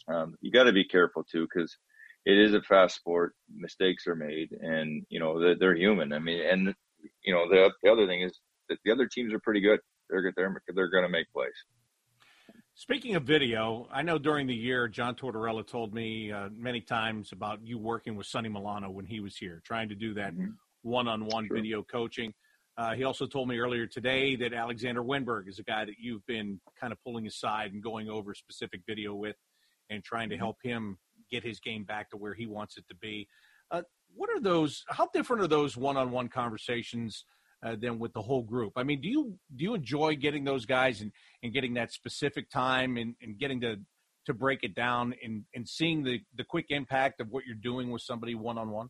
um, 0.08 0.36
you 0.42 0.52
got 0.52 0.64
to 0.64 0.74
be 0.74 0.84
careful 0.84 1.24
too 1.24 1.48
because 1.54 1.78
it 2.26 2.38
is 2.38 2.54
a 2.54 2.62
fast 2.62 2.96
sport. 2.96 3.34
Mistakes 3.54 4.08
are 4.08 4.16
made 4.16 4.52
and 4.52 5.06
you 5.10 5.20
know 5.20 5.40
they're, 5.40 5.56
they're 5.58 5.76
human. 5.76 6.14
I 6.14 6.20
mean 6.20 6.42
and 6.42 6.76
you 7.24 7.34
know 7.34 7.48
the, 7.50 7.72
the 7.84 7.92
other 7.92 8.08
thing 8.08 8.22
is 8.22 8.40
that 8.70 8.78
the 8.86 8.92
other 8.92 9.08
teams 9.08 9.34
are 9.34 9.40
pretty 9.40 9.62
good 9.62 9.80
they're 10.10 10.32
they're 10.36 10.62
they're 10.76 10.90
going 10.90 11.04
to 11.04 11.10
make 11.10 11.32
plays 11.34 11.52
Speaking 12.74 13.16
of 13.16 13.24
video, 13.24 13.88
I 13.92 14.02
know 14.02 14.18
during 14.18 14.48
the 14.48 14.56
year, 14.56 14.88
John 14.88 15.14
Tortorella 15.14 15.68
told 15.68 15.94
me 15.94 16.32
uh, 16.32 16.50
many 16.56 16.80
times 16.82 17.32
about 17.32 17.60
you 17.64 17.78
working 17.78 18.16
with 18.16 18.26
Sonny 18.28 18.50
Milano 18.50 18.90
when 18.90 19.06
he 19.06 19.20
was 19.20 19.36
here, 19.36 19.62
trying 19.66 19.90
to 19.90 19.96
do 19.96 20.14
that 20.16 20.34
one 20.82 21.08
on 21.08 21.26
one 21.26 21.48
video 21.52 21.84
coaching. 21.84 22.34
Uh, 22.78 22.96
he 22.96 23.04
also 23.04 23.28
told 23.28 23.50
me 23.50 23.60
earlier 23.60 23.86
today 23.86 24.36
that 24.38 24.54
Alexander 24.54 25.04
Wennberg 25.04 25.48
is 25.48 25.60
a 25.60 25.64
guy 25.64 25.84
that 25.86 25.96
you've 26.00 26.26
been 26.26 26.60
kind 26.80 26.92
of 26.94 26.98
pulling 27.04 27.28
aside 27.28 27.74
and 27.74 27.84
going 27.84 28.10
over 28.10 28.34
specific 28.34 28.82
video 28.88 29.14
with 29.14 29.36
and 29.90 30.04
trying 30.04 30.30
to 30.30 30.36
Mhm. 30.36 30.40
help 30.40 30.58
him 30.64 30.98
get 31.30 31.44
his 31.44 31.60
game 31.60 31.84
back 31.84 32.10
to 32.12 32.18
where 32.18 32.34
he 32.34 32.48
wants 32.48 32.78
it 32.78 32.88
to 32.88 32.96
be. 32.96 33.28
Uh, 33.70 33.84
what 34.16 34.30
are 34.30 34.40
those? 34.40 34.84
How 34.88 35.10
different 35.14 35.44
are 35.44 35.48
those 35.48 35.78
one-on-one 35.78 36.30
conversations 36.30 37.26
uh, 37.66 37.76
than 37.80 38.00
with 38.00 38.14
the 38.14 38.22
whole 38.22 38.44
group? 38.44 38.74
I 38.76 38.84
mean, 38.84 39.02
do 39.02 39.10
you 39.10 39.38
do 39.56 39.64
you 39.64 39.74
enjoy 39.74 40.16
getting 40.16 40.44
those 40.44 40.66
guys 40.66 41.02
and, 41.02 41.12
and 41.44 41.54
getting 41.54 41.74
that 41.76 41.92
specific 41.92 42.50
time 42.50 42.98
and, 42.98 43.16
and 43.22 43.38
getting 43.38 43.62
to 43.62 43.78
to 44.28 44.34
break 44.34 44.60
it 44.64 44.76
down 44.76 45.14
and, 45.24 45.44
and 45.56 45.68
seeing 45.68 46.04
the 46.04 46.20
the 46.36 46.44
quick 46.44 46.68
impact 46.70 47.22
of 47.22 47.28
what 47.30 47.46
you're 47.46 47.56
doing 47.56 47.92
with 47.92 48.02
somebody 48.02 48.36
one-on-one? 48.36 48.90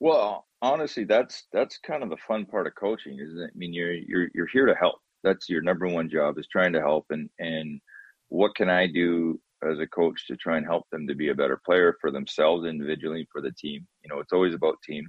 Well, 0.00 0.46
honestly, 0.60 1.04
that's 1.04 1.46
that's 1.52 1.78
kind 1.78 2.02
of 2.02 2.10
the 2.10 2.16
fun 2.28 2.46
part 2.46 2.66
of 2.66 2.74
coaching, 2.74 3.18
isn't 3.18 3.40
it? 3.40 3.50
I 3.54 3.56
mean, 3.56 3.72
you're 3.72 3.94
you're 3.94 4.28
you're 4.34 4.48
here 4.52 4.66
to 4.66 4.74
help. 4.74 4.96
That's 5.22 5.48
your 5.48 5.62
number 5.62 5.88
one 5.88 6.10
job 6.10 6.38
is 6.38 6.46
trying 6.50 6.72
to 6.74 6.80
help, 6.80 7.06
and 7.10 7.30
and 7.38 7.80
what 8.28 8.54
can 8.54 8.68
I 8.68 8.86
do 8.86 9.40
as 9.64 9.78
a 9.78 9.86
coach 9.86 10.26
to 10.26 10.36
try 10.36 10.56
and 10.56 10.66
help 10.66 10.84
them 10.90 11.06
to 11.06 11.14
be 11.14 11.28
a 11.30 11.34
better 11.34 11.60
player 11.64 11.96
for 12.00 12.10
themselves 12.10 12.66
individually, 12.66 13.26
for 13.32 13.40
the 13.40 13.52
team? 13.52 13.86
You 14.04 14.10
know, 14.10 14.20
it's 14.20 14.32
always 14.32 14.54
about 14.54 14.76
team. 14.82 15.06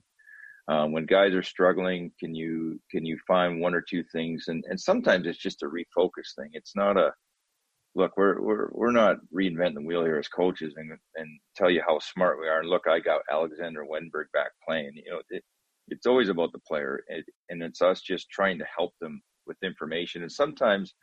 Um, 0.68 0.92
when 0.92 1.06
guys 1.06 1.34
are 1.34 1.44
struggling, 1.44 2.12
can 2.20 2.34
you 2.34 2.80
can 2.90 3.06
you 3.06 3.20
find 3.28 3.62
one 3.62 3.76
or 3.76 3.82
two 3.82 4.04
things? 4.12 4.46
And 4.48 4.64
and 4.68 4.80
sometimes 4.80 5.28
it's 5.28 5.38
just 5.38 5.64
a 5.64 5.68
refocus 5.68 6.34
thing. 6.36 6.50
It's 6.54 6.76
not 6.76 6.98
a 6.98 7.12
look. 7.94 8.18
We're 8.18 8.42
we're 8.42 8.70
we're 8.72 8.92
not 8.92 9.18
reinventing 9.34 9.76
the 9.76 9.82
wheel 9.82 10.04
here 10.04 10.18
as 10.18 10.28
coaches 10.28 10.74
and 10.78 10.92
and 11.16 11.40
tell 11.56 11.70
you 11.70 11.84
how 11.86 12.00
smart 12.00 12.40
we 12.40 12.48
are. 12.48 12.62
And 12.62 12.70
look, 12.70 12.88
I 12.88 13.00
got 13.00 13.22
Alexander 13.32 13.86
Wennberg 13.86 14.26
back 14.34 14.52
playing. 14.68 14.94
You 14.96 15.12
know, 15.12 15.22
it, 15.30 15.44
it's 15.90 16.08
always 16.08 16.30
about 16.30 16.52
the 16.52 16.60
player, 16.68 17.04
it, 17.08 17.26
and 17.50 17.62
it's 17.62 17.82
us 17.82 18.02
just 18.02 18.30
trying 18.30 18.58
to 18.58 18.66
help 18.76 18.94
them 19.02 19.22
with 19.46 19.58
information. 19.64 20.24
And 20.24 20.32
sometimes 20.32 20.96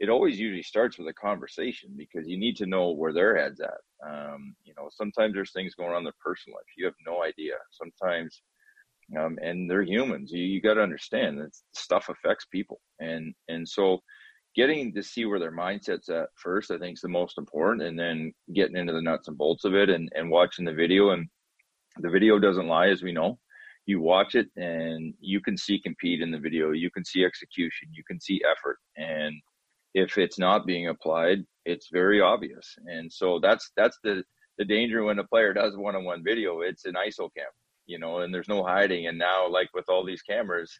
it 0.00 0.08
always 0.08 0.38
usually 0.38 0.62
starts 0.62 0.98
with 0.98 1.08
a 1.08 1.14
conversation 1.14 1.90
because 1.96 2.26
you 2.26 2.36
need 2.36 2.56
to 2.56 2.66
know 2.66 2.90
where 2.90 3.12
their 3.12 3.36
head's 3.36 3.60
at. 3.60 3.80
Um, 4.06 4.54
you 4.64 4.74
know, 4.76 4.88
sometimes 4.90 5.34
there's 5.34 5.52
things 5.52 5.74
going 5.74 5.90
on 5.90 5.98
in 5.98 6.04
their 6.04 6.12
personal 6.22 6.56
life. 6.56 6.66
You 6.76 6.84
have 6.86 6.94
no 7.06 7.22
idea. 7.22 7.54
Sometimes 7.70 8.42
um, 9.18 9.38
and 9.42 9.70
they're 9.70 9.82
humans. 9.82 10.30
You, 10.32 10.42
you 10.42 10.60
got 10.60 10.74
to 10.74 10.82
understand 10.82 11.38
that 11.38 11.50
stuff 11.74 12.08
affects 12.08 12.46
people, 12.46 12.80
and 13.00 13.34
and 13.48 13.68
so 13.68 14.00
getting 14.56 14.94
to 14.94 15.02
see 15.02 15.24
where 15.24 15.38
their 15.38 15.52
mindset's 15.52 16.08
at 16.08 16.28
first, 16.36 16.70
I 16.70 16.78
think, 16.78 16.94
is 16.96 17.00
the 17.00 17.08
most 17.08 17.38
important, 17.38 17.82
and 17.82 17.98
then 17.98 18.32
getting 18.54 18.76
into 18.76 18.92
the 18.92 19.02
nuts 19.02 19.28
and 19.28 19.36
bolts 19.36 19.64
of 19.64 19.74
it, 19.74 19.90
and 19.90 20.08
and 20.14 20.30
watching 20.30 20.64
the 20.64 20.72
video. 20.72 21.10
And 21.10 21.28
the 21.98 22.10
video 22.10 22.38
doesn't 22.38 22.68
lie, 22.68 22.88
as 22.88 23.02
we 23.02 23.12
know. 23.12 23.38
You 23.86 24.00
watch 24.00 24.34
it, 24.34 24.48
and 24.56 25.12
you 25.20 25.40
can 25.40 25.56
see 25.56 25.78
compete 25.78 26.22
in 26.22 26.30
the 26.30 26.38
video. 26.38 26.70
You 26.70 26.90
can 26.90 27.04
see 27.04 27.24
execution. 27.24 27.88
You 27.92 28.02
can 28.04 28.20
see 28.20 28.42
effort, 28.50 28.78
and 28.96 29.34
if 29.94 30.18
it's 30.18 30.38
not 30.38 30.66
being 30.66 30.88
applied, 30.88 31.44
it's 31.64 31.88
very 31.92 32.20
obvious. 32.20 32.76
And 32.86 33.12
so 33.12 33.38
that's 33.40 33.70
that's 33.76 33.98
the 34.02 34.24
the 34.58 34.64
danger 34.64 35.02
when 35.04 35.18
a 35.18 35.24
player 35.24 35.52
does 35.52 35.76
one-on-one 35.76 36.22
video. 36.22 36.60
It's 36.60 36.84
an 36.84 36.94
ISO 36.94 37.28
cam 37.36 37.46
you 37.86 37.98
know, 37.98 38.18
and 38.18 38.32
there's 38.32 38.48
no 38.48 38.64
hiding. 38.64 39.06
And 39.06 39.18
now, 39.18 39.48
like 39.48 39.68
with 39.74 39.88
all 39.88 40.04
these 40.04 40.22
cameras, 40.22 40.78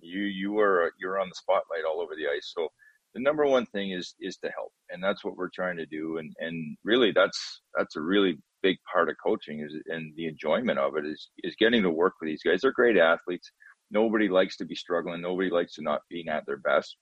you 0.00 0.22
you 0.22 0.58
are 0.58 0.92
you're 0.98 1.20
on 1.20 1.28
the 1.28 1.34
spotlight 1.34 1.84
all 1.88 2.00
over 2.00 2.14
the 2.14 2.28
ice. 2.28 2.52
So 2.56 2.68
the 3.14 3.22
number 3.22 3.46
one 3.46 3.66
thing 3.66 3.92
is 3.92 4.14
is 4.20 4.36
to 4.38 4.50
help, 4.50 4.72
and 4.90 5.02
that's 5.02 5.24
what 5.24 5.36
we're 5.36 5.50
trying 5.50 5.76
to 5.78 5.86
do. 5.86 6.18
And 6.18 6.32
and 6.38 6.76
really, 6.84 7.12
that's 7.12 7.62
that's 7.76 7.96
a 7.96 8.00
really 8.00 8.38
big 8.62 8.76
part 8.92 9.08
of 9.08 9.16
coaching 9.24 9.60
is 9.60 9.74
and 9.86 10.12
the 10.16 10.26
enjoyment 10.26 10.78
of 10.78 10.96
it 10.96 11.06
is 11.06 11.30
is 11.42 11.56
getting 11.58 11.82
to 11.82 11.90
work 11.90 12.14
with 12.20 12.28
these 12.28 12.42
guys. 12.42 12.60
They're 12.62 12.72
great 12.72 12.96
athletes. 12.96 13.50
Nobody 13.90 14.28
likes 14.28 14.56
to 14.58 14.64
be 14.64 14.74
struggling. 14.74 15.20
Nobody 15.20 15.50
likes 15.50 15.74
to 15.74 15.82
not 15.82 16.02
being 16.10 16.28
at 16.28 16.44
their 16.46 16.56
best, 16.58 16.96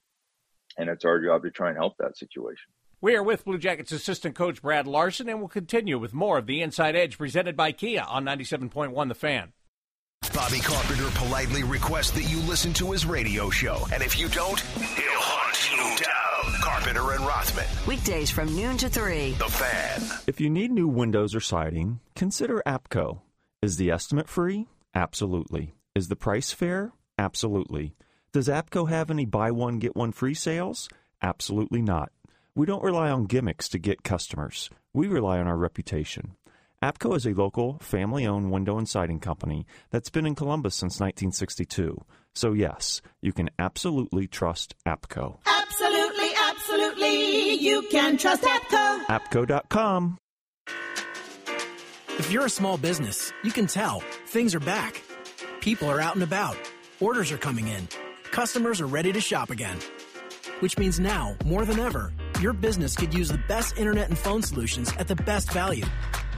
and 0.77 0.89
it's 0.89 1.05
our 1.05 1.23
job 1.23 1.43
to 1.43 1.51
try 1.51 1.69
and 1.69 1.77
help 1.77 1.97
that 1.99 2.17
situation. 2.17 2.73
We 3.01 3.17
are 3.17 3.23
with 3.23 3.45
Blue 3.45 3.59
Jackets 3.59 3.93
assistant 3.93 4.35
coach 4.35 4.63
Brad 4.63 4.87
Larsen, 4.87 5.29
and 5.29 5.39
we'll 5.39 5.49
continue 5.49 5.99
with 5.99 6.15
more 6.15 6.39
of 6.39 6.47
the 6.47 6.63
Inside 6.63 6.97
Edge 6.97 7.19
presented 7.19 7.57
by 7.57 7.73
Kia 7.73 8.01
on 8.01 8.25
97.1 8.25 9.09
The 9.09 9.15
Fan. 9.15 9.53
Bobby 10.33 10.59
Carpenter 10.59 11.11
politely 11.15 11.65
requests 11.65 12.13
that 12.13 12.23
you 12.23 12.39
listen 12.41 12.73
to 12.75 12.91
his 12.93 13.05
radio 13.05 13.51
show. 13.51 13.87
And 13.93 14.03
if 14.03 14.19
you 14.19 14.29
don't, 14.29 14.59
he'll 14.59 15.05
hunt 15.07 15.71
you 15.71 16.05
down. 16.05 16.61
Carpenter 16.63 17.13
and 17.13 17.21
Rothman. 17.27 17.67
Weekdays 17.87 18.31
from 18.31 18.55
noon 18.57 18.79
to 18.79 18.89
3. 18.89 19.33
The 19.33 19.45
Fan. 19.45 20.19
If 20.27 20.41
you 20.41 20.49
need 20.49 20.71
new 20.71 20.89
windows 20.89 21.35
or 21.35 21.41
siding, 21.41 22.01
consider 22.17 22.63
APCO. 22.67 23.21
Is 23.61 23.77
the 23.77 23.91
estimate 23.91 24.29
free? 24.29 24.67
Absolutely. 24.95 25.75
Is 25.95 26.09
the 26.09 26.17
price 26.17 26.53
fair? 26.53 26.93
Absolutely. 27.19 27.95
Does 28.35 28.49
APCO 28.49 28.89
have 28.89 29.13
any 29.13 29.27
buy 29.27 29.53
one, 29.53 29.79
get 29.79 29.95
one 29.95 30.11
free 30.11 30.35
sales? 30.35 30.89
Absolutely 31.23 31.81
not. 31.81 32.11
We 32.57 32.67
don't 32.67 32.83
rely 32.83 33.09
on 33.09 33.27
gimmicks 33.27 33.69
to 33.69 33.79
get 33.79 34.03
customers. 34.03 34.71
We 34.93 35.07
rely 35.07 35.39
on 35.39 35.47
our 35.47 35.57
reputation. 35.57 36.35
APCO 36.83 37.17
is 37.17 37.27
a 37.27 37.33
local, 37.33 37.79
family 37.79 38.27
owned 38.27 38.51
window 38.51 38.77
and 38.77 38.89
siding 38.89 39.21
company 39.21 39.69
that's 39.91 40.11
been 40.11 40.27
in 40.27 40.35
Columbus 40.35 40.75
since 40.75 40.99
1962. 40.99 42.05
So, 42.35 42.55
yes, 42.55 43.03
you 43.23 43.33
can 43.33 43.51
absolutely 43.57 44.27
trust 44.27 44.75
APCO. 44.85 45.39
Absolutely, 45.47 46.31
absolutely. 46.51 47.55
You 47.55 47.83
can 47.89 48.17
trust 48.17 48.43
APCO. 48.43 49.05
APCO.com. 49.05 50.19
If 52.19 52.33
you're 52.33 52.47
a 52.47 52.51
small 52.51 52.79
business, 52.79 53.33
you 53.45 53.53
can 53.53 53.69
tell 53.69 54.01
things 54.27 54.57
are 54.57 54.61
back. 54.61 55.01
People 55.61 55.89
are 55.89 56.01
out 56.01 56.17
and 56.17 56.25
about. 56.25 56.57
Orders 56.99 57.31
are 57.31 57.39
coming 57.39 57.69
in. 57.69 57.87
Customers 58.35 58.81
are 58.81 58.89
ready 58.89 59.13
to 59.13 59.21
shop 59.21 59.51
again. 59.51 59.79
Which 60.59 60.77
means 60.77 60.99
now, 60.99 61.37
more 61.45 61.65
than 61.65 61.79
ever, 61.79 62.13
your 62.41 62.53
business 62.53 62.97
could 62.97 63.15
use 63.15 63.29
the 63.29 63.41
best 63.47 63.79
internet 63.79 64.09
and 64.09 64.19
phone 64.19 64.43
solutions 64.43 64.93
at 64.99 65.07
the 65.07 65.15
best 65.15 65.53
value. 65.53 65.85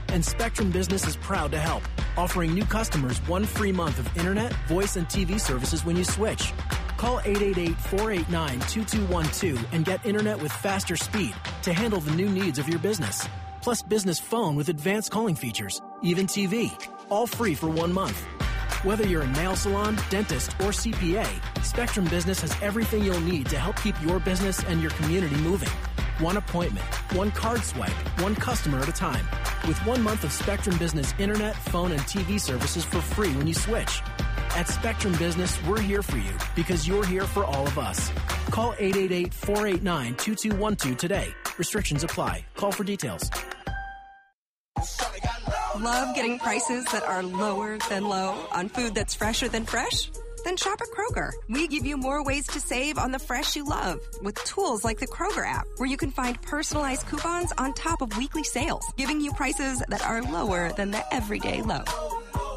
And 0.09 0.23
Spectrum 0.23 0.69
Business 0.69 1.07
is 1.07 1.15
proud 1.15 1.51
to 1.53 1.57
help, 1.57 1.81
offering 2.15 2.53
new 2.53 2.65
customers 2.65 3.17
one 3.27 3.45
free 3.45 3.71
month 3.71 3.97
of 3.97 4.15
internet, 4.15 4.53
voice, 4.67 4.95
and 4.95 5.07
TV 5.07 5.39
services 5.39 5.83
when 5.83 5.95
you 5.95 6.03
switch. 6.03 6.53
Call 6.97 7.17
888-489-2212 7.21 9.65
and 9.71 9.83
get 9.83 10.05
internet 10.05 10.39
with 10.39 10.51
faster 10.51 10.95
speed 10.95 11.33
to 11.63 11.73
handle 11.73 11.99
the 11.99 12.11
new 12.11 12.29
needs 12.29 12.59
of 12.59 12.69
your 12.69 12.77
business. 12.77 13.27
Plus 13.63 13.81
business 13.81 14.19
phone 14.19 14.55
with 14.55 14.69
advanced 14.69 15.09
calling 15.09 15.33
features, 15.33 15.81
even 16.03 16.27
TV, 16.27 16.69
all 17.09 17.25
free 17.25 17.55
for 17.55 17.69
one 17.69 17.91
month. 17.91 18.23
Whether 18.83 19.07
you're 19.07 19.23
a 19.23 19.27
nail 19.31 19.55
salon, 19.55 19.97
dentist, 20.11 20.51
or 20.59 20.69
CPA, 20.69 21.25
Spectrum 21.63 22.05
Business 22.05 22.41
has 22.41 22.55
everything 22.61 23.03
you'll 23.03 23.19
need 23.21 23.47
to 23.47 23.57
help 23.57 23.75
keep 23.77 23.99
your 24.03 24.19
business 24.19 24.63
and 24.65 24.79
your 24.79 24.91
community 24.91 25.35
moving. 25.37 25.71
One 26.19 26.37
appointment, 26.37 26.85
one 27.15 27.31
card 27.31 27.63
swipe, 27.63 27.91
one 28.21 28.35
customer 28.35 28.79
at 28.79 28.87
a 28.87 28.91
time. 28.91 29.25
With 29.67 29.79
one 29.79 30.03
month 30.03 30.23
of 30.23 30.31
Spectrum 30.31 30.77
Business 30.77 31.11
internet, 31.17 31.55
phone, 31.55 31.91
and 31.91 32.01
TV 32.01 32.39
services 32.39 32.85
for 32.85 33.01
free 33.01 33.35
when 33.35 33.47
you 33.47 33.55
switch. 33.55 34.03
At 34.55 34.67
Spectrum 34.67 35.15
Business, 35.17 35.57
we're 35.65 35.81
here 35.81 36.03
for 36.03 36.17
you 36.17 36.37
because 36.55 36.87
you're 36.87 37.05
here 37.05 37.25
for 37.25 37.45
all 37.45 37.65
of 37.65 37.79
us. 37.79 38.11
Call 38.51 38.75
888 38.77 39.33
489 39.33 40.15
2212 40.17 40.97
today. 40.97 41.33
Restrictions 41.57 42.03
apply. 42.03 42.45
Call 42.53 42.71
for 42.71 42.83
details. 42.83 43.31
Love 45.77 46.15
getting 46.15 46.39
prices 46.39 46.85
that 46.85 47.03
are 47.03 47.21
lower 47.21 47.77
than 47.87 48.03
low 48.03 48.33
on 48.51 48.67
food 48.67 48.95
that's 48.95 49.13
fresher 49.13 49.47
than 49.47 49.63
fresh? 49.63 50.09
Then 50.43 50.57
shop 50.57 50.81
at 50.81 50.87
Kroger. 50.87 51.29
We 51.49 51.67
give 51.67 51.85
you 51.85 51.97
more 51.97 52.23
ways 52.23 52.47
to 52.47 52.59
save 52.59 52.97
on 52.97 53.11
the 53.11 53.19
fresh 53.19 53.55
you 53.55 53.63
love 53.63 53.99
with 54.23 54.43
tools 54.43 54.83
like 54.83 54.97
the 54.97 55.05
Kroger 55.05 55.45
app, 55.45 55.67
where 55.77 55.87
you 55.87 55.95
can 55.95 56.09
find 56.09 56.41
personalized 56.41 57.05
coupons 57.05 57.53
on 57.59 57.73
top 57.73 58.01
of 58.01 58.17
weekly 58.17 58.43
sales, 58.43 58.83
giving 58.95 59.21
you 59.21 59.31
prices 59.33 59.83
that 59.89 60.03
are 60.03 60.23
lower 60.23 60.71
than 60.71 60.89
the 60.89 61.13
everyday 61.13 61.61
low. 61.61 61.83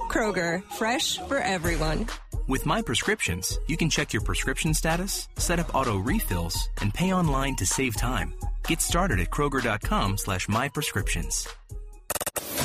Kroger, 0.09 0.63
fresh 0.79 1.19
for 1.29 1.37
everyone. 1.37 2.07
With 2.47 2.65
My 2.65 2.81
Prescriptions, 2.81 3.59
you 3.67 3.77
can 3.77 3.91
check 3.91 4.15
your 4.15 4.23
prescription 4.23 4.73
status, 4.73 5.29
set 5.37 5.59
up 5.59 5.75
auto 5.75 5.99
refills, 5.99 6.71
and 6.81 6.95
pay 6.95 7.13
online 7.13 7.55
to 7.57 7.67
save 7.67 7.97
time. 7.97 8.33
Get 8.67 8.81
started 8.81 9.21
at 9.21 9.29
Kroger.com 9.29 10.17
slash 10.17 10.47
myprescriptions. 10.47 11.47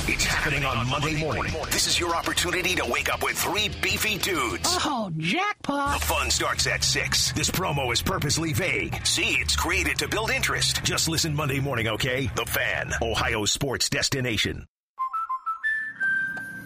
It's 0.08 0.24
happening 0.24 0.64
on 0.66 0.88
Monday 0.90 1.20
morning. 1.20 1.54
This 1.72 1.88
is 1.88 2.00
your 2.00 2.16
opportunity 2.16 2.76
to 2.76 2.86
wake 2.86 3.12
up 3.12 3.24
with 3.24 3.38
three 3.38 3.70
beefy 3.82 4.18
dudes. 4.18 4.68
Oh, 4.86 5.12
jackpot. 5.18 6.00
The 6.00 6.06
fun 6.06 6.30
starts 6.30 6.68
at 6.68 6.84
6. 6.84 7.32
This 7.34 7.50
promo 7.50 7.92
is 7.92 8.02
purposely 8.02 8.54
vague. 8.54 9.06
See, 9.06 9.38
it's 9.40 9.56
created 9.56 9.98
to 10.00 10.08
build 10.08 10.32
interest. 10.32 10.84
Just 10.84 11.08
listen 11.10 11.36
Monday 11.36 11.60
morning, 11.60 11.88
okay? 11.88 12.30
The 12.36 12.46
Fan, 12.46 12.94
Ohio 13.02 13.46
sports 13.46 13.90
destination. 13.90 14.66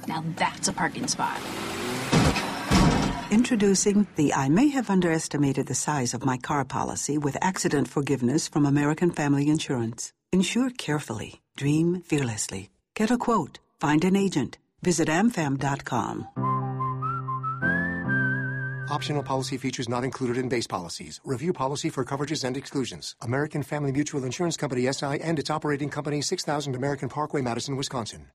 Now 0.08 0.24
that's 0.36 0.68
a 0.68 0.74
parking 0.74 1.08
spot. 1.08 1.40
Introducing 3.32 4.08
the 4.16 4.34
I 4.34 4.50
may 4.50 4.70
have 4.70 4.90
underestimated 4.90 5.68
the 5.68 5.76
size 5.76 6.14
of 6.14 6.26
my 6.26 6.38
car 6.38 6.66
policy 6.66 7.18
with 7.18 7.38
accident 7.42 7.88
forgiveness 7.88 8.48
from 8.48 8.66
American 8.66 9.12
Family 9.12 9.50
Insurance. 9.50 10.14
Insure 10.32 10.72
carefully. 10.72 11.42
Dream 11.56 12.02
fearlessly. 12.02 12.70
Get 13.00 13.12
a 13.12 13.18
quote. 13.18 13.60
Find 13.80 14.04
an 14.04 14.18
agent. 14.18 14.58
Visit 14.82 15.08
amfam.com. 15.08 16.28
Optional 18.90 19.24
policy 19.24 19.56
features 19.56 19.88
not 19.88 20.04
included 20.04 20.36
in 20.36 20.50
base 20.50 20.68
policies. 20.68 21.22
Review 21.24 21.54
policy 21.54 21.90
for 21.90 22.04
coverages 22.04 22.44
and 22.44 22.58
exclusions. 22.58 23.16
American 23.22 23.64
Family 23.64 23.94
Mutual 23.94 24.26
Insurance 24.26 24.58
Company 24.58 24.92
SI 24.92 25.22
and 25.22 25.40
its 25.40 25.50
operating 25.50 25.90
company 25.90 26.22
6000 26.22 26.76
American 26.76 27.08
Parkway, 27.08 27.42
Madison, 27.42 27.78
Wisconsin. 27.78 28.32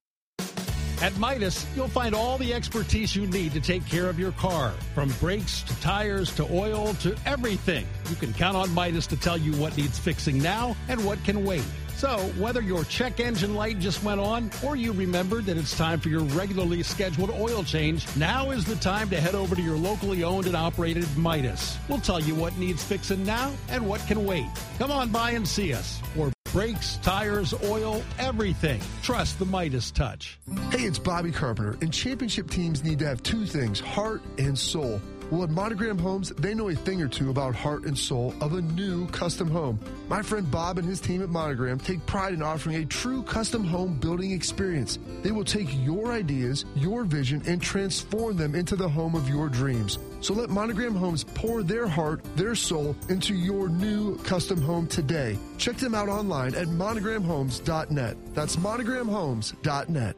At 1.01 1.17
Midas, 1.17 1.65
you'll 1.75 1.87
find 1.87 2.15
all 2.15 2.37
the 2.37 2.53
expertise 2.53 3.15
you 3.15 3.27
need 3.27 3.51
to 3.53 3.61
take 3.61 3.85
care 3.85 4.07
of 4.09 4.17
your 4.17 4.31
car. 4.33 4.71
From 4.93 5.09
brakes 5.19 5.61
to 5.63 5.81
tires 5.81 6.33
to 6.35 6.43
oil 6.51 6.93
to 6.95 7.15
everything. 7.25 7.85
You 8.09 8.15
can 8.15 8.33
count 8.33 8.55
on 8.55 8.73
Midas 8.73 9.05
to 9.07 9.17
tell 9.17 9.37
you 9.37 9.51
what 9.53 9.75
needs 9.77 9.99
fixing 9.99 10.37
now 10.37 10.75
and 10.87 11.03
what 11.05 11.23
can 11.23 11.43
wait. 11.43 11.63
So, 11.95 12.17
whether 12.37 12.61
your 12.61 12.83
check 12.85 13.19
engine 13.19 13.55
light 13.55 13.79
just 13.79 14.03
went 14.03 14.19
on 14.19 14.51
or 14.65 14.75
you 14.75 14.91
remembered 14.91 15.45
that 15.45 15.57
it's 15.57 15.77
time 15.77 15.99
for 15.99 16.09
your 16.09 16.23
regularly 16.23 16.83
scheduled 16.83 17.29
oil 17.31 17.63
change, 17.63 18.05
now 18.17 18.51
is 18.51 18.65
the 18.65 18.75
time 18.75 19.09
to 19.09 19.19
head 19.19 19.33
over 19.33 19.55
to 19.55 19.61
your 19.61 19.77
locally 19.77 20.23
owned 20.23 20.45
and 20.45 20.57
operated 20.57 21.05
Midas. 21.17 21.77
We'll 21.87 21.99
tell 21.99 22.19
you 22.19 22.35
what 22.35 22.57
needs 22.57 22.83
fixing 22.83 23.23
now 23.23 23.53
and 23.69 23.87
what 23.87 24.05
can 24.07 24.25
wait. 24.25 24.47
Come 24.77 24.91
on 24.91 25.09
by 25.09 25.31
and 25.31 25.47
see 25.47 25.73
us. 25.73 26.01
For 26.15 26.34
brakes, 26.55 26.95
tires, 27.03 27.53
oil, 27.65 28.01
everything. 28.17 28.79
Trust 29.03 29.39
the 29.39 29.45
Midas 29.45 29.91
touch. 29.91 30.39
Hey, 30.71 30.83
it's 30.83 30.97
Bobby 30.97 31.33
Carpenter, 31.33 31.77
and 31.81 31.91
championship 31.91 32.49
teams 32.49 32.81
need 32.81 32.97
to 32.99 33.05
have 33.05 33.21
two 33.23 33.45
things 33.45 33.81
heart 33.81 34.21
and 34.37 34.57
soul. 34.57 35.01
Well, 35.31 35.43
at 35.43 35.49
Monogram 35.49 35.97
Homes, 35.97 36.29
they 36.37 36.53
know 36.53 36.69
a 36.69 36.75
thing 36.75 37.01
or 37.01 37.07
two 37.07 37.31
about 37.31 37.55
heart 37.55 37.85
and 37.85 37.97
soul 37.97 38.33
of 38.41 38.53
a 38.53 38.61
new 38.61 39.07
custom 39.07 39.49
home. 39.49 39.79
My 40.07 40.21
friend 40.21 40.49
Bob 40.49 40.77
and 40.77 40.87
his 40.87 40.99
team 40.99 41.23
at 41.23 41.29
Monogram 41.29 41.79
take 41.79 42.05
pride 42.05 42.33
in 42.33 42.43
offering 42.43 42.75
a 42.75 42.85
true 42.85 43.23
custom 43.23 43.63
home 43.63 43.97
building 43.99 44.31
experience. 44.31 44.99
They 45.23 45.31
will 45.31 45.43
take 45.43 45.67
your 45.83 46.11
ideas, 46.11 46.65
your 46.75 47.05
vision, 47.05 47.41
and 47.47 47.59
transform 47.59 48.37
them 48.37 48.53
into 48.53 48.75
the 48.75 48.87
home 48.87 49.15
of 49.15 49.27
your 49.27 49.49
dreams. 49.49 49.97
So 50.21 50.33
let 50.33 50.49
Monogram 50.49 50.95
Homes 50.95 51.23
pour 51.23 51.63
their 51.63 51.87
heart, 51.87 52.23
their 52.35 52.53
soul 52.53 52.95
into 53.09 53.33
your 53.33 53.67
new 53.67 54.17
custom 54.19 54.61
home 54.61 54.85
today. 54.87 55.39
Check 55.57 55.77
them 55.77 55.95
out 55.95 56.07
online 56.07 56.53
at 56.53 56.67
monogramhomes.net. 56.67 58.17
That's 58.35 58.57
monogramhomes.net. 58.57 60.15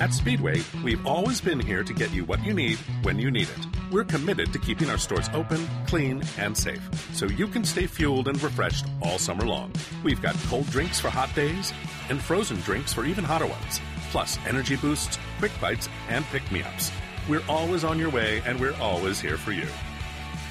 At 0.00 0.12
Speedway, 0.12 0.60
we've 0.82 1.06
always 1.06 1.40
been 1.40 1.60
here 1.60 1.84
to 1.84 1.92
get 1.92 2.12
you 2.12 2.24
what 2.24 2.44
you 2.44 2.52
need 2.52 2.78
when 3.02 3.16
you 3.16 3.30
need 3.30 3.48
it. 3.48 3.66
We're 3.92 4.04
committed 4.04 4.52
to 4.52 4.58
keeping 4.58 4.90
our 4.90 4.98
stores 4.98 5.30
open, 5.32 5.68
clean, 5.86 6.20
and 6.36 6.56
safe, 6.56 6.82
so 7.14 7.26
you 7.26 7.46
can 7.46 7.64
stay 7.64 7.86
fueled 7.86 8.26
and 8.26 8.42
refreshed 8.42 8.86
all 9.00 9.18
summer 9.18 9.46
long. 9.46 9.72
We've 10.02 10.20
got 10.20 10.34
cold 10.48 10.68
drinks 10.70 10.98
for 10.98 11.10
hot 11.10 11.32
days 11.36 11.72
and 12.08 12.20
frozen 12.20 12.56
drinks 12.62 12.92
for 12.92 13.04
even 13.04 13.22
hotter 13.22 13.46
ones, 13.46 13.80
plus 14.10 14.36
energy 14.48 14.74
boosts, 14.74 15.16
quick 15.38 15.52
bites, 15.60 15.88
and 16.08 16.24
pick 16.26 16.50
me 16.50 16.62
ups. 16.62 16.90
We're 17.28 17.44
always 17.48 17.84
on 17.84 18.00
your 18.00 18.10
way, 18.10 18.42
and 18.44 18.58
we're 18.58 18.76
always 18.80 19.20
here 19.20 19.36
for 19.36 19.52
you. 19.52 19.68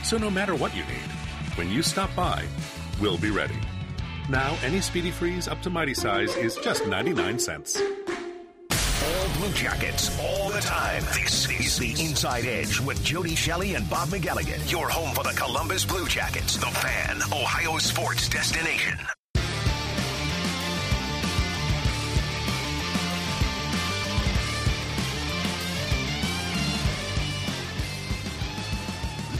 So 0.05 0.17
no 0.17 0.29
matter 0.29 0.55
what 0.55 0.73
you 0.73 0.83
need, 0.83 1.11
when 1.55 1.69
you 1.69 1.81
stop 1.81 2.15
by, 2.15 2.45
we'll 3.01 3.17
be 3.17 3.29
ready. 3.29 3.59
Now, 4.29 4.57
any 4.63 4.79
Speedy 4.79 5.11
Freeze 5.11 5.49
up 5.49 5.61
to 5.63 5.69
Mighty 5.69 5.93
Size 5.93 6.33
is 6.37 6.55
just 6.63 6.87
99 6.87 7.39
cents. 7.39 7.77
All 9.03 9.29
Blue 9.37 9.51
Jackets, 9.51 10.17
all 10.21 10.49
the 10.49 10.61
time. 10.61 11.03
This 11.13 11.49
is 11.49 11.77
the 11.77 11.91
Inside 12.01 12.45
Edge 12.45 12.79
with 12.79 13.03
Jody 13.03 13.35
Shelley 13.35 13.75
and 13.75 13.89
Bob 13.89 14.07
McElligott. 14.07 14.71
Your 14.71 14.87
home 14.87 15.13
for 15.13 15.25
the 15.25 15.33
Columbus 15.37 15.83
Blue 15.83 16.07
Jackets, 16.07 16.55
the 16.55 16.67
fan, 16.67 17.17
Ohio 17.33 17.77
sports 17.79 18.29
destination. 18.29 18.97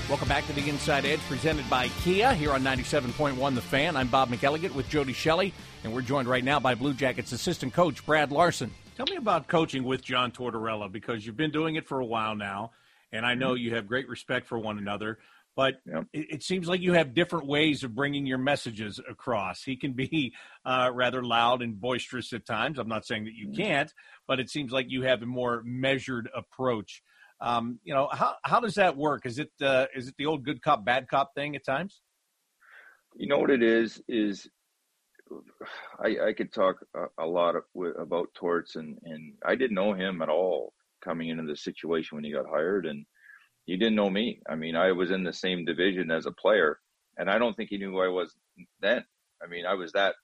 Welcome 0.09 0.27
back 0.27 0.45
to 0.47 0.53
the 0.53 0.67
Inside 0.67 1.05
Edge, 1.05 1.21
presented 1.21 1.69
by 1.69 1.87
Kia 2.03 2.33
here 2.33 2.51
on 2.51 2.63
97.1 2.63 3.55
The 3.55 3.61
Fan. 3.61 3.95
I'm 3.95 4.09
Bob 4.09 4.29
McElligott 4.29 4.75
with 4.75 4.89
Jody 4.89 5.13
Shelley, 5.13 5.53
and 5.85 5.93
we're 5.93 6.01
joined 6.01 6.27
right 6.27 6.43
now 6.43 6.59
by 6.59 6.75
Blue 6.75 6.93
Jackets 6.93 7.31
assistant 7.31 7.73
coach 7.73 8.05
Brad 8.05 8.29
Larsen. 8.29 8.71
Tell 8.95 9.07
me 9.09 9.15
about 9.15 9.47
coaching 9.47 9.83
with 9.83 10.03
John 10.03 10.31
Tortorella 10.31 10.91
because 10.91 11.25
you've 11.25 11.37
been 11.37 11.49
doing 11.49 11.75
it 11.75 11.87
for 11.87 11.99
a 11.99 12.05
while 12.05 12.35
now, 12.35 12.71
and 13.11 13.25
I 13.25 13.33
know 13.33 13.55
you 13.55 13.73
have 13.73 13.87
great 13.87 14.07
respect 14.07 14.45
for 14.47 14.59
one 14.59 14.77
another. 14.77 15.17
But 15.55 15.81
Yep. 15.85 16.05
it, 16.13 16.27
it 16.29 16.43
seems 16.43 16.67
like 16.67 16.81
you 16.81 16.93
have 16.93 17.13
different 17.13 17.47
ways 17.47 17.83
of 17.83 17.95
bringing 17.95 18.25
your 18.27 18.37
messages 18.37 18.99
across. 19.09 19.63
He 19.63 19.75
can 19.75 19.93
be 19.93 20.33
uh, 20.65 20.91
rather 20.93 21.23
loud 21.23 21.63
and 21.63 21.79
boisterous 21.79 22.33
at 22.33 22.45
times. 22.45 22.77
I'm 22.77 22.87
not 22.87 23.05
saying 23.05 23.25
that 23.25 23.33
you 23.33 23.51
can't, 23.51 23.91
but 24.27 24.39
it 24.39 24.49
seems 24.49 24.71
like 24.71 24.87
you 24.89 25.03
have 25.03 25.23
a 25.23 25.27
more 25.27 25.63
measured 25.65 26.29
approach. 26.35 27.01
Um, 27.41 27.79
you 27.83 27.93
know, 27.95 28.09
how 28.11 28.35
how 28.43 28.59
does 28.59 28.75
that 28.75 28.95
work? 28.95 29.25
Is 29.25 29.39
it 29.39 29.51
uh, 29.61 29.87
is 29.95 30.07
it 30.07 30.15
the 30.17 30.27
old 30.27 30.43
good 30.43 30.61
cop 30.61 30.85
bad 30.85 31.07
cop 31.07 31.33
thing 31.33 31.55
at 31.55 31.65
times? 31.65 32.01
You 33.15 33.27
know 33.27 33.39
what 33.39 33.49
it 33.49 33.63
is 33.63 34.01
is 34.07 34.47
I, 35.99 36.27
I 36.29 36.33
could 36.33 36.53
talk 36.53 36.77
a, 36.95 37.23
a 37.23 37.27
lot 37.27 37.55
of, 37.55 37.63
about 37.99 38.33
Torts 38.33 38.75
and 38.75 38.97
and 39.03 39.33
I 39.45 39.55
didn't 39.55 39.75
know 39.75 39.93
him 39.93 40.21
at 40.21 40.29
all 40.29 40.73
coming 41.03 41.29
into 41.29 41.43
the 41.43 41.57
situation 41.57 42.15
when 42.15 42.23
he 42.23 42.31
got 42.31 42.49
hired 42.49 42.85
and 42.85 43.05
he 43.65 43.77
didn't 43.77 43.95
know 43.95 44.09
me. 44.09 44.41
I 44.49 44.55
mean, 44.55 44.75
I 44.75 44.91
was 44.91 45.11
in 45.11 45.23
the 45.23 45.33
same 45.33 45.65
division 45.65 46.11
as 46.11 46.25
a 46.25 46.31
player 46.31 46.79
and 47.17 47.29
I 47.29 47.37
don't 47.37 47.55
think 47.55 47.69
he 47.69 47.77
knew 47.77 47.91
who 47.91 48.01
I 48.01 48.07
was 48.07 48.33
then. 48.81 49.03
I 49.43 49.47
mean, 49.47 49.65
I 49.65 49.73
was 49.73 49.91
that 49.93 50.15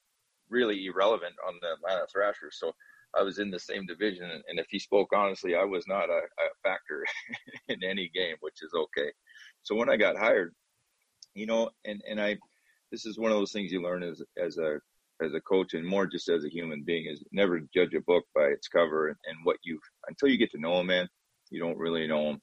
really 0.50 0.86
irrelevant 0.86 1.36
on 1.48 1.56
the 1.62 1.74
Atlanta 1.74 2.08
Thrashers. 2.12 2.58
So 2.60 2.74
I 3.18 3.24
was 3.24 3.40
in 3.40 3.52
the 3.52 3.60
same 3.60 3.86
division 3.86 4.30
and, 4.30 4.60
if 4.60 4.68
he 4.70 4.80
spoke 4.80 5.10
honestly, 5.14 5.56
I 5.56 5.64
was 5.64 5.86
not 5.88 6.10
a, 6.10 6.22
a 6.22 6.50
factor 6.64 7.06
in 7.68 7.84
any 7.84 8.10
game, 8.14 8.36
which 8.42 8.62
is 8.62 8.72
okay. 8.74 9.12
So 9.64 9.76
when 9.76 9.90
I 9.90 9.98
got 9.98 10.18
hired, 10.18 10.54
you 11.34 11.46
know, 11.46 11.70
and 11.86 12.02
and 12.10 12.20
I 12.20 12.38
this 12.92 13.06
is 13.06 13.18
one 13.18 13.32
of 13.32 13.38
those 13.38 13.52
things 13.52 13.72
you 13.72 13.82
learn 13.82 14.04
as 14.04 14.22
as 14.42 14.58
a 14.58 14.80
as 15.22 15.34
a 15.34 15.42
coach 15.42 15.74
and 15.74 15.86
more 15.86 16.08
just 16.08 16.30
as 16.30 16.46
a 16.46 16.50
human 16.50 16.84
being 16.84 17.06
is 17.06 17.24
never 17.32 17.62
judge 17.74 17.94
a 17.94 18.02
book 18.02 18.26
by 18.36 18.46
its 18.46 18.68
cover 18.68 19.10
and, 19.10 19.18
and 19.26 19.38
what 19.44 19.58
you 19.64 19.80
until 20.08 20.30
you 20.30 20.38
get 20.38 20.52
to 20.52 20.60
know 20.60 20.80
him, 20.80 20.88
man, 20.88 21.08
you 21.50 21.60
don't 21.60 21.78
really 21.78 22.08
know 22.08 22.32
him. 22.32 22.42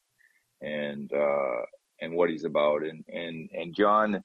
And 0.62 1.12
uh 1.12 1.62
and 2.00 2.14
what 2.14 2.30
he's 2.30 2.44
about. 2.44 2.82
And 2.82 3.04
and 3.08 3.48
and 3.52 3.74
John 3.74 4.22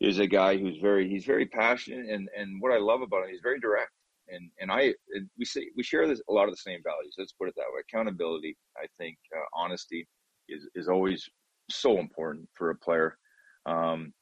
is 0.00 0.18
a 0.18 0.26
guy 0.26 0.56
who's 0.56 0.78
very 0.78 1.08
he's 1.08 1.24
very 1.24 1.46
passionate 1.46 2.08
and 2.08 2.28
and 2.36 2.60
what 2.60 2.72
I 2.72 2.78
love 2.78 3.02
about 3.02 3.24
him 3.24 3.30
he's 3.30 3.40
very 3.42 3.60
direct. 3.60 3.92
And 4.28 4.50
and 4.60 4.70
I 4.70 4.94
and 5.14 5.28
we 5.38 5.44
say 5.44 5.68
we 5.76 5.82
share 5.82 6.06
this 6.06 6.22
a 6.28 6.32
lot 6.32 6.44
of 6.44 6.50
the 6.50 6.56
same 6.56 6.80
values 6.82 7.14
let's 7.18 7.32
put 7.32 7.48
it 7.48 7.54
that 7.56 7.66
way. 7.72 7.82
Accountability 7.88 8.56
I 8.76 8.86
think 8.98 9.18
uh, 9.36 9.44
honesty 9.54 10.06
is 10.48 10.68
is 10.74 10.88
always 10.88 11.28
so 11.70 11.98
important 11.98 12.48
for 12.54 12.70
a 12.70 12.76
player. 12.76 13.16
Um 13.66 14.12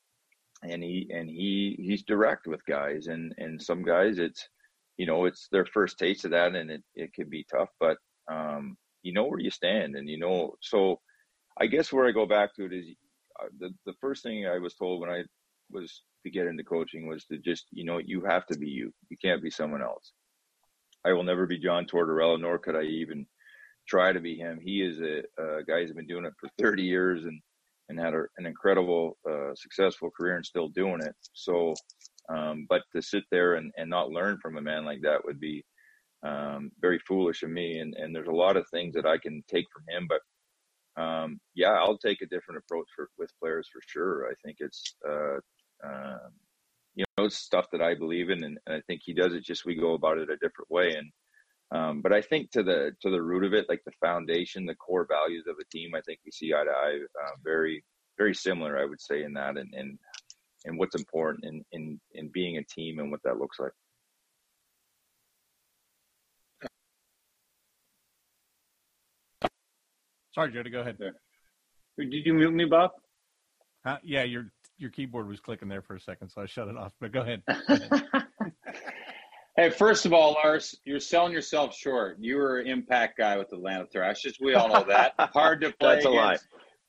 and 0.70 0.82
he 0.82 1.08
and 1.10 1.28
he 1.28 1.76
he's 1.78 2.02
direct 2.02 2.46
with 2.46 2.64
guys. 2.66 3.06
And 3.06 3.34
and 3.38 3.60
some 3.60 3.82
guys 3.82 4.18
it's 4.18 4.48
you 4.96 5.06
know 5.06 5.24
it's 5.24 5.48
their 5.50 5.66
first 5.66 5.98
taste 5.98 6.24
of 6.24 6.30
that 6.32 6.54
and 6.54 6.70
it, 6.70 6.82
it 6.94 7.12
can 7.12 7.28
be 7.28 7.44
tough 7.50 7.68
but 7.78 7.98
um 8.30 8.76
you 9.02 9.12
know 9.12 9.24
where 9.24 9.40
you 9.40 9.50
stand 9.50 9.94
and 9.94 10.08
you 10.08 10.18
know 10.18 10.54
so 10.62 10.98
i 11.60 11.66
guess 11.66 11.92
where 11.92 12.06
i 12.06 12.10
go 12.10 12.26
back 12.26 12.54
to 12.54 12.64
it 12.64 12.72
is 12.72 12.86
uh, 13.42 13.48
the 13.60 13.70
the 13.84 13.92
first 14.00 14.22
thing 14.22 14.46
i 14.46 14.58
was 14.58 14.74
told 14.74 15.00
when 15.00 15.10
i 15.10 15.22
was 15.70 16.02
to 16.24 16.30
get 16.30 16.46
into 16.46 16.64
coaching 16.64 17.06
was 17.06 17.24
to 17.26 17.38
just 17.38 17.66
you 17.70 17.84
know 17.84 17.98
you 17.98 18.24
have 18.24 18.46
to 18.46 18.58
be 18.58 18.68
you. 18.68 18.92
You 19.10 19.16
can't 19.22 19.42
be 19.42 19.50
someone 19.50 19.82
else. 19.82 20.12
I 21.04 21.12
will 21.12 21.22
never 21.22 21.46
be 21.46 21.58
john 21.58 21.86
tortorella 21.86 22.40
nor 22.40 22.58
could 22.58 22.76
i 22.76 22.82
even 22.82 23.26
try 23.86 24.12
to 24.12 24.20
be 24.20 24.36
him. 24.36 24.58
He 24.60 24.82
is 24.82 25.00
a, 25.00 25.22
a 25.40 25.62
guy 25.64 25.80
who's 25.80 25.92
been 25.92 26.06
doing 26.06 26.24
it 26.24 26.32
for 26.40 26.48
30 26.58 26.82
years 26.82 27.24
and 27.24 27.40
and 27.88 27.98
had 27.98 28.14
a, 28.14 28.24
an 28.38 28.46
incredible, 28.46 29.16
uh, 29.28 29.54
successful 29.54 30.10
career 30.10 30.36
and 30.36 30.44
still 30.44 30.68
doing 30.68 31.00
it. 31.02 31.14
So, 31.32 31.74
um, 32.28 32.66
but 32.68 32.82
to 32.94 33.02
sit 33.02 33.24
there 33.30 33.54
and, 33.54 33.72
and 33.76 33.88
not 33.88 34.10
learn 34.10 34.38
from 34.42 34.56
a 34.56 34.62
man 34.62 34.84
like 34.84 35.00
that 35.02 35.24
would 35.24 35.38
be 35.38 35.64
um, 36.24 36.70
very 36.80 36.98
foolish 37.06 37.42
of 37.42 37.50
me. 37.50 37.78
And, 37.78 37.94
and 37.94 38.14
there's 38.14 38.28
a 38.28 38.32
lot 38.32 38.56
of 38.56 38.66
things 38.68 38.94
that 38.94 39.06
I 39.06 39.18
can 39.18 39.42
take 39.48 39.66
from 39.72 39.84
him, 39.88 40.08
but 40.08 40.20
um, 41.00 41.40
yeah, 41.54 41.72
I'll 41.72 41.98
take 41.98 42.22
a 42.22 42.26
different 42.26 42.62
approach 42.64 42.86
for, 42.96 43.10
with 43.18 43.30
players 43.40 43.68
for 43.72 43.80
sure. 43.86 44.28
I 44.28 44.34
think 44.44 44.56
it's, 44.60 44.96
uh, 45.08 45.36
um, 45.84 46.30
you 46.94 47.04
know, 47.18 47.26
it's 47.26 47.36
stuff 47.36 47.66
that 47.72 47.82
I 47.82 47.94
believe 47.94 48.30
in, 48.30 48.42
and, 48.42 48.58
and 48.66 48.76
I 48.76 48.80
think 48.86 49.02
he 49.04 49.12
does 49.12 49.34
it. 49.34 49.44
Just 49.44 49.66
we 49.66 49.74
go 49.74 49.92
about 49.92 50.16
it 50.16 50.30
a 50.30 50.36
different 50.36 50.70
way, 50.70 50.94
and 50.96 51.10
um, 51.72 52.00
but 52.00 52.12
I 52.12 52.22
think 52.22 52.50
to 52.52 52.62
the 52.62 52.92
to 53.02 53.10
the 53.10 53.22
root 53.22 53.44
of 53.44 53.52
it, 53.52 53.66
like 53.68 53.82
the 53.84 53.92
foundation, 54.00 54.66
the 54.66 54.74
core 54.74 55.06
values 55.08 55.44
of 55.48 55.56
a 55.60 55.64
team, 55.76 55.94
I 55.94 56.00
think 56.02 56.20
we 56.24 56.30
see 56.30 56.54
eye 56.54 56.64
to 56.64 56.70
eye, 56.70 56.98
uh, 57.24 57.30
very 57.42 57.84
very 58.18 58.34
similar, 58.34 58.78
I 58.78 58.84
would 58.84 59.00
say, 59.00 59.22
in 59.24 59.32
that, 59.34 59.56
and 59.56 59.72
and 59.74 59.98
and 60.64 60.78
what's 60.78 60.94
important 60.94 61.44
in 61.44 61.64
in 61.72 62.00
in 62.14 62.30
being 62.32 62.58
a 62.58 62.64
team 62.64 62.98
and 62.98 63.10
what 63.10 63.22
that 63.24 63.38
looks 63.38 63.58
like. 63.58 63.72
Sorry, 70.34 70.52
Jody, 70.52 70.70
go 70.70 70.80
ahead. 70.80 70.96
There. 70.98 71.14
Did 71.98 72.26
you 72.26 72.34
mute 72.34 72.52
me, 72.52 72.66
Bob? 72.66 72.90
Uh, 73.84 73.96
yeah, 74.04 74.22
your 74.22 74.52
your 74.76 74.90
keyboard 74.90 75.26
was 75.26 75.40
clicking 75.40 75.68
there 75.68 75.82
for 75.82 75.96
a 75.96 76.00
second, 76.00 76.28
so 76.28 76.42
I 76.42 76.46
shut 76.46 76.68
it 76.68 76.76
off. 76.76 76.92
But 77.00 77.12
go 77.12 77.22
ahead. 77.22 77.42
hey, 79.56 79.70
first 79.70 80.06
of 80.06 80.12
all, 80.12 80.32
Lars, 80.32 80.76
you're 80.84 81.00
selling 81.00 81.32
yourself 81.32 81.74
short. 81.74 82.18
You 82.20 82.36
were 82.36 82.58
an 82.58 82.66
impact 82.66 83.18
guy 83.18 83.36
with 83.38 83.48
the 83.50 83.56
Atlanta 83.56 83.86
Thrashers. 83.86 84.38
We 84.40 84.54
all 84.54 84.68
know 84.68 84.84
that. 84.84 85.14
Hard 85.18 85.60
to 85.62 85.72
play. 85.72 85.94
That's 85.94 86.04
a 86.06 86.10
lie. 86.10 86.38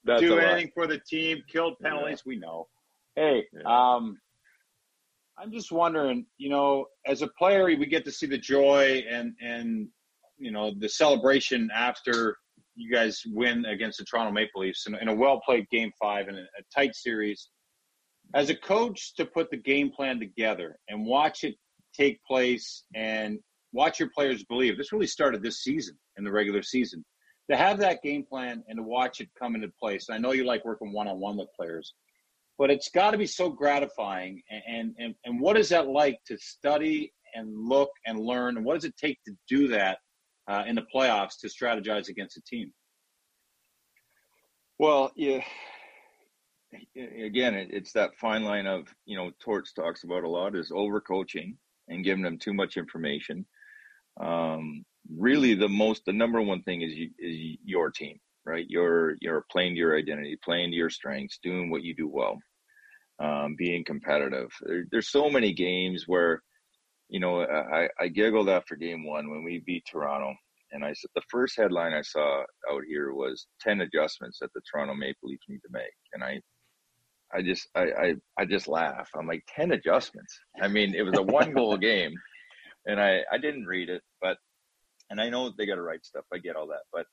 That's 0.03 0.21
do 0.21 0.37
anything 0.37 0.71
for 0.73 0.87
the 0.87 0.99
team. 0.99 1.41
Killed 1.51 1.75
penalties. 1.81 2.23
We 2.25 2.37
know. 2.37 2.67
Hey, 3.15 3.45
Yeah. 3.53 3.61
um, 3.95 4.17
I'm 5.37 5.51
just 5.51 5.71
wondering. 5.71 6.25
You 6.37 6.49
know, 6.49 6.85
as 7.05 7.21
a 7.21 7.27
player, 7.27 7.65
we 7.65 7.85
get 7.85 8.05
to 8.05 8.11
see 8.11 8.25
the 8.27 8.37
joy 8.37 9.03
and 9.09 9.33
and 9.41 9.87
you 10.37 10.51
know 10.51 10.73
the 10.77 10.89
celebration 10.89 11.69
after 11.73 12.37
you 12.75 12.91
guys 12.93 13.23
win 13.25 13.65
against 13.65 13.97
the 13.97 14.05
Toronto 14.05 14.31
Maple 14.31 14.61
Leafs 14.61 14.85
in, 14.87 14.95
in 14.95 15.07
a 15.09 15.13
well 15.13 15.41
played 15.45 15.67
Game 15.69 15.91
Five 15.99 16.27
in 16.29 16.35
a, 16.35 16.41
a 16.41 16.63
tight 16.73 16.95
series. 16.95 17.49
As 18.33 18.49
a 18.49 18.55
coach, 18.55 19.15
to 19.15 19.25
put 19.25 19.49
the 19.51 19.57
game 19.57 19.89
plan 19.89 20.19
together 20.19 20.77
and 20.89 21.05
watch 21.05 21.43
it 21.43 21.55
take 21.97 22.23
place 22.23 22.83
and 22.95 23.39
watch 23.73 23.99
your 23.99 24.09
players 24.09 24.43
believe. 24.43 24.77
This 24.77 24.91
really 24.91 25.07
started 25.07 25.41
this 25.41 25.63
season 25.63 25.97
in 26.17 26.23
the 26.23 26.31
regular 26.31 26.63
season. 26.63 27.03
To 27.49 27.55
have 27.55 27.79
that 27.79 28.01
game 28.01 28.25
plan 28.25 28.63
and 28.67 28.77
to 28.77 28.83
watch 28.83 29.21
it 29.21 29.29
come 29.39 29.55
into 29.55 29.71
place. 29.79 30.07
I 30.11 30.17
know 30.17 30.33
you 30.33 30.43
like 30.43 30.65
working 30.65 30.91
one 30.91 31.07
on 31.07 31.19
one 31.19 31.37
with 31.37 31.47
players, 31.57 31.93
but 32.57 32.69
it's 32.69 32.89
got 32.89 33.11
to 33.11 33.17
be 33.17 33.27
so 33.27 33.49
gratifying. 33.49 34.41
And, 34.49 34.93
and 34.97 35.15
and 35.23 35.39
what 35.39 35.57
is 35.57 35.69
that 35.69 35.87
like 35.87 36.19
to 36.27 36.37
study 36.37 37.13
and 37.35 37.49
look 37.55 37.89
and 38.05 38.19
learn? 38.19 38.57
And 38.57 38.65
what 38.65 38.73
does 38.73 38.83
it 38.83 38.97
take 38.97 39.17
to 39.25 39.33
do 39.47 39.69
that 39.69 39.99
uh, 40.49 40.63
in 40.67 40.75
the 40.75 40.85
playoffs 40.93 41.39
to 41.39 41.47
strategize 41.47 42.09
against 42.09 42.37
a 42.37 42.41
team? 42.41 42.73
Well, 44.79 45.11
yeah. 45.15 45.41
Again, 46.95 47.53
it's 47.55 47.93
that 47.93 48.17
fine 48.19 48.43
line 48.43 48.67
of 48.67 48.87
you 49.05 49.17
know 49.17 49.31
Torts 49.39 49.71
talks 49.71 50.03
about 50.03 50.25
a 50.25 50.29
lot 50.29 50.53
is 50.53 50.69
overcoaching 50.69 51.55
and 51.87 52.03
giving 52.03 52.23
them 52.23 52.37
too 52.37 52.53
much 52.53 52.77
information. 52.77 53.45
Um, 54.19 54.83
really, 55.15 55.53
the 55.53 55.69
most 55.69 56.03
the 56.05 56.13
number 56.13 56.41
one 56.41 56.63
thing 56.63 56.81
is 56.81 56.93
you, 56.93 57.09
is 57.19 57.57
your 57.63 57.91
team, 57.91 58.17
right? 58.45 58.65
You're 58.67 59.15
you're 59.21 59.45
playing 59.51 59.73
to 59.73 59.79
your 59.79 59.97
identity, 59.97 60.37
playing 60.43 60.71
to 60.71 60.77
your 60.77 60.89
strengths, 60.89 61.39
doing 61.41 61.69
what 61.69 61.83
you 61.83 61.95
do 61.95 62.07
well, 62.07 62.37
um, 63.19 63.55
being 63.57 63.83
competitive. 63.85 64.49
There, 64.61 64.85
there's 64.91 65.09
so 65.09 65.29
many 65.29 65.53
games 65.53 66.05
where, 66.07 66.41
you 67.09 67.19
know, 67.19 67.41
I, 67.43 67.89
I 67.99 68.07
giggled 68.07 68.49
after 68.49 68.75
game 68.75 69.05
one 69.05 69.29
when 69.29 69.43
we 69.43 69.63
beat 69.65 69.85
Toronto, 69.85 70.33
and 70.71 70.83
I 70.83 70.93
said 70.93 71.11
the 71.15 71.21
first 71.29 71.55
headline 71.57 71.93
I 71.93 72.01
saw 72.01 72.41
out 72.71 72.83
here 72.87 73.13
was 73.13 73.47
ten 73.61 73.81
adjustments 73.81 74.39
that 74.41 74.51
the 74.53 74.61
Toronto 74.69 74.95
Maple 74.95 75.29
Leafs 75.29 75.45
need 75.47 75.61
to 75.61 75.71
make, 75.71 75.97
and 76.13 76.23
I. 76.23 76.41
I 77.33 77.41
just 77.41 77.67
I, 77.75 77.81
I 77.83 78.13
I 78.39 78.45
just 78.45 78.67
laugh. 78.67 79.09
I'm 79.15 79.27
like 79.27 79.43
ten 79.53 79.71
adjustments. 79.71 80.37
I 80.61 80.67
mean, 80.67 80.95
it 80.95 81.03
was 81.03 81.17
a 81.17 81.23
one 81.23 81.53
goal 81.53 81.77
game, 81.77 82.13
and 82.85 82.99
I 83.01 83.21
I 83.31 83.37
didn't 83.37 83.65
read 83.65 83.89
it, 83.89 84.01
but 84.21 84.37
and 85.09 85.21
I 85.21 85.29
know 85.29 85.51
they 85.57 85.65
got 85.65 85.75
to 85.75 85.81
write 85.81 86.05
stuff. 86.05 86.25
I 86.33 86.37
get 86.37 86.55
all 86.55 86.67
that, 86.67 86.83
but 86.91 87.05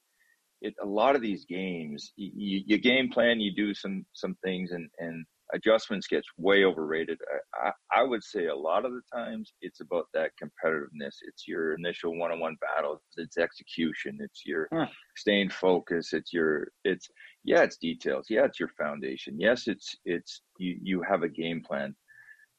it 0.61 0.75
a 0.83 0.87
lot 0.87 1.17
of 1.17 1.23
these 1.23 1.45
games, 1.45 2.13
you, 2.17 2.63
you 2.67 2.79
game 2.79 3.11
plan, 3.11 3.41
you 3.41 3.55
do 3.55 3.75
some 3.75 4.05
some 4.13 4.37
things, 4.45 4.73
and 4.73 4.89
and 4.99 5.25
adjustments 5.53 6.07
gets 6.07 6.27
way 6.39 6.65
overrated. 6.65 7.19
I, 7.55 7.69
I 7.69 8.01
I 8.01 8.03
would 8.03 8.25
say 8.25 8.47
a 8.47 8.57
lot 8.57 8.85
of 8.85 8.93
the 8.93 9.03
times 9.15 9.53
it's 9.61 9.81
about 9.81 10.07
that 10.15 10.31
competitiveness. 10.43 11.17
It's 11.29 11.47
your 11.47 11.75
initial 11.75 12.17
one 12.19 12.33
on 12.33 12.41
one 12.41 12.57
battles. 12.61 13.01
It's 13.17 13.37
execution. 13.37 14.19
It's 14.21 14.43
your 14.47 14.69
Huh. 14.73 14.87
staying 15.17 15.51
focused. 15.51 16.15
It's 16.15 16.33
your 16.33 16.69
it's 16.85 17.09
yeah, 17.45 17.63
it's 17.63 17.77
details. 17.77 18.27
Yeah, 18.31 18.45
it's 18.45 18.59
your 18.59 18.71
foundation. 18.71 19.39
Yes, 19.39 19.69
it's 19.69 19.95
it's 20.05 20.43
you 20.59 20.79
you 20.83 21.03
have 21.03 21.23
a 21.23 21.29
game 21.29 21.63
plan. 21.63 21.95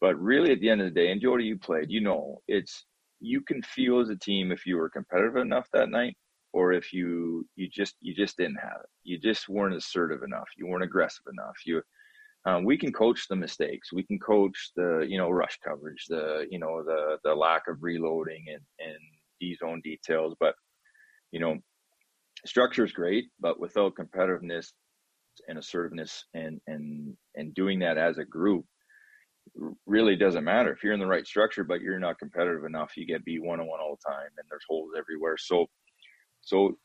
But 0.01 0.19
really 0.19 0.51
at 0.51 0.59
the 0.59 0.69
end 0.69 0.81
of 0.81 0.85
the 0.87 0.99
day, 0.99 1.11
and 1.11 1.21
Jody, 1.21 1.45
you 1.45 1.57
played, 1.57 1.89
you 1.89 2.01
know, 2.01 2.41
it's 2.47 2.85
you 3.19 3.41
can 3.41 3.61
feel 3.63 3.99
as 3.99 4.09
a 4.09 4.15
team 4.15 4.51
if 4.51 4.65
you 4.65 4.77
were 4.77 4.89
competitive 4.89 5.37
enough 5.37 5.67
that 5.73 5.89
night 5.89 6.15
or 6.53 6.71
if 6.71 6.93
you 6.93 7.45
you 7.55 7.67
just 7.67 7.95
you 8.01 8.13
just 8.13 8.37
didn't 8.37 8.57
have 8.57 8.79
it. 8.81 8.89
You 9.03 9.17
just 9.19 9.49
weren't 9.49 9.75
assertive 9.75 10.23
enough. 10.23 10.47
You 10.57 10.67
weren't 10.67 10.83
aggressive 10.83 11.25
enough. 11.31 11.57
You 11.65 11.81
um, 12.45 12.63
we 12.63 12.77
can 12.77 12.93
coach 12.93 13.27
the 13.27 13.35
mistakes. 13.35 13.91
We 13.91 14.03
can 14.03 14.19
coach 14.19 14.71
the 14.75 15.05
you 15.07 15.17
know 15.17 15.29
rush 15.31 15.57
coverage, 15.67 16.05
the 16.07 16.45
you 16.49 16.59
know 16.59 16.83
the 16.83 17.17
the 17.23 17.33
lack 17.33 17.63
of 17.67 17.81
reloading 17.81 18.45
and 18.47 18.61
and 18.79 18.97
D 19.41 19.55
zone 19.55 19.81
details. 19.83 20.35
But 20.39 20.55
you 21.31 21.39
know, 21.39 21.57
structure 22.45 22.85
is 22.85 22.91
great, 22.91 23.25
but 23.39 23.59
without 23.59 23.95
competitiveness 23.95 24.71
and 25.47 25.57
assertiveness 25.57 26.25
and 26.33 26.61
and 26.67 27.15
and 27.35 27.53
doing 27.53 27.79
that 27.79 27.97
as 27.97 28.17
a 28.17 28.25
group 28.25 28.65
really 29.85 30.15
doesn't 30.15 30.43
matter. 30.43 30.71
If 30.71 30.83
you're 30.83 30.93
in 30.93 30.99
the 30.99 31.05
right 31.05 31.27
structure 31.27 31.63
but 31.63 31.81
you're 31.81 31.99
not 31.99 32.19
competitive 32.19 32.63
enough 32.63 32.95
you 32.95 33.05
get 33.05 33.25
beat 33.25 33.43
one 33.43 33.59
on 33.59 33.67
one 33.67 33.79
all 33.79 33.97
the 33.97 34.11
time 34.11 34.29
and 34.37 34.47
there's 34.49 34.63
holes 34.67 34.91
everywhere. 34.97 35.35
So 35.37 35.67
so 36.41 36.77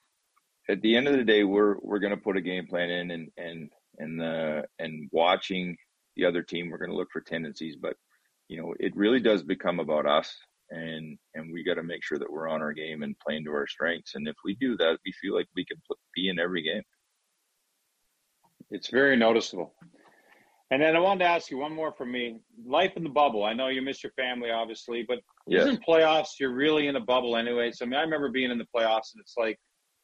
at 0.68 0.82
the 0.82 0.96
end 0.96 1.08
of 1.08 1.16
the 1.16 1.24
day 1.24 1.44
we're 1.44 1.76
we're 1.80 1.98
going 1.98 2.14
to 2.14 2.20
put 2.20 2.36
a 2.36 2.40
game 2.40 2.66
plan 2.66 2.90
in 2.90 3.10
and 3.10 3.28
and 3.36 3.70
and 3.98 4.20
the 4.20 4.64
and 4.78 5.08
watching 5.12 5.76
the 6.16 6.24
other 6.24 6.42
team 6.42 6.70
we're 6.70 6.78
going 6.78 6.90
to 6.90 6.96
look 6.96 7.10
for 7.12 7.20
tendencies 7.20 7.76
but 7.80 7.94
you 8.48 8.60
know 8.60 8.74
it 8.78 8.94
really 8.96 9.20
does 9.20 9.42
become 9.42 9.80
about 9.80 10.06
us 10.06 10.36
and 10.70 11.18
and 11.34 11.52
we 11.52 11.64
got 11.64 11.74
to 11.74 11.82
make 11.82 12.02
sure 12.04 12.18
that 12.18 12.30
we're 12.30 12.48
on 12.48 12.62
our 12.62 12.72
game 12.72 13.02
and 13.02 13.18
playing 13.18 13.44
to 13.44 13.50
our 13.50 13.66
strengths 13.66 14.14
and 14.14 14.28
if 14.28 14.36
we 14.44 14.54
do 14.56 14.76
that 14.76 14.98
we 15.04 15.12
feel 15.20 15.34
like 15.34 15.46
we 15.56 15.64
can 15.64 15.76
be 16.14 16.28
in 16.28 16.38
every 16.38 16.62
game 16.62 16.82
It's 18.70 18.88
very 18.88 19.16
noticeable. 19.16 19.74
And 20.70 20.80
then 20.80 20.94
I 20.94 21.00
wanted 21.00 21.24
to 21.24 21.30
ask 21.30 21.50
you 21.50 21.58
one 21.58 21.74
more 21.74 21.92
from 21.92 22.12
me. 22.12 22.38
Life 22.64 22.92
in 22.96 23.02
the 23.02 23.10
bubble. 23.10 23.44
I 23.44 23.52
know 23.52 23.68
you 23.68 23.82
miss 23.82 24.04
your 24.04 24.12
family, 24.12 24.50
obviously, 24.50 25.04
but 25.06 25.18
Yes. 25.46 25.62
isn't 25.62 25.84
playoffs? 25.84 26.38
You're 26.38 26.54
really 26.54 26.86
in 26.86 26.94
a 26.94 27.00
bubble 27.00 27.36
anyway. 27.36 27.72
So 27.72 27.84
I 27.84 27.88
mean, 27.88 27.98
I 27.98 28.02
remember 28.02 28.28
being 28.28 28.52
in 28.52 28.58
the 28.58 28.66
playoffs, 28.74 29.12
and 29.12 29.20
it's 29.20 29.34
like 29.36 29.58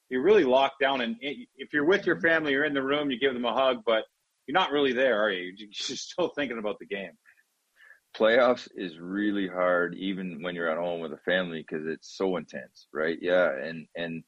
you're 0.08 0.22
really 0.22 0.44
locked 0.44 0.80
down. 0.80 1.02
And 1.02 1.16
if 1.20 1.72
you're 1.72 1.84
with 1.84 2.04
your 2.04 2.16
mm-hmm. 2.16 2.26
family, 2.26 2.52
you're 2.52 2.64
in 2.64 2.74
the 2.74 2.82
room, 2.82 3.10
you 3.10 3.18
give 3.18 3.34
them 3.34 3.44
a 3.44 3.52
hug, 3.52 3.82
but 3.86 4.04
you're 4.46 4.58
not 4.58 4.72
really 4.72 4.92
there, 4.92 5.22
are 5.22 5.30
you? 5.30 5.52
You're 5.56 5.68
just 5.70 6.10
still 6.10 6.30
thinking 6.30 6.58
about 6.58 6.78
the 6.80 6.86
game. 6.86 7.12
Playoffs 8.16 8.68
is 8.76 8.98
really 8.98 9.46
hard 9.46 9.94
even 9.94 10.42
when 10.42 10.54
you're 10.54 10.70
at 10.70 10.78
home 10.78 11.00
with 11.00 11.12
a 11.12 11.18
family 11.18 11.64
because 11.66 11.86
it's 11.86 12.16
so 12.16 12.36
intense 12.36 12.86
right? 12.92 13.18
Yeah 13.20 13.50
and 13.50 13.86
and 13.96 14.22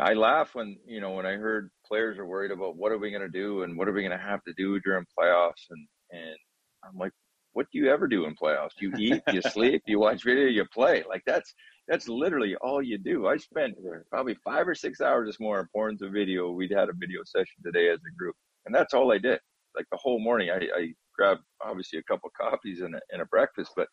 i 0.00 0.14
laugh 0.14 0.54
when 0.54 0.76
you 0.86 1.00
know 1.00 1.10
when 1.10 1.26
i 1.26 1.32
heard 1.32 1.70
players 1.86 2.18
are 2.18 2.26
worried 2.26 2.52
about 2.52 2.76
what 2.76 2.92
are 2.92 2.98
we 2.98 3.10
going 3.10 3.22
to 3.22 3.28
do 3.28 3.64
and 3.64 3.76
what 3.76 3.88
are 3.88 3.92
we 3.92 4.02
going 4.02 4.16
to 4.16 4.24
have 4.24 4.42
to 4.44 4.54
do 4.56 4.78
during 4.80 5.04
playoffs 5.18 5.66
and 5.70 5.88
and 6.12 6.36
i'm 6.84 6.96
like 6.96 7.12
what 7.58 7.66
do 7.72 7.78
you 7.78 7.90
ever 7.90 8.06
do 8.06 8.24
in 8.24 8.36
playoffs? 8.36 8.80
You 8.80 8.92
eat 8.96 9.20
you 9.32 9.42
sleep 9.42 9.82
you 9.86 9.98
watch 9.98 10.22
video 10.22 10.46
you 10.46 10.64
play. 10.72 11.02
Like 11.08 11.22
that's 11.26 11.52
that's 11.88 12.08
literally 12.08 12.54
all 12.60 12.80
you 12.80 12.98
do. 12.98 13.26
I 13.26 13.36
spent 13.36 13.74
probably 14.10 14.36
five 14.44 14.68
or 14.68 14.76
six 14.76 15.00
hours 15.00 15.28
this 15.28 15.40
morning 15.40 15.66
pouring 15.74 15.96
the 15.98 16.08
video. 16.08 16.52
We'd 16.52 16.70
had 16.70 16.88
a 16.88 16.92
video 16.92 17.22
session 17.24 17.56
today 17.64 17.88
as 17.88 17.98
a 17.98 18.16
group 18.16 18.36
and 18.66 18.72
that's 18.72 18.94
all 18.94 19.12
i 19.12 19.18
did. 19.18 19.40
Like 19.74 19.86
the 19.90 19.98
whole 19.98 20.20
morning 20.20 20.50
i, 20.50 20.56
I 20.56 20.92
grabbed 21.18 21.42
obviously 21.60 21.98
a 21.98 22.02
couple 22.04 22.30
coffees 22.40 22.80
and 22.80 22.94
a, 22.94 23.00
and 23.10 23.20
a 23.22 23.26
breakfast 23.26 23.72
but 23.76 23.88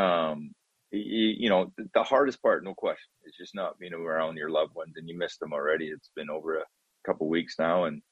um 0.00 0.50
you, 0.92 1.34
you 1.38 1.48
know 1.48 1.72
the, 1.76 1.88
the 1.94 2.02
hardest 2.02 2.42
part 2.42 2.64
no 2.64 2.74
question 2.74 3.10
is 3.26 3.34
just 3.38 3.54
not 3.54 3.78
being 3.78 3.94
around 3.94 4.36
your 4.36 4.50
loved 4.50 4.74
ones 4.74 4.94
and 4.96 5.08
you 5.08 5.16
miss 5.16 5.36
them 5.38 5.52
already. 5.52 5.86
It's 5.86 6.10
been 6.16 6.30
over 6.30 6.58
a 6.58 6.64
couple 7.06 7.28
weeks 7.28 7.54
now 7.58 7.84
and 7.84 8.02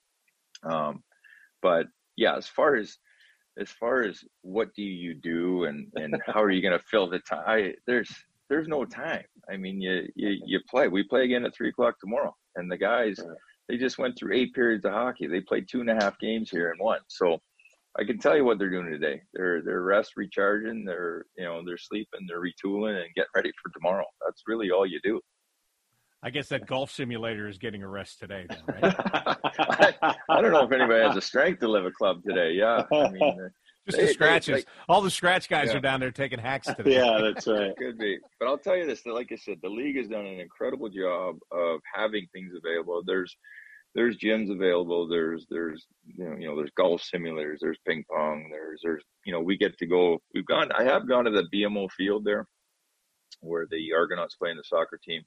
um 0.65 1.03
but 1.63 1.87
yeah 2.17 2.37
as 2.37 2.47
far 2.47 2.77
as 2.77 2.97
as 3.59 3.69
far 3.71 4.03
as 4.03 4.21
what 4.43 4.73
do 4.75 4.83
you 4.83 5.15
do 5.15 5.65
and 5.65 5.89
and 5.97 6.15
how 6.27 6.43
are 6.43 6.51
you 6.51 6.63
going 6.63 6.79
to 6.79 6.85
fill 6.91 7.09
the 7.09 7.19
time 7.21 7.45
I, 7.47 7.75
there's 7.87 8.11
there's 8.49 8.69
no 8.69 8.87
time. 8.87 9.25
I 9.51 9.57
mean 9.57 9.81
you, 9.81 10.09
you 10.15 10.41
you 10.47 10.61
play. 10.71 10.89
We 10.89 11.03
play 11.03 11.25
again 11.25 11.45
at 11.45 11.55
three 11.55 11.69
o'clock 11.69 11.97
tomorrow 12.01 12.35
and 12.57 12.71
the 12.71 12.79
guys 12.79 13.19
they 13.69 13.77
just 13.77 13.99
went 13.99 14.17
through 14.17 14.35
eight 14.35 14.55
periods 14.55 14.85
of 14.85 14.93
hockey. 14.93 15.27
They 15.27 15.41
played 15.41 15.69
two 15.69 15.81
and 15.81 15.91
a 15.91 15.95
half 15.95 16.19
games 16.19 16.49
here 16.51 16.71
and 16.71 16.81
won. 16.81 17.01
So 17.09 17.39
I 17.99 18.05
can 18.05 18.19
tell 18.19 18.37
you 18.37 18.45
what 18.45 18.59
they're 18.59 18.71
doing 18.71 18.91
today. 18.91 19.23
They're 19.35 19.61
they're 19.63 19.83
rest, 19.83 20.13
recharging. 20.17 20.85
They're 20.85 21.27
you 21.37 21.45
know 21.45 21.63
they're 21.67 21.79
sleeping, 21.79 22.27
they're 22.29 22.41
retooling, 22.41 22.97
and 23.03 23.13
getting 23.17 23.31
ready 23.35 23.51
for 23.63 23.71
tomorrow. 23.73 24.05
That's 24.25 24.43
really 24.47 24.71
all 24.71 24.87
you 24.87 25.01
do. 25.03 25.21
I 26.23 26.31
guess 26.31 26.49
that 26.49 26.67
golf 26.67 26.91
simulator 26.91 27.49
is 27.49 27.59
getting 27.59 27.83
a 27.85 27.89
rest 27.89 28.19
today, 28.19 28.47
then, 28.49 28.59
right? 28.83 28.95
I, 30.03 30.15
I 30.29 30.41
don't 30.43 30.51
know 30.51 30.65
if 30.65 30.73
anybody 30.73 31.01
has 31.05 31.15
the 31.15 31.21
strength 31.21 31.61
to 31.61 31.69
live 31.69 31.87
a 31.87 31.93
club 31.93 32.23
today. 32.27 32.53
Yeah, 32.55 32.83
I 32.93 33.09
mean, 33.11 33.23
uh, 33.23 33.35
Just 33.87 33.97
they- 33.99 34.03
the 34.03 34.07
they- 34.09 34.13
scratches. 34.13 34.55
like- 34.57 34.67
All 34.89 35.01
the 35.01 35.11
scratch 35.13 35.49
guys 35.49 35.69
Yeah. 35.69 35.77
are 35.77 35.81
down 35.81 36.01
there 36.01 36.11
taking 36.11 36.41
hacks 36.41 36.67
today. 36.75 36.95
Yeah, 36.97 37.21
that's 37.23 37.47
right. 37.49 37.77
Could 37.77 37.99
be, 37.99 38.19
but 38.41 38.47
I'll 38.49 38.59
tell 38.59 38.77
you 38.77 38.85
this: 38.87 39.03
that, 39.03 39.13
like 39.13 39.31
I 39.33 39.37
said, 39.37 39.59
the 39.63 39.69
league 39.69 39.97
has 39.97 40.09
done 40.09 40.27
an 40.27 40.41
incredible 40.41 40.89
job 40.89 41.37
of 41.53 41.81
having 41.95 42.27
things 42.33 42.53
available. 42.57 43.03
There's 43.07 43.37
there's 43.95 44.17
gyms 44.17 44.51
available. 44.51 45.09
There's 45.09 45.47
there's 45.51 45.87
you 46.07 46.25
know 46.25 46.37
you 46.37 46.49
know 46.49 46.57
there's 46.57 46.73
golf 46.77 47.03
simulators. 47.03 47.59
There's 47.61 47.79
ping 47.87 48.05
pong. 48.11 48.49
There's 48.51 48.81
there's 48.83 49.03
you 49.25 49.33
know 49.33 49.41
we 49.41 49.57
get 49.57 49.79
to 49.79 49.87
go. 49.87 50.19
We've 50.35 50.47
gone. 50.47 50.71
I 50.73 50.85
have 50.85 51.09
gone 51.09 51.25
to 51.25 51.31
the 51.31 51.49
BMO 51.53 51.91
field 51.91 52.25
there, 52.25 52.47
where 53.41 53.67
the 53.71 53.93
Argonauts 53.95 54.37
play 54.37 54.51
in 54.51 54.57
the 54.57 54.65
soccer 54.65 54.99
team, 55.03 55.23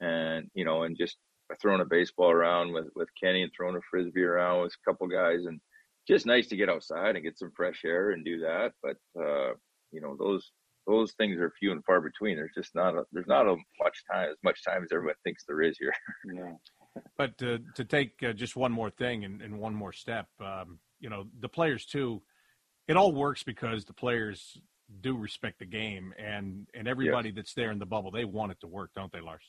and 0.00 0.50
you 0.54 0.64
know 0.64 0.82
and 0.82 0.96
just 0.96 1.16
throwing 1.60 1.80
a 1.80 1.84
baseball 1.84 2.30
around 2.30 2.72
with 2.72 2.86
with 2.94 3.08
Kenny 3.22 3.42
and 3.42 3.52
throwing 3.56 3.76
a 3.76 3.80
frisbee 3.90 4.22
around 4.22 4.62
with 4.62 4.72
a 4.72 4.90
couple 4.90 5.06
guys, 5.08 5.44
and 5.46 5.60
just 6.08 6.26
nice 6.26 6.48
to 6.48 6.56
get 6.56 6.68
outside 6.68 7.16
and 7.16 7.24
get 7.24 7.38
some 7.38 7.52
fresh 7.56 7.82
air 7.84 8.10
and 8.10 8.24
do 8.24 8.40
that. 8.40 8.72
But 8.82 8.96
uh, 9.20 9.52
you 9.92 10.00
know, 10.00 10.16
those 10.18 10.50
those 10.86 11.12
things 11.12 11.38
are 11.38 11.52
few 11.58 11.72
and 11.72 11.84
far 11.84 12.00
between. 12.00 12.36
There's 12.36 12.54
just 12.56 12.74
not 12.74 12.94
a, 12.96 13.04
there's 13.12 13.26
not 13.26 13.46
a 13.46 13.56
much 13.82 14.02
time 14.10 14.30
as 14.30 14.36
much 14.42 14.64
time 14.64 14.82
as 14.82 14.90
everyone 14.92 15.14
thinks 15.24 15.44
there 15.46 15.62
is 15.62 15.76
here. 15.78 15.92
Yeah. 16.34 16.52
But 17.16 17.38
to, 17.38 17.60
to 17.76 17.84
take 17.84 18.12
uh, 18.22 18.32
just 18.32 18.56
one 18.56 18.72
more 18.72 18.90
thing 18.90 19.24
and, 19.24 19.42
and 19.42 19.58
one 19.58 19.74
more 19.74 19.92
step, 19.92 20.26
um, 20.40 20.78
you 20.98 21.08
know, 21.08 21.26
the 21.38 21.48
players 21.48 21.86
too, 21.86 22.22
it 22.88 22.96
all 22.96 23.12
works 23.12 23.42
because 23.42 23.84
the 23.84 23.92
players 23.92 24.58
do 25.00 25.16
respect 25.16 25.60
the 25.60 25.66
game 25.66 26.12
and, 26.18 26.66
and 26.74 26.88
everybody 26.88 27.30
that's 27.30 27.54
there 27.54 27.70
in 27.70 27.78
the 27.78 27.86
bubble, 27.86 28.10
they 28.10 28.24
want 28.24 28.50
it 28.52 28.60
to 28.60 28.66
work, 28.66 28.90
don't 28.94 29.12
they, 29.12 29.20
Lars? 29.20 29.44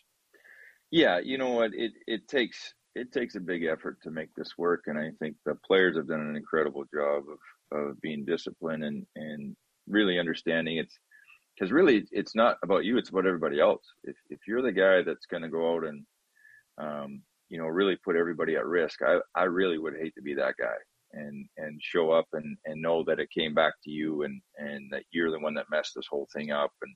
Yeah, 0.92 1.20
you 1.20 1.38
know 1.38 1.52
what? 1.52 1.72
It 1.74 1.94
it 2.06 2.28
takes 2.28 2.74
it 2.96 3.14
takes 3.14 3.36
a 3.36 3.39
big 3.39 3.64
effort 3.64 3.98
to 4.04 4.12
make 4.12 4.36
this 4.36 4.58
work, 4.58 4.84
and 4.88 5.00
I 5.00 5.12
think 5.20 5.38
the 5.46 5.56
players 5.66 5.96
have 5.96 6.10
done 6.10 6.20
an 6.20 6.36
incredible 6.36 6.84
job 6.94 7.24
of 7.32 7.80
of 7.80 8.02
being 8.02 8.26
disciplined 8.26 8.84
and 8.84 9.06
and 9.16 9.56
really 9.88 10.20
understanding 10.20 10.78
it's 10.78 10.98
because 11.56 11.72
really 11.72 12.06
it's 12.12 12.36
not 12.36 12.58
about 12.62 12.84
you; 12.84 12.98
it's 12.98 13.10
about 13.10 13.26
everybody 13.26 13.62
else. 13.62 13.84
If 14.04 14.18
if 14.30 14.39
you're 14.48 14.62
the 14.62 14.74
guy 14.74 15.02
that's 15.02 15.26
going 15.28 15.44
to 15.44 15.50
go 15.50 15.76
out 15.76 15.86
and 15.86 16.06
um, 16.78 17.22
you 17.52 17.60
know 17.60 17.68
really 17.68 17.97
put 17.97 18.16
everybody 18.16 18.56
at 18.56 18.66
risk, 18.66 19.02
I 19.04 19.20
I 19.36 19.43
really 19.43 19.78
would 19.78 19.95
hate 20.02 20.16
to 20.16 20.22
be 20.24 20.34
that 20.36 20.56
guy 20.60 20.80
and 21.14 21.45
and 21.58 21.80
show 21.84 22.12
up 22.12 22.28
and 22.34 22.58
and 22.66 22.82
know 22.82 23.04
that 23.04 23.20
it 23.20 23.30
came 23.38 23.54
back 23.54 23.74
to 23.84 23.91
you 23.91 24.24
and 24.24 24.41
and 24.58 24.89
that 24.91 25.04
you're 25.12 25.32
the 25.32 25.39
one 25.39 25.54
that 25.56 25.70
messed 25.70 25.93
this 25.95 26.08
whole 26.10 26.28
thing 26.34 26.52
up 26.52 26.72
and 26.82 26.95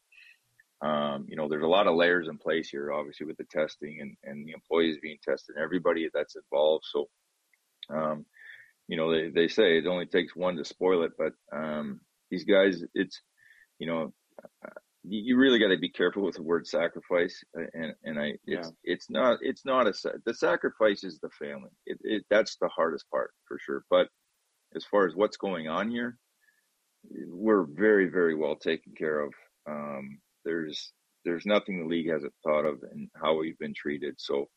um, 0.81 1.25
you 1.27 1.35
know, 1.35 1.47
there's 1.47 1.63
a 1.63 1.67
lot 1.67 1.87
of 1.87 1.95
layers 1.95 2.27
in 2.27 2.37
place 2.37 2.69
here, 2.69 2.91
obviously 2.91 3.25
with 3.25 3.37
the 3.37 3.45
testing 3.45 3.99
and, 4.01 4.15
and 4.23 4.45
the 4.45 4.51
employees 4.51 4.97
being 5.01 5.17
tested 5.23 5.55
and 5.55 5.63
everybody 5.63 6.09
that's 6.13 6.35
involved. 6.35 6.85
So, 6.91 7.07
um, 7.89 8.25
you 8.87 8.97
know, 8.97 9.11
they, 9.11 9.29
they 9.29 9.47
say 9.47 9.77
it 9.77 9.87
only 9.87 10.05
takes 10.05 10.35
one 10.35 10.57
to 10.57 10.65
spoil 10.65 11.03
it, 11.03 11.13
but, 11.17 11.33
um, 11.55 12.01
these 12.29 12.43
guys, 12.43 12.83
it's, 12.93 13.21
you 13.79 13.87
know, 13.87 14.13
you, 15.07 15.37
really 15.37 15.59
got 15.59 15.69
to 15.69 15.77
be 15.77 15.89
careful 15.89 16.23
with 16.23 16.35
the 16.35 16.43
word 16.43 16.67
sacrifice. 16.67 17.43
uh, 17.57 17.65
And, 17.73 17.93
and 18.03 18.19
I, 18.19 18.33
it's, 18.45 18.71
it's 18.83 19.09
not, 19.09 19.39
it's 19.41 19.65
not 19.65 19.87
a, 19.87 19.93
the 20.25 20.33
sacrifice 20.33 21.03
is 21.03 21.19
the 21.19 21.29
family. 21.29 21.71
It, 21.85 21.99
it, 22.03 22.25
that's 22.29 22.57
the 22.57 22.69
hardest 22.69 23.09
part 23.09 23.31
for 23.47 23.59
sure. 23.59 23.83
But 23.89 24.07
as 24.75 24.85
far 24.85 25.07
as 25.07 25.15
what's 25.15 25.37
going 25.37 25.67
on 25.67 25.89
here, 25.89 26.17
we're 27.27 27.65
very, 27.65 28.09
very 28.09 28.35
well 28.35 28.55
taken 28.55 28.93
care 28.97 29.19
of. 29.19 29.33
Um, 29.67 30.19
there's 30.43 30.91
there's 31.23 31.45
nothing 31.45 31.79
the 31.79 31.87
league 31.87 32.09
hasn't 32.09 32.33
thought 32.43 32.65
of 32.65 32.83
and 32.91 33.09
how 33.15 33.35
we've 33.35 33.57
been 33.57 33.73
treated. 33.73 34.15
So 34.17 34.47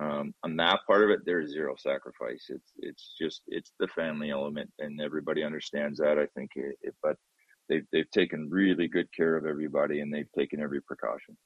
um, 0.00 0.34
on 0.42 0.56
that 0.56 0.80
part 0.86 1.04
of 1.04 1.10
it, 1.10 1.20
there's 1.24 1.52
zero 1.52 1.74
sacrifice. 1.76 2.46
It's 2.48 2.72
it's 2.78 3.14
just 3.20 3.42
it's 3.46 3.72
the 3.78 3.88
family 3.88 4.30
element, 4.30 4.70
and 4.78 5.00
everybody 5.00 5.44
understands 5.44 5.98
that. 5.98 6.18
I 6.18 6.26
think, 6.36 6.50
it, 6.56 6.76
it, 6.82 6.94
but 7.02 7.16
they've 7.68 7.86
they've 7.92 8.10
taken 8.10 8.48
really 8.50 8.88
good 8.88 9.12
care 9.12 9.36
of 9.36 9.46
everybody, 9.46 10.00
and 10.00 10.12
they've 10.12 10.30
taken 10.36 10.60
every 10.60 10.80
precaution. 10.80 11.36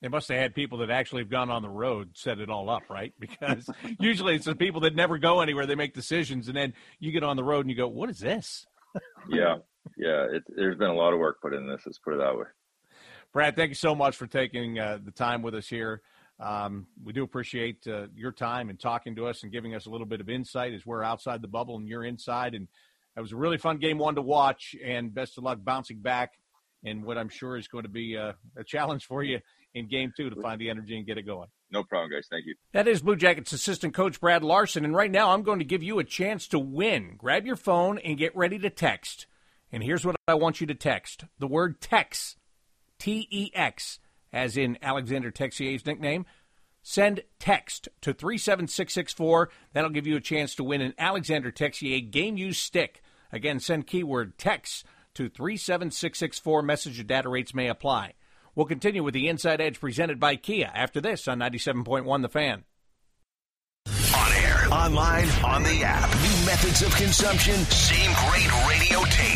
They 0.00 0.08
must 0.08 0.28
have 0.28 0.38
had 0.38 0.54
people 0.54 0.78
that 0.78 0.90
actually 0.90 1.22
have 1.22 1.30
gone 1.30 1.48
on 1.48 1.62
the 1.62 1.68
road 1.68 2.10
set 2.14 2.40
it 2.40 2.50
all 2.50 2.68
up, 2.68 2.82
right? 2.90 3.14
Because 3.20 3.70
usually 4.00 4.34
it's 4.34 4.46
the 4.46 4.56
people 4.56 4.80
that 4.80 4.96
never 4.96 5.16
go 5.16 5.40
anywhere. 5.40 5.64
They 5.64 5.76
make 5.76 5.94
decisions, 5.94 6.48
and 6.48 6.56
then 6.56 6.74
you 6.98 7.12
get 7.12 7.22
on 7.22 7.36
the 7.36 7.44
road 7.44 7.60
and 7.60 7.70
you 7.70 7.76
go, 7.76 7.88
"What 7.88 8.10
is 8.10 8.18
this?" 8.18 8.66
Yeah, 9.28 9.56
yeah. 9.96 10.26
It, 10.30 10.42
there's 10.48 10.76
been 10.76 10.90
a 10.90 10.94
lot 10.94 11.12
of 11.12 11.18
work 11.18 11.40
put 11.40 11.54
in 11.54 11.66
this. 11.66 11.82
Let's 11.86 11.98
put 11.98 12.14
it 12.14 12.18
that 12.18 12.36
way. 12.36 12.44
Brad, 13.32 13.56
thank 13.56 13.70
you 13.70 13.74
so 13.74 13.94
much 13.94 14.16
for 14.16 14.26
taking 14.26 14.78
uh, 14.78 14.98
the 15.02 15.10
time 15.10 15.42
with 15.42 15.54
us 15.54 15.66
here. 15.66 16.02
Um, 16.38 16.86
we 17.02 17.12
do 17.12 17.22
appreciate 17.22 17.86
uh, 17.86 18.08
your 18.14 18.32
time 18.32 18.68
and 18.68 18.78
talking 18.78 19.14
to 19.16 19.26
us 19.26 19.42
and 19.42 19.52
giving 19.52 19.74
us 19.74 19.86
a 19.86 19.90
little 19.90 20.06
bit 20.06 20.20
of 20.20 20.28
insight 20.28 20.74
as 20.74 20.84
we're 20.84 21.02
outside 21.04 21.40
the 21.40 21.48
bubble 21.48 21.76
and 21.76 21.88
you're 21.88 22.04
inside. 22.04 22.54
And 22.54 22.68
it 23.16 23.20
was 23.20 23.32
a 23.32 23.36
really 23.36 23.58
fun 23.58 23.78
game 23.78 23.98
one 23.98 24.14
to 24.14 24.22
watch. 24.22 24.74
And 24.84 25.14
best 25.14 25.38
of 25.38 25.44
luck 25.44 25.58
bouncing 25.62 25.98
back 25.98 26.32
in 26.82 27.02
what 27.02 27.18
I'm 27.18 27.28
sure 27.28 27.56
is 27.56 27.68
going 27.68 27.84
to 27.84 27.90
be 27.90 28.14
a, 28.14 28.34
a 28.56 28.64
challenge 28.64 29.06
for 29.06 29.22
you 29.22 29.40
in 29.74 29.88
game 29.88 30.12
two 30.16 30.30
to 30.30 30.40
find 30.40 30.60
the 30.60 30.68
energy 30.68 30.96
and 30.96 31.06
get 31.06 31.18
it 31.18 31.22
going. 31.22 31.48
No 31.70 31.82
problem, 31.82 32.10
guys. 32.10 32.26
Thank 32.30 32.44
you. 32.44 32.54
That 32.72 32.86
is 32.86 33.00
Blue 33.00 33.16
Jackets 33.16 33.52
assistant 33.52 33.94
coach 33.94 34.20
Brad 34.20 34.44
Larsen. 34.44 34.84
And 34.84 34.94
right 34.94 35.10
now, 35.10 35.30
I'm 35.30 35.42
going 35.42 35.60
to 35.60 35.64
give 35.64 35.82
you 35.82 35.98
a 35.98 36.04
chance 36.04 36.46
to 36.48 36.58
win. 36.58 37.14
Grab 37.16 37.46
your 37.46 37.56
phone 37.56 37.98
and 37.98 38.18
get 38.18 38.36
ready 38.36 38.58
to 38.58 38.68
text. 38.68 39.26
And 39.70 39.82
here's 39.82 40.04
what 40.04 40.16
I 40.28 40.34
want 40.34 40.60
you 40.60 40.66
to 40.66 40.74
text 40.74 41.24
the 41.38 41.46
word 41.46 41.80
text, 41.80 42.36
T 42.98 43.26
E 43.30 43.50
X, 43.54 44.00
as 44.32 44.58
in 44.58 44.76
Alexander 44.82 45.30
Texier's 45.30 45.86
nickname. 45.86 46.26
Send 46.82 47.22
text 47.38 47.88
to 48.00 48.12
37664. 48.12 49.50
That'll 49.72 49.90
give 49.90 50.06
you 50.06 50.16
a 50.16 50.20
chance 50.20 50.54
to 50.56 50.64
win 50.64 50.80
an 50.80 50.94
Alexander 50.98 51.52
Texier 51.52 52.10
game 52.10 52.36
use 52.36 52.58
stick. 52.58 53.02
Again, 53.30 53.60
send 53.60 53.86
keyword 53.86 54.36
text 54.36 54.84
to 55.14 55.28
37664. 55.28 56.62
Message 56.62 56.98
and 56.98 57.08
data 57.08 57.28
rates 57.28 57.54
may 57.54 57.68
apply. 57.68 58.14
We'll 58.54 58.66
continue 58.66 59.02
with 59.02 59.14
the 59.14 59.28
Inside 59.28 59.60
Edge 59.60 59.80
presented 59.80 60.20
by 60.20 60.36
Kia 60.36 60.70
after 60.74 61.00
this 61.00 61.26
on 61.26 61.38
97.1 61.38 62.22
The 62.22 62.28
Fan. 62.28 62.64
On 64.14 64.32
air, 64.34 64.72
online, 64.72 65.28
on 65.42 65.62
the 65.62 65.82
app. 65.82 66.10
New 66.10 66.46
methods 66.46 66.82
of 66.82 66.94
consumption, 66.96 67.54
same 67.54 68.12
great 68.28 68.68
radio 68.68 69.02
taste. 69.04 69.31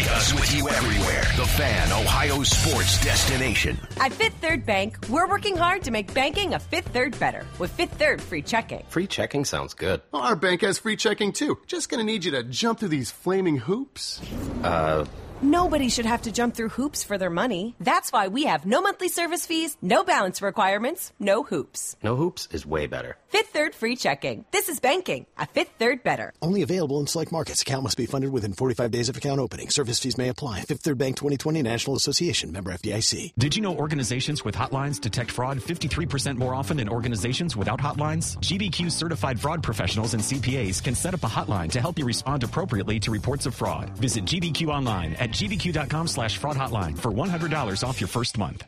Take 0.00 0.12
us 0.12 0.32
with 0.32 0.56
you 0.56 0.66
everywhere. 0.66 1.20
The 1.36 1.44
Fan, 1.44 1.92
Ohio 1.92 2.42
sports 2.42 3.04
destination. 3.04 3.78
At 3.98 4.14
Fifth 4.14 4.36
Third 4.40 4.64
Bank, 4.64 4.96
we're 5.10 5.28
working 5.28 5.58
hard 5.58 5.82
to 5.84 5.90
make 5.90 6.14
banking 6.14 6.54
a 6.54 6.58
Fifth 6.58 6.88
Third 6.88 7.18
better 7.18 7.44
with 7.58 7.70
Fifth 7.72 7.98
Third 7.98 8.22
free 8.22 8.40
checking. 8.40 8.82
Free 8.88 9.06
checking 9.06 9.44
sounds 9.44 9.74
good. 9.74 10.00
Well, 10.10 10.22
our 10.22 10.36
bank 10.36 10.62
has 10.62 10.78
free 10.78 10.96
checking 10.96 11.32
too. 11.32 11.58
Just 11.66 11.90
gonna 11.90 12.04
need 12.04 12.24
you 12.24 12.30
to 12.30 12.42
jump 12.44 12.78
through 12.78 12.88
these 12.88 13.10
flaming 13.10 13.58
hoops. 13.58 14.22
Uh, 14.64 15.04
Nobody 15.42 15.88
should 15.88 16.04
have 16.04 16.22
to 16.22 16.32
jump 16.32 16.54
through 16.54 16.68
hoops 16.68 17.02
for 17.02 17.16
their 17.16 17.30
money. 17.30 17.74
That's 17.80 18.12
why 18.12 18.28
we 18.28 18.44
have 18.44 18.66
no 18.66 18.82
monthly 18.82 19.08
service 19.08 19.46
fees, 19.46 19.74
no 19.80 20.04
balance 20.04 20.42
requirements, 20.42 21.12
no 21.18 21.42
hoops. 21.42 21.96
no 22.02 22.14
hoops 22.14 22.46
is 22.52 22.66
way 22.66 22.86
better. 22.86 23.16
Fifth 23.28 23.48
Third 23.50 23.74
free 23.74 23.96
checking. 23.96 24.44
This 24.52 24.68
is 24.68 24.80
banking. 24.80 25.26
A 25.38 25.46
Fifth 25.46 25.72
Third 25.78 26.02
better. 26.02 26.34
Only 26.42 26.60
available 26.62 27.00
in 27.00 27.06
select 27.06 27.32
markets. 27.32 27.62
Account 27.62 27.84
must 27.84 27.96
be 27.96 28.04
funded 28.06 28.30
within 28.30 28.52
45 28.52 28.90
days 28.90 29.08
of 29.08 29.16
account 29.16 29.40
opening. 29.40 29.70
Service 29.70 29.98
fees 29.98 30.18
may 30.18 30.28
apply. 30.28 30.60
Fifth 30.62 30.82
Third 30.82 30.98
Bank 30.98 31.16
2020 31.16 31.62
National 31.62 31.96
Association. 31.96 32.52
Member 32.52 32.72
FDIC. 32.72 33.32
Did 33.38 33.56
you 33.56 33.62
know 33.62 33.74
organizations 33.74 34.44
with 34.44 34.54
hotlines 34.54 35.00
detect 35.00 35.30
fraud 35.30 35.58
53% 35.58 36.36
more 36.36 36.54
often 36.54 36.76
than 36.76 36.88
organizations 36.90 37.56
without 37.56 37.80
hotlines? 37.80 38.36
GBQ 38.38 38.90
certified 38.92 39.40
fraud 39.40 39.62
professionals 39.62 40.12
and 40.12 40.22
CPAs 40.22 40.82
can 40.82 40.94
set 40.94 41.14
up 41.14 41.24
a 41.24 41.28
hotline 41.28 41.70
to 41.70 41.80
help 41.80 41.98
you 41.98 42.04
respond 42.04 42.44
appropriately 42.44 43.00
to 43.00 43.10
reports 43.10 43.46
of 43.46 43.54
fraud. 43.54 43.88
Visit 43.96 44.24
GBQ 44.26 44.68
online 44.68 45.14
at 45.14 45.29
gbq.com 45.30 46.06
slash 46.06 46.38
fraud 46.38 46.56
hotline 46.56 46.96
for 46.96 47.10
$100 47.10 47.82
off 47.82 48.00
your 48.00 48.08
first 48.08 48.38
month. 48.38 48.64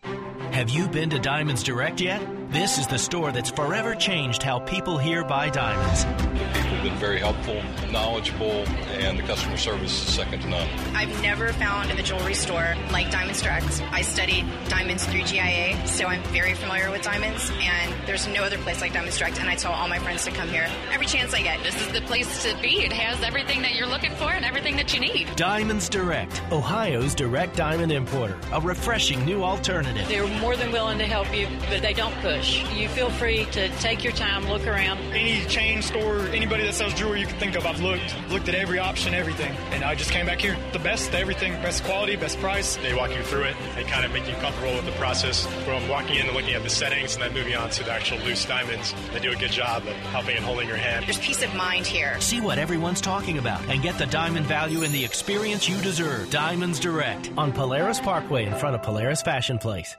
Have 0.53 0.69
you 0.69 0.87
been 0.87 1.09
to 1.11 1.19
Diamonds 1.19 1.63
Direct 1.63 2.01
yet? 2.01 2.21
This 2.51 2.77
is 2.77 2.87
the 2.87 2.99
store 2.99 3.33
that's 3.33 3.49
forever 3.49 3.95
changed 3.95 4.43
how 4.43 4.59
people 4.59 4.99
here 4.99 5.25
buy 5.25 5.49
diamonds. 5.49 6.05
People 6.05 6.77
have 6.77 6.83
been 6.83 6.97
very 6.97 7.19
helpful, 7.19 7.63
knowledgeable, 7.91 8.67
and 9.01 9.19
the 9.19 9.23
customer 9.23 9.57
service 9.57 10.07
is 10.07 10.15
second 10.15 10.43
to 10.43 10.49
none. 10.51 10.69
I've 10.95 11.23
never 11.23 11.55
found 11.55 11.91
a 11.91 12.03
jewelry 12.03 12.35
store 12.35 12.75
like 12.91 13.11
Diamonds 13.11 13.41
Direct. 13.41 13.83
I 13.91 14.03
studied 14.03 14.45
diamonds 14.69 15.07
through 15.07 15.23
GIA, 15.23 15.87
so 15.87 16.05
I'm 16.05 16.23
very 16.25 16.53
familiar 16.53 16.91
with 16.91 17.01
diamonds, 17.01 17.51
and 17.55 17.95
there's 18.07 18.29
no 18.29 18.43
other 18.43 18.59
place 18.59 18.83
like 18.83 18.93
Diamonds 18.93 19.17
Direct, 19.17 19.41
and 19.41 19.49
I 19.49 19.55
tell 19.55 19.73
all 19.73 19.89
my 19.89 19.99
friends 20.01 20.27
to 20.27 20.33
come 20.33 20.51
here 20.51 20.69
every 20.93 21.07
chance 21.07 21.33
I 21.33 21.41
get. 21.41 21.63
This 21.63 21.81
is 21.81 21.89
the 21.93 22.03
place 22.03 22.43
to 22.43 22.55
be. 22.61 22.85
It 22.85 22.93
has 22.93 23.23
everything 23.23 23.63
that 23.63 23.75
you're 23.75 23.89
looking 23.89 24.13
for 24.17 24.31
and 24.31 24.45
everything 24.45 24.77
that 24.77 24.93
you 24.93 25.01
need. 25.01 25.35
Diamonds 25.37 25.89
Direct, 25.89 26.43
Ohio's 26.53 27.15
direct 27.15 27.57
diamond 27.57 27.91
importer. 27.91 28.39
A 28.53 28.61
refreshing 28.61 29.25
new 29.25 29.43
alternative. 29.43 30.07
They're 30.07 30.27
more 30.39 30.55
than 30.55 30.71
willing 30.71 30.99
to 30.99 31.07
help 31.07 31.35
you, 31.35 31.49
but 31.71 31.81
they 31.81 31.95
don't 31.95 32.15
push. 32.17 32.63
You 32.75 32.91
feel 32.91 33.09
free 33.09 33.47
to 33.53 33.71
take 33.79 34.05
your 34.05 34.13
time, 34.13 34.47
look 34.49 34.67
around. 34.67 34.99
Any 35.15 35.47
chain 35.47 35.81
store, 35.81 36.21
anybody 36.27 36.65
that 36.65 36.75
sells 36.75 36.93
jewelry 36.93 37.21
you 37.21 37.27
can 37.27 37.39
think 37.39 37.57
of, 37.57 37.65
I've 37.65 37.81
looked, 37.81 38.15
looked 38.29 38.51
at 38.51 38.55
every 38.55 38.79
option, 38.79 39.15
everything, 39.15 39.51
and 39.71 39.83
I 39.83 39.95
just 39.95 40.11
came 40.11 40.27
back 40.27 40.43
here. 40.43 40.55
The 40.73 40.79
best, 40.79 41.15
everything, 41.15 41.53
best 41.63 41.85
quality, 41.85 42.17
best 42.17 42.39
price. 42.39 42.77
They 42.77 42.95
walk 42.95 43.17
you 43.17 43.23
through 43.23 43.45
it. 43.45 43.57
They 43.75 43.85
kind 43.85 44.05
of 44.05 44.13
make 44.13 44.29
you 44.29 44.35
comfortable 44.35 44.75
with 44.75 44.85
the 44.85 44.93
process 44.93 45.47
from 45.65 45.89
walking 45.89 46.17
in 46.17 46.27
and 46.27 46.37
looking 46.37 46.53
at 46.53 46.63
the 46.63 46.71
settings 46.71 47.15
and 47.15 47.23
then 47.23 47.33
moving 47.33 47.55
on 47.55 47.71
to 47.71 47.83
the 47.83 47.93
actual 47.93 48.19
loose 48.19 48.45
diamonds. 48.45 48.95
They 49.15 49.21
do 49.21 49.33
a 49.33 49.37
good 49.37 49.53
job 49.53 49.87
of 49.87 49.95
helping 50.13 50.37
and 50.37 50.45
holding 50.45 50.69
your 50.69 50.77
hand. 50.77 51.07
There's 51.07 51.19
peace 51.19 51.43
of 51.43 51.55
mind 51.55 51.87
here. 51.87 52.21
See 52.21 52.43
what 52.43 52.59
everyone's 52.59 53.01
talking 53.01 53.39
about 53.39 53.63
and 53.71 53.81
get 53.83 53.97
the 53.97 54.07
diamond 54.07 54.45
value 54.45 54.83
and 54.83 54.93
the 54.93 55.03
experience 55.03 55.67
you 55.67 55.81
deserve. 55.81 56.29
Diamonds 56.43 56.81
Direct 56.81 57.31
on 57.39 57.53
Polaris 57.53 58.01
Parkway 58.01 58.47
in 58.47 58.55
front 58.57 58.75
of 58.75 58.83
Polaris 58.83 59.23
Fashion 59.23 59.59
Place. 59.59 59.97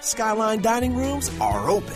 Skyline 0.00 0.60
dining 0.60 0.96
rooms 0.96 1.30
are 1.40 1.70
open. 1.70 1.94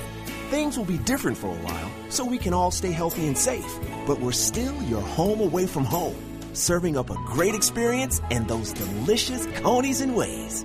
Things 0.50 0.78
will 0.78 0.84
be 0.84 0.98
different 0.98 1.36
for 1.36 1.48
a 1.48 1.58
while, 1.64 1.90
so 2.10 2.24
we 2.24 2.38
can 2.38 2.54
all 2.54 2.70
stay 2.70 2.92
healthy 2.92 3.26
and 3.26 3.36
safe. 3.36 3.66
But 4.06 4.20
we're 4.20 4.30
still 4.30 4.80
your 4.84 5.00
home 5.00 5.40
away 5.40 5.66
from 5.66 5.84
home, 5.84 6.14
serving 6.56 6.96
up 6.96 7.10
a 7.10 7.14
great 7.26 7.54
experience 7.54 8.20
and 8.30 8.48
those 8.48 8.72
delicious 8.72 9.46
conies 9.60 10.00
and 10.00 10.16
ways. 10.16 10.64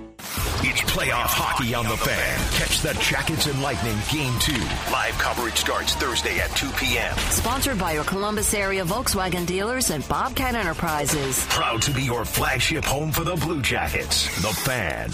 It's 0.64 0.80
playoff 0.82 1.26
hockey 1.26 1.74
on 1.74 1.84
the 1.84 1.96
fan. 1.96 2.38
Catch 2.52 2.80
the 2.80 2.94
Jackets 3.02 3.46
and 3.46 3.60
Lightning 3.60 3.96
Game 4.10 4.38
2. 4.38 4.52
Live 4.92 5.18
coverage 5.18 5.56
starts 5.56 5.94
Thursday 5.94 6.38
at 6.38 6.50
2 6.56 6.70
p.m. 6.78 7.16
Sponsored 7.30 7.78
by 7.78 7.92
your 7.92 8.04
Columbus 8.04 8.54
area 8.54 8.84
Volkswagen 8.84 9.44
dealers 9.44 9.90
and 9.90 10.06
Bobcat 10.08 10.54
Enterprises. 10.54 11.44
Proud 11.48 11.82
to 11.82 11.92
be 11.92 12.02
your 12.02 12.24
flagship 12.24 12.84
home 12.84 13.10
for 13.10 13.24
the 13.24 13.34
Blue 13.36 13.60
Jackets. 13.60 14.26
The 14.40 14.48
fan. 14.48 15.10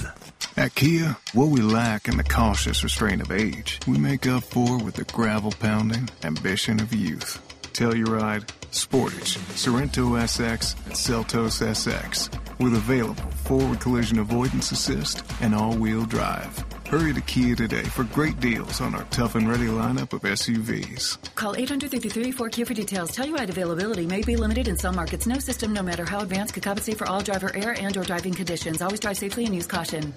At 0.57 0.75
Kia, 0.75 1.17
what 1.35 1.49
we 1.49 1.61
lack 1.63 2.09
in 2.09 2.17
the 2.17 2.25
cautious 2.25 2.85
restraint 2.85 3.23
of 3.23 3.33
age, 3.33 3.81
we 3.87 3.97
make 3.97 4.27
up 4.27 4.45
for 4.45 4.77
with 4.83 4.95
the 4.95 5.05
gravel 5.05 5.53
pounding 5.53 6.09
ambition 6.25 6.81
of 6.81 6.93
youth. 6.93 7.41
Telluride, 7.73 8.51
Sportage, 8.71 9.39
Sorento 9.57 10.11
SX, 10.21 10.77
and 10.85 10.95
Seltos 10.95 11.63
SX 11.63 12.29
with 12.59 12.75
available 12.75 13.23
forward 13.45 13.81
collision 13.81 14.19
avoidance 14.19 14.73
assist 14.73 15.25
and 15.41 15.55
all-wheel 15.55 16.05
drive. 16.05 16.65
Hurry 16.87 17.13
to 17.15 17.21
Kia 17.23 17.55
today 17.55 17.83
for 17.83 18.05
great 18.05 18.41
deals 18.41 18.81
on 18.81 18.95
our 18.95 19.05
tough 19.05 19.35
and 19.35 19.49
ready 19.49 19.67
lineup 19.67 20.13
of 20.13 20.23
SUVs. 20.23 21.35
Call 21.35 21.55
833 21.55 22.33
4 22.33 22.49
Kia 22.49 22.67
for 22.67 22.75
details. 22.75 23.11
Tell 23.13 23.27
you 23.27 23.39
Telluride 23.39 23.51
availability 23.51 24.07
may 24.07 24.23
be 24.23 24.37
limited 24.37 24.69
in 24.69 24.77
some 24.77 24.97
markets. 24.97 25.27
No 25.27 25.39
system, 25.39 25.73
no 25.73 25.83
matter 25.83 26.05
how 26.05 26.21
advanced, 26.21 26.55
could 26.55 26.63
compensate 26.63 26.99
for 26.99 27.07
all 27.07 27.21
driver 27.21 27.55
air 27.55 27.77
and 27.79 27.97
or 27.97 28.03
driving 28.03 28.35
conditions. 28.35 28.83
Always 28.83 29.01
drive 29.01 29.17
safely 29.17 29.45
and 29.45 29.55
use 29.55 29.67
caution. 29.67 30.13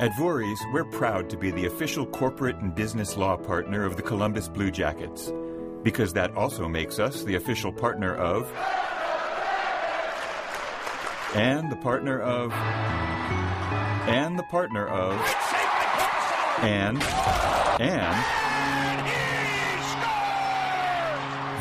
At 0.00 0.14
Voorhees, 0.18 0.58
we're 0.72 0.84
proud 0.84 1.30
to 1.30 1.38
be 1.38 1.50
the 1.50 1.66
official 1.66 2.04
corporate 2.04 2.56
and 2.56 2.74
business 2.74 3.16
law 3.16 3.36
partner 3.36 3.84
of 3.84 3.96
the 3.96 4.02
Columbus 4.02 4.48
Blue 4.48 4.70
Jackets 4.70 5.32
because 5.86 6.12
that 6.14 6.34
also 6.34 6.66
makes 6.66 6.98
us 6.98 7.22
the 7.22 7.36
official 7.36 7.70
partner 7.70 8.12
of 8.12 8.52
and 11.32 11.70
the 11.70 11.76
partner 11.76 12.20
of 12.20 12.50
and 14.10 14.36
the 14.36 14.42
partner 14.42 14.88
of 14.88 15.14
and 16.64 17.00
and 17.80 18.16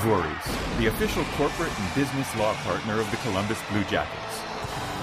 Voorhees, 0.01 0.77
the 0.79 0.87
official 0.87 1.23
corporate 1.37 1.79
and 1.79 1.93
business 1.93 2.35
law 2.35 2.55
partner 2.63 2.99
of 2.99 3.11
the 3.11 3.17
Columbus 3.17 3.59
Blue 3.69 3.83
Jackets. 3.83 4.41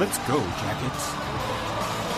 Let's 0.01 0.19
go, 0.27 0.41
Jackets. 0.59 2.12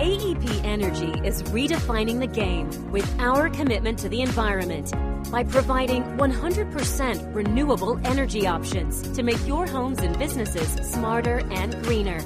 AEP 0.00 0.64
Energy 0.64 1.12
is 1.28 1.42
redefining 1.42 2.20
the 2.20 2.26
game 2.26 2.70
with 2.90 3.06
our 3.20 3.50
commitment 3.50 3.98
to 3.98 4.08
the 4.08 4.22
environment 4.22 4.94
by 5.30 5.44
providing 5.44 6.02
100% 6.16 7.34
renewable 7.34 8.00
energy 8.06 8.46
options 8.46 9.02
to 9.12 9.22
make 9.22 9.46
your 9.46 9.66
homes 9.66 9.98
and 9.98 10.18
businesses 10.18 10.68
smarter 10.90 11.42
and 11.50 11.74
greener 11.82 12.18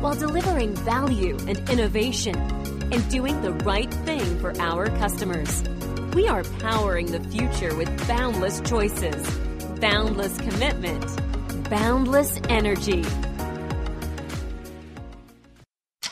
while 0.00 0.16
delivering 0.16 0.74
value 0.74 1.36
and 1.46 1.70
innovation 1.70 2.34
and 2.92 3.08
doing 3.10 3.40
the 3.42 3.52
right 3.64 3.94
thing 3.94 4.40
for 4.40 4.52
our 4.60 4.88
customers. 4.98 5.62
We 6.14 6.26
are 6.26 6.42
powering 6.58 7.12
the 7.12 7.20
future 7.20 7.76
with 7.76 8.08
boundless 8.08 8.60
choices, 8.62 9.24
boundless 9.78 10.36
commitment, 10.38 11.06
boundless 11.70 12.40
energy. 12.48 13.04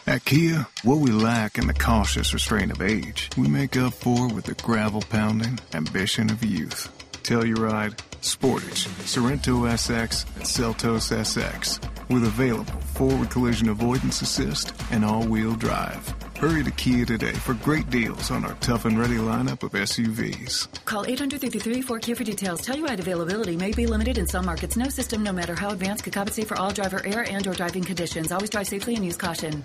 At 0.08 0.24
Kia, 0.24 0.66
what 0.84 1.00
we 1.00 1.10
lack 1.10 1.58
in 1.58 1.66
the 1.66 1.74
cautious 1.74 2.32
restraint 2.32 2.72
of 2.72 2.80
age, 2.80 3.28
we 3.36 3.46
make 3.46 3.76
up 3.76 3.92
for 3.92 4.26
with 4.32 4.46
the 4.46 4.54
gravel 4.54 5.02
pounding 5.02 5.58
ambition 5.74 6.30
of 6.30 6.42
youth. 6.42 6.88
Telluride, 7.24 7.94
Sportage, 8.22 8.88
Sorento 9.04 9.68
SX, 9.68 10.24
and 10.36 10.44
Seltos 10.44 11.12
SX 11.12 11.78
with 12.08 12.24
available 12.24 12.72
forward 12.94 13.28
collision 13.28 13.68
avoidance 13.68 14.22
assist 14.22 14.72
and 14.90 15.04
all-wheel 15.04 15.52
drive. 15.56 16.14
Hurry 16.38 16.64
to 16.64 16.70
Kia 16.70 17.04
today 17.04 17.32
for 17.32 17.52
great 17.52 17.90
deals 17.90 18.30
on 18.30 18.46
our 18.46 18.54
tough 18.60 18.86
and 18.86 18.98
ready 18.98 19.16
lineup 19.16 19.62
of 19.62 19.72
SUVs. 19.72 20.84
Call 20.86 21.04
833 21.04 21.82
4 21.82 21.98
Kia 21.98 22.14
for 22.14 22.24
details. 22.24 22.62
Telluride 22.62 23.00
availability 23.00 23.58
may 23.58 23.72
be 23.72 23.86
limited 23.86 24.16
in 24.16 24.26
some 24.26 24.46
markets. 24.46 24.74
No 24.74 24.88
system, 24.88 25.22
no 25.22 25.32
matter 25.32 25.54
how 25.54 25.68
advanced, 25.68 26.04
could 26.04 26.14
compensate 26.14 26.48
for 26.48 26.56
all 26.58 26.70
driver 26.70 27.02
error 27.04 27.24
and 27.24 27.46
or 27.46 27.52
driving 27.52 27.84
conditions. 27.84 28.32
Always 28.32 28.48
drive 28.48 28.68
safely 28.68 28.94
and 28.94 29.04
use 29.04 29.18
caution. 29.18 29.62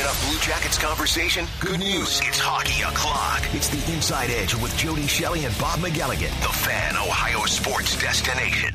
Can't 0.00 0.30
Blue 0.30 0.38
Jackets 0.38 0.78
conversation? 0.78 1.46
Good 1.60 1.78
news. 1.78 2.22
It's 2.24 2.38
hockey 2.38 2.82
o'clock. 2.84 3.42
It's 3.52 3.68
the 3.68 3.92
Inside 3.92 4.30
Edge 4.30 4.54
with 4.54 4.74
Jody 4.78 5.06
Shelley 5.06 5.44
and 5.44 5.56
Bob 5.58 5.78
McElligott. 5.80 6.30
The 6.40 6.48
Fan, 6.48 6.96
Ohio 6.96 7.44
sports 7.44 8.00
destination. 8.00 8.74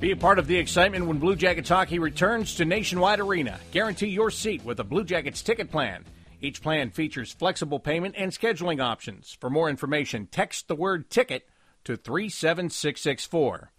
Be 0.00 0.10
a 0.10 0.16
part 0.16 0.38
of 0.38 0.46
the 0.46 0.56
excitement 0.56 1.06
when 1.06 1.18
Blue 1.18 1.34
Jackets 1.34 1.70
hockey 1.70 1.98
returns 1.98 2.56
to 2.56 2.66
Nationwide 2.66 3.20
Arena. 3.20 3.58
Guarantee 3.70 4.08
your 4.08 4.30
seat 4.30 4.62
with 4.66 4.80
a 4.80 4.84
Blue 4.84 5.04
Jackets 5.04 5.40
ticket 5.40 5.70
plan. 5.70 6.04
Each 6.40 6.62
plan 6.62 6.90
features 6.90 7.32
flexible 7.32 7.80
payment 7.80 8.14
and 8.16 8.32
scheduling 8.32 8.82
options. 8.82 9.36
For 9.40 9.50
more 9.50 9.68
information, 9.68 10.26
text 10.26 10.68
the 10.68 10.74
word 10.74 11.10
ticket 11.10 11.46
to 11.84 11.96
37664. 11.96 13.70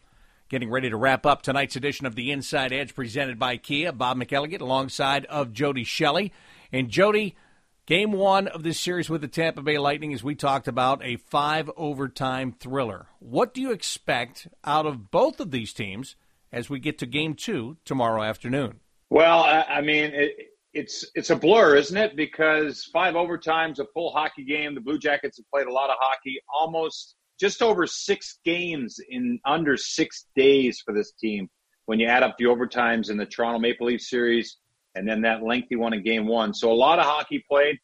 Getting 0.49 0.69
ready 0.69 0.89
to 0.89 0.97
wrap 0.97 1.25
up 1.25 1.41
tonight's 1.41 1.75
edition 1.75 2.05
of 2.05 2.15
the 2.15 2.29
Inside 2.29 2.73
Edge 2.73 2.93
presented 2.93 3.39
by 3.39 3.57
Kia. 3.57 3.91
Bob 3.91 4.17
McElligott 4.17 4.61
alongside 4.61 5.25
of 5.25 5.53
Jody 5.53 5.83
Shelley. 5.83 6.33
And 6.71 6.89
Jody, 6.89 7.35
game 7.85 8.11
one 8.11 8.47
of 8.47 8.61
this 8.61 8.79
series 8.79 9.09
with 9.09 9.21
the 9.21 9.27
Tampa 9.27 9.61
Bay 9.61 9.77
Lightning, 9.77 10.13
as 10.13 10.23
we 10.23 10.35
talked 10.35 10.67
about, 10.67 11.03
a 11.03 11.15
five 11.15 11.71
overtime 11.77 12.51
thriller. 12.51 13.07
What 13.19 13.53
do 13.53 13.61
you 13.61 13.71
expect 13.71 14.47
out 14.63 14.85
of 14.85 15.09
both 15.09 15.39
of 15.39 15.51
these 15.51 15.73
teams 15.73 16.15
as 16.51 16.69
we 16.69 16.79
get 16.79 16.99
to 16.99 17.05
game 17.05 17.33
two 17.33 17.77
tomorrow 17.85 18.21
afternoon? 18.21 18.81
Well, 19.09 19.39
I, 19.39 19.61
I 19.61 19.81
mean, 19.81 20.11
it, 20.13 20.50
it's 20.73 21.05
it's 21.15 21.29
a 21.29 21.35
blur, 21.35 21.75
isn't 21.75 21.97
it? 21.97 22.15
Because 22.15 22.85
five 22.93 23.15
overtimes, 23.15 23.79
a 23.79 23.85
full 23.93 24.11
hockey 24.11 24.43
game. 24.43 24.75
The 24.75 24.81
Blue 24.81 24.97
Jackets 24.97 25.37
have 25.37 25.49
played 25.53 25.67
a 25.67 25.73
lot 25.73 25.89
of 25.89 25.97
hockey, 25.99 26.39
almost 26.53 27.15
just 27.39 27.61
over 27.61 27.85
six 27.85 28.39
games 28.45 28.99
in 29.09 29.39
under 29.45 29.75
six 29.75 30.27
days 30.35 30.81
for 30.83 30.93
this 30.93 31.11
team. 31.13 31.49
When 31.85 31.99
you 31.99 32.07
add 32.07 32.23
up 32.23 32.37
the 32.37 32.45
overtimes 32.45 33.09
in 33.09 33.17
the 33.17 33.25
Toronto 33.25 33.59
Maple 33.59 33.87
Leaf 33.87 34.01
series, 34.01 34.57
and 34.95 35.07
then 35.07 35.21
that 35.21 35.43
lengthy 35.43 35.75
one 35.75 35.93
in 35.93 36.03
Game 36.03 36.27
One, 36.27 36.53
so 36.53 36.71
a 36.71 36.73
lot 36.73 36.99
of 36.99 37.05
hockey 37.05 37.43
played. 37.49 37.77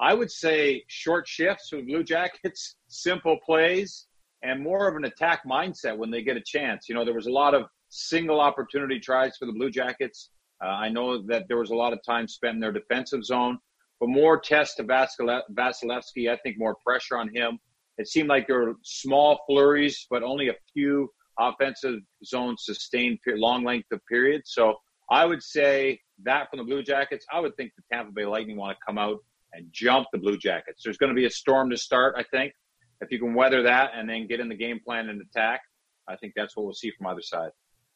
I 0.00 0.12
would 0.12 0.30
say 0.30 0.82
short 0.88 1.28
shifts 1.28 1.70
with 1.72 1.86
Blue 1.86 2.02
Jackets, 2.02 2.74
simple 2.88 3.38
plays, 3.46 4.06
and 4.42 4.60
more 4.60 4.88
of 4.88 4.96
an 4.96 5.04
attack 5.04 5.42
mindset 5.48 5.96
when 5.96 6.10
they 6.10 6.22
get 6.22 6.36
a 6.36 6.42
chance. 6.44 6.88
You 6.88 6.96
know, 6.96 7.04
there 7.04 7.14
was 7.14 7.26
a 7.26 7.32
lot 7.32 7.54
of 7.54 7.66
single 7.90 8.40
opportunity 8.40 8.98
tries 8.98 9.36
for 9.36 9.46
the 9.46 9.52
Blue 9.52 9.70
Jackets 9.70 10.30
uh, 10.64 10.68
I 10.68 10.88
know 10.88 11.22
that 11.26 11.44
there 11.48 11.58
was 11.58 11.70
a 11.70 11.74
lot 11.74 11.92
of 11.92 12.00
time 12.04 12.26
spent 12.26 12.54
in 12.54 12.60
their 12.60 12.72
defensive 12.72 13.24
zone, 13.24 13.58
but 14.00 14.08
more 14.08 14.40
tests 14.40 14.76
to 14.76 14.84
Vasilevskiy. 14.84 16.30
I 16.30 16.36
think 16.42 16.58
more 16.58 16.76
pressure 16.86 17.18
on 17.18 17.34
him. 17.34 17.58
It 17.98 18.08
seemed 18.08 18.28
like 18.28 18.46
there 18.46 18.60
were 18.60 18.74
small 18.82 19.40
flurries, 19.46 20.06
but 20.10 20.22
only 20.22 20.48
a 20.48 20.54
few 20.72 21.10
offensive 21.38 22.00
zones 22.24 22.62
sustained 22.64 23.18
long 23.26 23.64
length 23.64 23.88
of 23.92 24.00
periods. 24.08 24.52
So 24.54 24.76
I 25.10 25.24
would 25.24 25.42
say 25.42 26.00
that 26.24 26.48
from 26.50 26.58
the 26.58 26.64
Blue 26.64 26.82
Jackets. 26.82 27.26
I 27.32 27.40
would 27.40 27.56
think 27.56 27.72
the 27.76 27.82
Tampa 27.92 28.12
Bay 28.12 28.24
Lightning 28.24 28.56
want 28.56 28.76
to 28.76 28.84
come 28.86 28.98
out 28.98 29.18
and 29.52 29.66
jump 29.70 30.06
the 30.12 30.18
Blue 30.18 30.38
Jackets. 30.38 30.82
There's 30.82 30.96
going 30.96 31.10
to 31.10 31.14
be 31.14 31.26
a 31.26 31.30
storm 31.30 31.70
to 31.70 31.76
start, 31.76 32.14
I 32.16 32.24
think. 32.30 32.52
If 33.00 33.10
you 33.10 33.18
can 33.18 33.34
weather 33.34 33.62
that 33.62 33.90
and 33.94 34.08
then 34.08 34.26
get 34.26 34.40
in 34.40 34.48
the 34.48 34.54
game 34.54 34.80
plan 34.84 35.08
and 35.08 35.20
attack, 35.20 35.60
I 36.08 36.16
think 36.16 36.32
that's 36.34 36.56
what 36.56 36.64
we'll 36.64 36.74
see 36.74 36.90
from 36.96 37.08
either 37.08 37.22
side. 37.22 37.50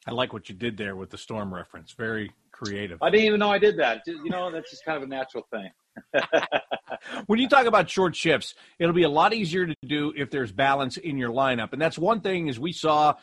I 0.06 0.12
like 0.12 0.32
what 0.32 0.48
you 0.48 0.54
did 0.54 0.76
there 0.76 0.96
with 0.96 1.10
the 1.10 1.18
storm 1.18 1.52
reference. 1.52 1.92
Very 1.92 2.30
creative. 2.58 2.98
I 3.02 3.10
didn't 3.10 3.26
even 3.26 3.40
know 3.40 3.50
I 3.50 3.58
did 3.58 3.78
that. 3.78 4.02
You 4.06 4.30
know, 4.30 4.50
that's 4.50 4.70
just 4.70 4.84
kind 4.84 4.96
of 4.96 5.04
a 5.04 5.06
natural 5.06 5.44
thing. 5.50 5.70
when 7.26 7.38
you 7.38 7.48
talk 7.48 7.66
about 7.66 7.88
short 7.88 8.16
shifts, 8.16 8.54
it'll 8.78 8.94
be 8.94 9.02
a 9.04 9.08
lot 9.08 9.32
easier 9.32 9.66
to 9.66 9.74
do 9.86 10.12
if 10.16 10.30
there's 10.30 10.52
balance 10.52 10.96
in 10.96 11.18
your 11.18 11.30
lineup. 11.30 11.72
And 11.72 11.80
that's 11.80 11.98
one 11.98 12.20
thing 12.20 12.48
as 12.48 12.58
we 12.58 12.72
saw 12.72 13.14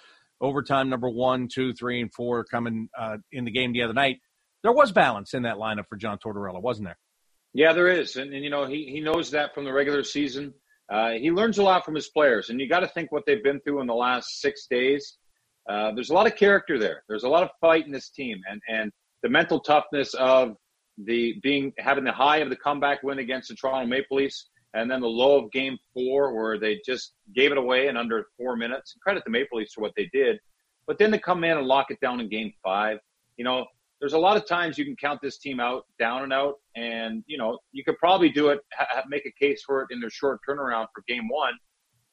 overtime 0.41 0.89
number 0.89 1.09
one, 1.09 1.47
two, 1.47 1.73
three, 1.73 2.01
and 2.01 2.13
four 2.13 2.43
coming 2.43 2.89
uh, 2.97 3.17
in 3.31 3.45
the 3.45 3.51
game 3.51 3.73
the 3.73 3.83
other 3.83 3.93
night. 3.93 4.19
There 4.63 4.73
was 4.73 4.91
balance 4.91 5.33
in 5.33 5.43
that 5.43 5.57
lineup 5.57 5.87
for 5.89 5.95
John 5.95 6.17
Tortorella, 6.17 6.61
wasn't 6.61 6.87
there? 6.87 6.97
Yeah, 7.53 7.73
there 7.73 7.87
is. 7.87 8.15
And, 8.15 8.33
and 8.33 8.43
you 8.43 8.49
know, 8.49 8.65
he, 8.65 8.85
he 8.85 8.99
knows 8.99 9.31
that 9.31 9.53
from 9.53 9.63
the 9.65 9.71
regular 9.71 10.03
season. 10.03 10.53
Uh, 10.91 11.11
he 11.11 11.31
learns 11.31 11.57
a 11.57 11.63
lot 11.63 11.85
from 11.85 11.95
his 11.95 12.09
players. 12.09 12.49
And 12.49 12.59
you 12.59 12.67
got 12.67 12.81
to 12.81 12.87
think 12.87 13.11
what 13.11 13.23
they've 13.25 13.43
been 13.43 13.59
through 13.61 13.81
in 13.81 13.87
the 13.87 13.93
last 13.95 14.41
six 14.41 14.67
days. 14.69 15.17
Uh, 15.69 15.91
there's 15.93 16.09
a 16.09 16.13
lot 16.13 16.27
of 16.27 16.35
character 16.35 16.77
there. 16.77 17.03
There's 17.07 17.23
a 17.23 17.29
lot 17.29 17.43
of 17.43 17.49
fight 17.61 17.85
in 17.85 17.91
this 17.91 18.09
team. 18.09 18.41
And, 18.49 18.61
and 18.67 18.91
the 19.25 19.29
mental 19.29 19.59
toughness 19.59 20.13
of 20.13 20.55
the 20.99 21.33
being 21.41 21.73
having 21.79 22.03
the 22.03 22.11
high 22.11 22.37
of 22.37 22.51
the 22.51 22.55
comeback 22.55 23.01
win 23.01 23.17
against 23.17 23.49
the 23.49 23.55
Toronto 23.55 23.87
Maple 23.87 24.17
Leafs, 24.17 24.51
and 24.75 24.89
then 24.89 25.01
the 25.01 25.07
low 25.07 25.43
of 25.43 25.51
Game 25.51 25.79
Four 25.95 26.35
where 26.35 26.59
they 26.59 26.79
just 26.85 27.15
gave 27.35 27.51
it 27.51 27.57
away 27.57 27.87
in 27.87 27.97
under 27.97 28.27
four 28.37 28.55
minutes. 28.55 28.93
Credit 29.01 29.23
the 29.25 29.31
Maple 29.31 29.57
Leafs 29.57 29.73
for 29.73 29.81
what 29.81 29.93
they 29.97 30.07
did, 30.13 30.39
but 30.85 30.99
then 30.99 31.09
to 31.09 31.17
come 31.17 31.43
in 31.43 31.57
and 31.57 31.65
lock 31.65 31.87
it 31.89 31.99
down 32.01 32.21
in 32.21 32.29
Game 32.29 32.53
Five, 32.63 32.99
you 33.35 33.43
know, 33.43 33.65
there's 33.99 34.13
a 34.13 34.19
lot 34.19 34.37
of 34.37 34.45
times 34.45 34.77
you 34.77 34.85
can 34.85 34.95
count 34.95 35.19
this 35.23 35.39
team 35.39 35.59
out, 35.59 35.85
down 35.97 36.21
and 36.21 36.31
out, 36.31 36.57
and 36.75 37.23
you 37.25 37.39
know 37.39 37.57
you 37.71 37.83
could 37.83 37.97
probably 37.97 38.29
do 38.29 38.49
it, 38.49 38.59
ha- 38.77 39.01
make 39.09 39.25
a 39.25 39.43
case 39.43 39.63
for 39.65 39.81
it 39.81 39.87
in 39.89 39.99
their 39.99 40.11
short 40.11 40.39
turnaround 40.47 40.85
for 40.93 41.03
game 41.07 41.27
one. 41.29 41.53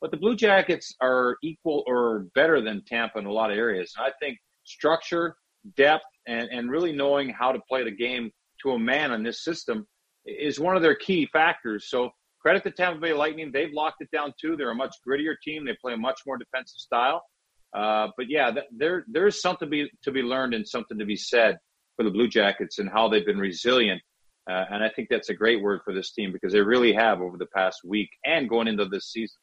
But 0.01 0.13
the 0.13 0.17
Blue 0.17 0.35
Jackets 0.35 0.95
are 1.03 1.37
equal 1.43 1.85
or 1.87 2.27
better 2.35 2.63
than 2.63 2.83
Tampa 2.87 3.19
in 3.19 3.27
a 3.27 3.33
lot 3.33 3.51
of 3.51 3.59
areas. 3.59 3.93
And 3.99 4.07
I 4.07 4.13
think 4.19 4.39
structure, 4.65 5.37
depth, 5.77 6.05
and, 6.27 6.49
and 6.51 6.71
really 6.71 6.93
knowing 6.93 7.29
how 7.31 7.53
to 7.53 7.61
play 7.69 7.85
the 7.85 7.91
game 7.91 8.31
to 8.63 8.73
a 8.73 8.79
man 8.79 9.13
in 9.13 9.23
this 9.23 9.45
system 9.45 9.87
is 10.25 10.61
one 10.61 10.77
of 10.77 10.83
their 10.83 10.95
key 10.95 11.29
factors. 11.33 11.89
So 11.89 12.11
credit 12.41 12.65
the 12.65 12.71
Tampa 12.71 13.01
Bay 13.01 13.13
Lightning. 13.13 13.51
They've 13.53 13.73
locked 13.73 14.01
it 14.01 14.11
down 14.13 14.33
too. 14.41 14.57
They're 14.57 14.71
a 14.71 14.75
much 14.75 14.95
grittier 15.07 15.35
team. 15.43 15.65
They 15.65 15.77
play 15.81 15.95
a 15.95 15.97
much 15.97 16.21
more 16.27 16.37
defensive 16.37 16.79
style. 16.79 17.23
Uh, 17.75 18.09
but 18.17 18.27
yeah, 18.29 18.51
there 18.77 19.05
there's 19.09 19.41
something 19.41 19.67
to 19.67 19.71
be 19.71 19.91
to 20.03 20.13
be 20.13 20.23
learned 20.23 20.55
and 20.55 20.67
something 20.67 20.99
to 20.99 21.07
be 21.07 21.17
said 21.17 21.57
for 21.97 22.05
the 22.05 22.11
Blue 22.11 22.29
Jackets 22.29 22.79
and 22.79 22.89
how 22.89 23.09
they've 23.09 23.25
been 23.25 23.39
resilient. 23.39 24.01
Uh, 24.51 24.65
and 24.71 24.83
I 24.83 24.91
think 24.91 25.09
that's 25.09 25.31
a 25.31 25.35
great 25.35 25.63
word 25.63 25.81
for 25.85 25.95
this 25.95 26.13
team 26.13 26.33
because 26.33 26.53
they 26.53 26.61
really 26.61 26.93
have 26.93 27.21
over 27.21 27.39
the 27.39 27.47
past 27.55 27.81
week 27.85 28.11
and 28.27 28.49
going 28.49 28.67
into 28.67 28.85
this 28.87 29.11
season. 29.13 29.37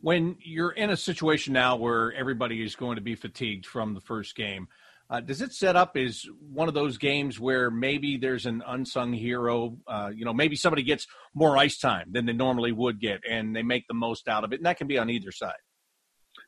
When 0.00 0.36
you're 0.40 0.70
in 0.70 0.90
a 0.90 0.96
situation 0.96 1.52
now 1.52 1.76
where 1.76 2.12
everybody 2.12 2.62
is 2.62 2.76
going 2.76 2.96
to 2.96 3.02
be 3.02 3.14
fatigued 3.14 3.66
from 3.66 3.94
the 3.94 4.00
first 4.00 4.36
game, 4.36 4.68
uh, 5.10 5.20
does 5.20 5.42
it 5.42 5.52
set 5.52 5.76
up 5.76 5.96
as 5.96 6.24
one 6.52 6.68
of 6.68 6.74
those 6.74 6.98
games 6.98 7.38
where 7.38 7.70
maybe 7.70 8.16
there's 8.16 8.46
an 8.46 8.62
unsung 8.66 9.12
hero? 9.12 9.76
Uh, 9.86 10.10
you 10.14 10.24
know, 10.24 10.32
maybe 10.32 10.56
somebody 10.56 10.82
gets 10.82 11.06
more 11.34 11.56
ice 11.56 11.78
time 11.78 12.08
than 12.10 12.26
they 12.26 12.32
normally 12.32 12.72
would 12.72 13.00
get, 13.00 13.20
and 13.28 13.54
they 13.54 13.62
make 13.62 13.86
the 13.86 13.94
most 13.94 14.28
out 14.28 14.44
of 14.44 14.52
it, 14.52 14.56
and 14.56 14.66
that 14.66 14.78
can 14.78 14.86
be 14.86 14.98
on 14.98 15.10
either 15.10 15.30
side. 15.30 15.52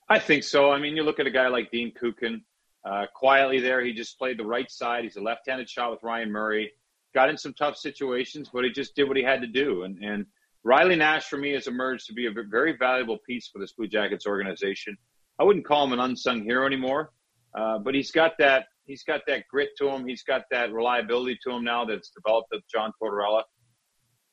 I 0.09 0.19
think 0.19 0.45
so. 0.45 0.71
I 0.71 0.79
mean, 0.79 0.97
you 0.97 1.03
look 1.03 1.21
at 1.21 1.27
a 1.27 1.31
guy 1.31 1.49
like 1.49 1.71
Dean 1.71 1.93
Kukan, 2.01 2.41
uh, 2.85 3.07
quietly 3.15 3.61
there. 3.61 3.85
He 3.85 3.93
just 3.93 4.19
played 4.19 4.39
the 4.39 4.45
right 4.45 4.71
side. 4.71 5.05
He's 5.05 5.17
a 5.17 5.21
left-handed 5.21 5.69
shot 5.69 5.91
with 5.91 6.03
Ryan 6.03 6.31
Murray. 6.31 6.71
Got 7.15 7.29
in 7.29 7.37
some 7.37 7.55
tough 7.55 7.77
situations, 7.77 8.49
but 8.53 8.65
he 8.65 8.71
just 8.71 8.95
did 8.95 9.09
what 9.09 9.17
he 9.17 9.23
had 9.23 9.41
to 9.41 9.47
do. 9.47 9.83
And, 9.83 9.99
and 10.03 10.27
Riley 10.63 10.97
Nash, 10.97 11.25
for 11.25 11.37
me, 11.37 11.53
has 11.53 11.67
emerged 11.67 12.07
to 12.07 12.13
be 12.13 12.27
a 12.27 12.31
very 12.31 12.77
valuable 12.77 13.19
piece 13.27 13.49
for 13.49 13.59
this 13.59 13.73
Blue 13.73 13.89
Jackets 13.89 14.27
organization. 14.27 14.97
I 15.39 15.45
wouldn't 15.45 15.67
call 15.67 15.85
him 15.85 15.93
an 15.93 16.01
unsung 16.01 16.45
hero 16.45 16.67
anymore, 16.67 17.13
uh, 17.57 17.79
but 17.79 17.95
he's 17.95 18.11
got 18.11 18.33
that 18.39 18.67
he's 18.85 19.03
got 19.03 19.23
that 19.27 19.45
grit 19.51 19.71
to 19.79 19.89
him. 19.89 20.07
He's 20.07 20.23
got 20.23 20.43
that 20.51 20.73
reliability 20.73 21.39
to 21.45 21.53
him 21.53 21.65
now 21.65 21.85
that's 21.85 22.11
developed 22.11 22.49
with 22.53 22.63
John 22.73 22.93
Tortorella. 23.03 23.43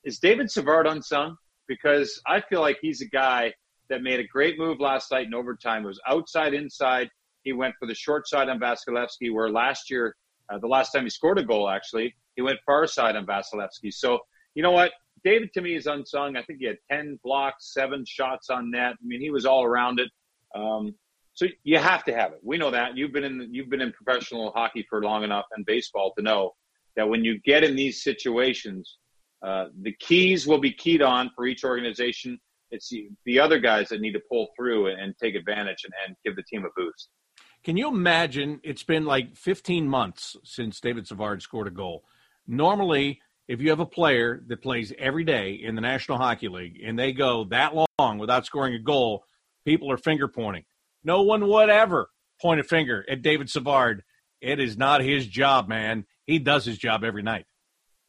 Is 0.04 0.20
David 0.20 0.52
Savard 0.52 0.86
unsung? 0.86 1.36
Because 1.68 2.22
I 2.28 2.42
feel 2.42 2.62
like 2.62 2.78
he's 2.82 3.02
a 3.02 3.08
guy 3.08 3.54
that 3.90 4.02
made 4.02 4.20
a 4.20 4.28
great 4.28 4.58
move 4.58 4.80
last 4.80 5.12
night 5.12 5.28
in 5.28 5.34
overtime. 5.34 5.84
It 5.84 5.88
was 5.88 6.02
outside, 6.08 6.54
inside. 6.54 7.10
He 7.44 7.54
went 7.54 7.76
for 7.80 7.88
the 7.88 7.96
short 7.96 8.28
side 8.28 8.50
on 8.50 8.60
Vasilevskiy, 8.60 9.34
where 9.34 9.50
last 9.50 9.90
year, 9.90 10.16
uh, 10.52 10.58
the 10.60 10.68
last 10.68 10.92
time 10.92 11.04
he 11.04 11.10
scored 11.10 11.38
a 11.40 11.44
goal, 11.44 11.70
actually, 11.70 12.16
he 12.36 12.42
went 12.42 12.60
far 12.66 12.88
side 12.88 13.16
on 13.16 13.26
Vasilevskiy. 13.26 13.94
So, 13.94 14.20
you 14.56 14.64
know 14.64 14.72
what? 14.72 14.92
David 15.24 15.54
to 15.54 15.62
me 15.62 15.76
is 15.76 15.88
unsung. 15.88 16.36
I 16.36 16.44
think 16.44 16.60
he 16.60 16.66
had 16.66 16.78
10 16.92 17.20
blocks, 17.24 17.74
seven 17.74 18.04
shots 18.06 18.50
on 18.50 18.72
net. 18.72 18.92
I 18.92 19.06
mean, 19.06 19.22
he 19.22 19.30
was 19.30 19.46
all 19.46 19.64
around 19.64 20.00
it. 20.00 20.10
Um, 20.56 20.96
so 21.34 21.48
you 21.64 21.80
have 21.80 22.04
to 22.06 22.14
have 22.14 22.34
it. 22.34 22.40
We 22.44 22.58
know 22.58 22.72
that. 22.72 22.96
You've 22.96 23.12
been 23.12 23.24
in 23.24 23.50
you've 23.52 23.70
been 23.70 23.82
in 23.82 23.92
professional 23.92 24.52
hockey 24.52 24.86
for 24.90 25.02
long 25.02 25.24
enough 25.24 25.46
and 25.56 25.66
baseball 25.66 26.14
to 26.18 26.24
know 26.24 26.52
that 26.96 27.10
when 27.10 27.24
you 27.24 27.40
get 27.40 27.64
in 27.64 27.76
these 27.76 28.04
situations, 28.04 28.98
uh, 29.42 29.66
the 29.82 29.94
keys 30.00 30.46
will 30.46 30.60
be 30.60 30.72
keyed 30.72 31.02
on 31.02 31.32
for 31.36 31.46
each 31.46 31.64
organization. 31.64 32.40
It's 32.72 32.90
the, 32.90 33.10
the 33.26 33.40
other 33.40 33.60
guys 33.60 33.90
that 33.90 34.02
need 34.02 34.14
to 34.14 34.22
pull 34.32 34.50
through 34.56 34.88
and, 34.88 35.00
and 35.00 35.16
take 35.22 35.36
advantage 35.36 35.84
and, 35.84 35.94
and 36.08 36.16
give 36.24 36.36
the 36.36 36.44
team 36.44 36.66
a 36.66 36.70
boost. 36.76 37.10
Can 37.64 37.78
you 37.78 37.88
imagine? 37.88 38.60
It's 38.64 38.84
been 38.84 39.06
like 39.06 39.36
15 39.36 39.88
months 39.88 40.36
since 40.44 40.80
David 40.80 41.08
Savard 41.08 41.42
scored 41.42 41.68
a 41.68 41.72
goal. 41.72 42.04
Normally, 42.46 43.22
if 43.48 43.62
you 43.62 43.70
have 43.70 43.80
a 43.80 43.86
player 43.86 44.44
that 44.48 44.62
plays 44.62 44.94
every 44.98 45.24
day 45.24 45.54
in 45.54 45.76
the 45.76 45.82
National 45.82 46.18
Hockey 46.18 46.48
League 46.48 46.82
and 46.84 46.98
they 46.98 47.12
go 47.12 47.46
that 47.46 47.74
long 47.76 48.18
without 48.18 48.46
scoring 48.46 48.74
a 48.74 48.80
goal, 48.80 49.24
people 49.66 49.92
are 49.92 49.98
finger 49.98 50.28
pointing. 50.28 50.64
No 51.04 51.22
one 51.24 51.48
would 51.48 51.70
ever 51.70 52.10
point 52.42 52.60
a 52.60 52.64
finger 52.64 53.06
at 53.10 53.22
David 53.22 53.50
Savard. 53.50 54.04
It 54.42 54.60
is 54.60 54.78
not 54.78 55.02
his 55.02 55.26
job, 55.26 55.68
man. 55.68 56.06
He 56.26 56.40
does 56.40 56.66
his 56.66 56.78
job 56.78 57.04
every 57.04 57.24
night. 57.24 57.46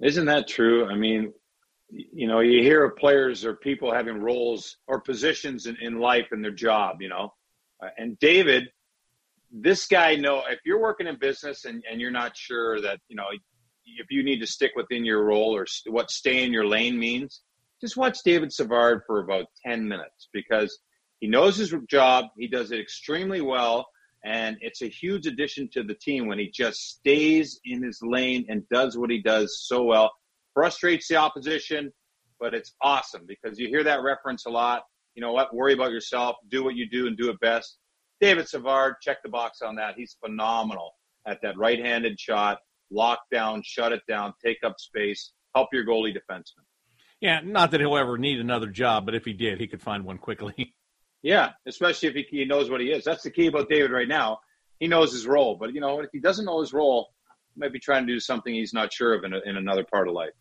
Isn't 0.01 0.27
that 0.27 0.49
true? 0.49 0.87
I 0.87 0.97
mean, 0.97 1.33
you 1.91 2.27
know, 2.27 2.41
you 2.41 2.63
hear 2.63 2.85
of 2.85 2.97
players 2.97 3.45
or 3.45 3.55
people 3.55 3.93
having 3.93 4.19
roles 4.19 4.77
or 4.87 5.01
positions 5.01 5.67
in, 5.67 5.77
in 5.81 5.99
life 5.99 6.29
and 6.33 6.45
their 6.45 6.51
job, 6.51 7.01
you 7.01 7.09
know. 7.09 7.33
Uh, 7.83 7.89
and 7.99 8.19
David 8.19 8.69
this 9.55 9.87
guy 9.87 10.17
know 10.17 10.43
if 10.51 10.59
you're 10.65 10.81
working 10.81 11.07
in 11.07 11.17
business 11.17 11.65
and, 11.65 11.83
and 11.91 12.01
you're 12.01 12.11
not 12.11 12.37
sure 12.37 12.81
that 12.81 12.99
you 13.09 13.15
know 13.15 13.27
if 13.87 14.07
you 14.11 14.25
need 14.25 14.41
to 14.41 14.47
stick 14.47 14.73
within 14.75 15.05
your 15.05 15.25
role 15.25 15.57
or 15.57 15.65
what 15.87 16.11
stay 16.11 16.43
in 16.43 16.53
your 16.53 16.67
lane 16.67 16.99
means 16.99 17.43
just 17.81 17.97
watch 17.97 18.19
david 18.25 18.53
savard 18.53 19.03
for 19.07 19.21
about 19.21 19.47
10 19.65 19.87
minutes 19.87 20.29
because 20.33 20.77
he 21.21 21.29
knows 21.29 21.57
his 21.57 21.75
job. 21.89 22.27
He 22.39 22.49
does 22.49 22.71
it 22.71 22.81
extremely 22.81 23.41
well. 23.41 23.87
And 24.25 24.57
it's 24.61 24.83
a 24.83 24.89
huge 24.89 25.27
addition 25.27 25.69
to 25.73 25.83
the 25.83 25.95
team 25.95 26.27
when 26.27 26.39
he 26.39 26.51
just 26.51 26.79
stays 26.81 27.61
in 27.65 27.83
his 27.83 28.01
lane 28.03 28.47
and 28.49 28.67
does 28.71 28.97
what 28.97 29.11
he 29.11 29.21
does 29.21 29.65
so 29.67 29.85
well. 29.85 30.13
Frustrates 30.55 31.09
the 31.09 31.17
opposition 31.17 31.93
but 32.41 32.55
it's 32.55 32.75
awesome 32.83 33.23
because 33.27 33.59
you 33.59 33.69
hear 33.69 33.85
that 33.85 34.03
reference 34.03 34.47
a 34.47 34.51
lot. 34.51 34.83
You 35.15 35.23
know 35.23 35.33
what? 35.33 35.55
Worry 35.55 35.73
about 35.73 35.93
yourself. 35.93 36.37
Do 36.51 36.65
what 36.65 36.75
you 36.75 36.89
do 36.89 37.07
and 37.07 37.17
do 37.17 37.31
it 37.31 37.41
best. 37.41 37.79
David 38.21 38.49
Savard, 38.49 38.97
check 39.01 39.23
the 39.23 39.29
box 39.29 39.63
on 39.63 39.77
that. 39.77 39.95
He's 39.97 40.17
phenomenal 40.25 40.93
at 41.27 41.41
that 41.43 41.57
right-handed 41.57 42.19
shot, 42.19 42.59
lock 42.91 43.21
down, 43.33 43.63
shut 43.65 43.93
it 43.93 44.03
down, 44.07 44.35
take 44.45 44.59
up 44.63 44.75
space, 44.79 45.33
help 45.55 45.69
your 45.73 45.87
goalie 45.87 46.15
defenseman. 46.15 46.65
Yeah, 47.21 47.41
not 47.43 47.71
that 47.71 47.81
he'll 47.81 47.97
ever 47.97 48.19
need 48.19 48.41
another 48.41 48.69
job, 48.69 49.07
but 49.07 49.15
if 49.15 49.25
he 49.25 49.33
did, 49.33 49.59
he 49.59 49.67
could 49.67 49.81
find 49.81 50.05
one 50.05 50.19
quickly. 50.19 50.75
Yeah, 51.25 51.53
especially 51.67 52.11
if 52.11 52.15
he, 52.15 52.27
he 52.31 52.45
knows 52.45 52.71
what 52.71 52.83
he 52.83 52.89
is. 52.89 53.03
That's 53.03 53.23
the 53.23 53.31
key 53.31 53.47
about 53.47 53.71
David 53.71 53.91
right 53.91 54.07
now. 54.07 54.41
He 54.79 54.87
knows 54.87 55.11
his 55.11 55.27
role, 55.27 55.57
but 55.57 55.73
you 55.73 55.81
know 55.81 56.01
if 56.01 56.11
he 56.13 56.21
doesn't 56.21 56.45
know 56.45 56.61
his 56.61 56.75
role, 56.75 57.09
he 57.55 57.61
might 57.61 57.73
be 57.73 57.81
trying 57.81 58.07
to 58.07 58.13
do 58.13 58.21
something 58.21 58.53
he's 58.53 58.75
not 58.75 58.93
sure 58.93 59.15
of 59.15 59.25
in, 59.25 59.33
a, 59.33 59.41
in 59.47 59.57
another 59.57 59.85
part 59.85 60.07
of 60.07 60.13
life. 60.13 60.35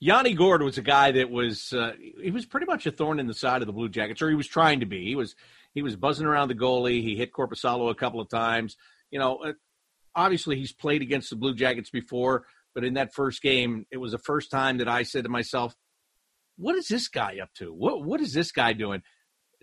Yanni 0.00 0.34
Gourde 0.34 0.64
was 0.64 0.76
a 0.76 0.82
guy 0.82 1.12
that 1.12 1.30
was 1.30 1.72
uh, 1.72 1.92
he 2.20 2.32
was 2.32 2.46
pretty 2.46 2.66
much 2.66 2.84
a 2.84 2.90
thorn 2.90 3.20
in 3.20 3.28
the 3.28 3.34
side 3.34 3.62
of 3.62 3.66
the 3.66 3.72
Blue 3.72 3.88
Jackets, 3.88 4.20
or 4.20 4.28
he 4.28 4.34
was 4.34 4.48
trying 4.48 4.80
to 4.80 4.86
be. 4.86 5.04
He 5.04 5.14
was 5.14 5.36
he 5.72 5.82
was 5.82 5.94
buzzing 5.94 6.26
around 6.26 6.48
the 6.48 6.56
goalie. 6.56 7.00
He 7.00 7.14
hit 7.14 7.32
Korpisalo 7.32 7.88
a 7.88 7.94
couple 7.94 8.20
of 8.20 8.28
times. 8.28 8.76
You 9.12 9.20
know, 9.20 9.36
uh, 9.36 9.52
obviously 10.16 10.56
he's 10.56 10.72
played 10.72 11.00
against 11.00 11.30
the 11.30 11.36
Blue 11.36 11.54
Jackets 11.54 11.90
before, 11.90 12.44
but 12.74 12.82
in 12.82 12.94
that 12.94 13.14
first 13.14 13.40
game, 13.40 13.86
it 13.92 13.98
was 13.98 14.10
the 14.10 14.18
first 14.18 14.50
time 14.50 14.78
that 14.78 14.88
I 14.88 15.04
said 15.04 15.22
to 15.24 15.30
myself, 15.30 15.76
"What 16.56 16.74
is 16.74 16.88
this 16.88 17.06
guy 17.06 17.38
up 17.40 17.54
to? 17.58 17.72
What 17.72 18.02
what 18.02 18.20
is 18.20 18.32
this 18.32 18.50
guy 18.50 18.72
doing?" 18.72 19.04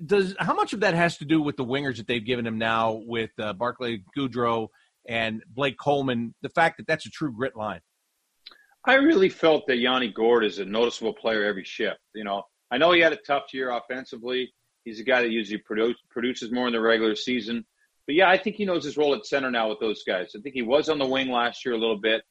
Does 0.03 0.35
how 0.39 0.53
much 0.53 0.73
of 0.73 0.81
that 0.81 0.93
has 0.93 1.17
to 1.19 1.25
do 1.25 1.41
with 1.41 1.57
the 1.57 1.65
wingers 1.65 1.97
that 1.97 2.07
they've 2.07 2.25
given 2.25 2.45
him 2.45 2.57
now 2.57 3.01
with 3.05 3.31
uh, 3.39 3.53
Barclay 3.53 4.03
Goodrow 4.17 4.67
and 5.07 5.43
Blake 5.47 5.77
Coleman? 5.77 6.33
The 6.41 6.49
fact 6.49 6.77
that 6.77 6.87
that's 6.87 7.05
a 7.05 7.09
true 7.09 7.31
grit 7.31 7.55
line. 7.55 7.81
I 8.83 8.95
really 8.95 9.29
felt 9.29 9.65
that 9.67 9.77
Yanni 9.77 10.11
Gourde 10.11 10.43
is 10.43 10.59
a 10.59 10.65
noticeable 10.65 11.13
player 11.13 11.43
every 11.45 11.63
shift. 11.63 11.99
You 12.13 12.23
know, 12.23 12.43
I 12.69 12.77
know 12.77 12.91
he 12.91 13.01
had 13.01 13.13
a 13.13 13.17
tough 13.17 13.53
year 13.53 13.71
offensively. 13.71 14.53
He's 14.83 14.99
a 14.99 15.03
guy 15.03 15.21
that 15.21 15.31
usually 15.31 15.59
produce, 15.59 15.97
produces 16.09 16.51
more 16.51 16.67
in 16.67 16.73
the 16.73 16.81
regular 16.81 17.15
season. 17.15 17.65
But 18.05 18.15
yeah, 18.15 18.29
I 18.29 18.37
think 18.37 18.57
he 18.57 18.65
knows 18.65 18.83
his 18.83 18.97
role 18.97 19.15
at 19.15 19.25
center 19.25 19.49
now 19.49 19.69
with 19.69 19.79
those 19.79 20.03
guys. 20.03 20.33
I 20.37 20.41
think 20.41 20.53
he 20.53 20.61
was 20.61 20.89
on 20.89 20.99
the 20.99 21.07
wing 21.07 21.31
last 21.31 21.65
year 21.65 21.73
a 21.73 21.79
little 21.79 21.97
bit. 21.97 22.21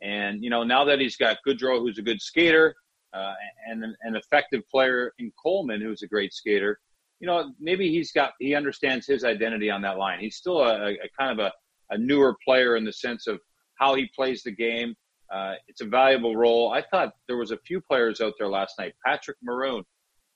And, 0.00 0.44
you 0.44 0.50
know, 0.50 0.62
now 0.62 0.84
that 0.84 1.00
he's 1.00 1.16
got 1.16 1.38
Goodrow, 1.46 1.80
who's 1.80 1.98
a 1.98 2.02
good 2.02 2.20
skater, 2.20 2.74
uh, 3.12 3.32
and 3.66 3.82
an 3.82 4.16
effective 4.16 4.62
player 4.70 5.12
in 5.18 5.32
Coleman, 5.40 5.80
who's 5.80 6.02
a 6.02 6.06
great 6.06 6.32
skater, 6.32 6.78
you 7.24 7.30
know, 7.30 7.54
maybe 7.58 7.88
he's 7.88 8.12
got, 8.12 8.32
he 8.38 8.54
understands 8.54 9.06
his 9.06 9.24
identity 9.24 9.70
on 9.70 9.80
that 9.80 9.96
line. 9.96 10.20
He's 10.20 10.36
still 10.36 10.58
a, 10.58 10.90
a 10.90 11.08
kind 11.18 11.40
of 11.40 11.46
a, 11.46 11.52
a 11.88 11.96
newer 11.96 12.36
player 12.46 12.76
in 12.76 12.84
the 12.84 12.92
sense 12.92 13.26
of 13.26 13.40
how 13.76 13.94
he 13.94 14.10
plays 14.14 14.42
the 14.42 14.50
game. 14.50 14.94
Uh, 15.32 15.54
it's 15.66 15.80
a 15.80 15.86
valuable 15.86 16.36
role. 16.36 16.70
I 16.70 16.82
thought 16.82 17.14
there 17.26 17.38
was 17.38 17.50
a 17.50 17.56
few 17.66 17.80
players 17.80 18.20
out 18.20 18.34
there 18.38 18.48
last 18.48 18.78
night. 18.78 18.92
Patrick 19.06 19.38
Maroon, 19.42 19.84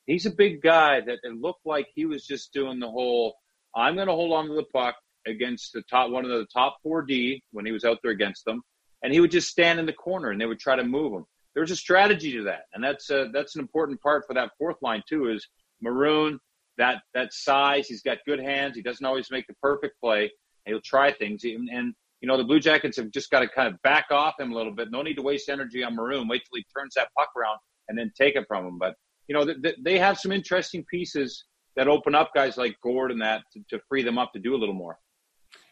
he's 0.06 0.24
a 0.24 0.30
big 0.30 0.62
guy 0.62 1.02
that 1.02 1.18
it 1.22 1.34
looked 1.38 1.66
like 1.66 1.88
he 1.94 2.06
was 2.06 2.24
just 2.24 2.54
doing 2.54 2.80
the 2.80 2.88
whole 2.88 3.34
I'm 3.76 3.94
going 3.94 4.08
to 4.08 4.14
hold 4.14 4.32
on 4.32 4.48
to 4.48 4.54
the 4.54 4.64
puck 4.72 4.96
against 5.26 5.74
the 5.74 5.82
top 5.90 6.10
one 6.10 6.24
of 6.24 6.30
the 6.30 6.46
top 6.46 6.78
4D 6.86 7.42
when 7.52 7.66
he 7.66 7.72
was 7.72 7.84
out 7.84 7.98
there 8.02 8.12
against 8.12 8.46
them 8.46 8.62
and 9.02 9.12
he 9.12 9.20
would 9.20 9.30
just 9.30 9.50
stand 9.50 9.78
in 9.78 9.84
the 9.84 9.92
corner 9.92 10.30
and 10.30 10.40
they 10.40 10.46
would 10.46 10.58
try 10.58 10.74
to 10.74 10.84
move 10.84 11.12
him. 11.12 11.26
There's 11.54 11.70
a 11.70 11.76
strategy 11.76 12.32
to 12.32 12.44
that. 12.44 12.62
And 12.72 12.82
that's 12.82 13.10
uh, 13.10 13.26
that's 13.30 13.56
an 13.56 13.60
important 13.60 14.00
part 14.00 14.24
for 14.26 14.32
that 14.32 14.52
fourth 14.56 14.76
line 14.80 15.02
too 15.06 15.28
is 15.28 15.46
Maroon 15.82 16.40
that 16.78 17.02
that 17.14 17.32
size, 17.32 17.86
he's 17.88 18.02
got 18.02 18.18
good 18.26 18.40
hands, 18.40 18.76
he 18.76 18.82
doesn't 18.82 19.04
always 19.04 19.30
make 19.30 19.46
the 19.46 19.54
perfect 19.62 20.00
play. 20.00 20.30
He'll 20.64 20.80
try 20.82 21.12
things 21.12 21.44
and, 21.44 21.68
and 21.70 21.94
you 22.20 22.26
know, 22.26 22.36
the 22.36 22.44
Blue 22.44 22.58
Jackets 22.58 22.96
have 22.96 23.10
just 23.10 23.30
got 23.30 23.40
to 23.40 23.48
kind 23.48 23.68
of 23.68 23.80
back 23.82 24.06
off 24.10 24.34
him 24.40 24.52
a 24.52 24.54
little 24.54 24.72
bit. 24.72 24.90
No 24.90 25.02
need 25.02 25.14
to 25.14 25.22
waste 25.22 25.48
energy 25.48 25.84
on 25.84 25.94
Maroon. 25.94 26.26
Wait 26.26 26.42
till 26.50 26.56
he 26.56 26.64
turns 26.76 26.94
that 26.96 27.08
puck 27.16 27.28
around 27.36 27.58
and 27.88 27.96
then 27.96 28.10
take 28.16 28.34
it 28.34 28.44
from 28.48 28.66
him. 28.66 28.78
But 28.78 28.94
you 29.28 29.34
know, 29.34 29.44
th- 29.44 29.76
they 29.82 29.98
have 29.98 30.18
some 30.18 30.32
interesting 30.32 30.84
pieces 30.90 31.44
that 31.76 31.86
open 31.86 32.14
up 32.14 32.30
guys 32.34 32.56
like 32.56 32.76
Gourde 32.82 33.12
and 33.12 33.22
that 33.22 33.42
to, 33.52 33.60
to 33.70 33.82
free 33.88 34.02
them 34.02 34.18
up 34.18 34.32
to 34.32 34.40
do 34.40 34.56
a 34.56 34.58
little 34.58 34.74
more. 34.74 34.98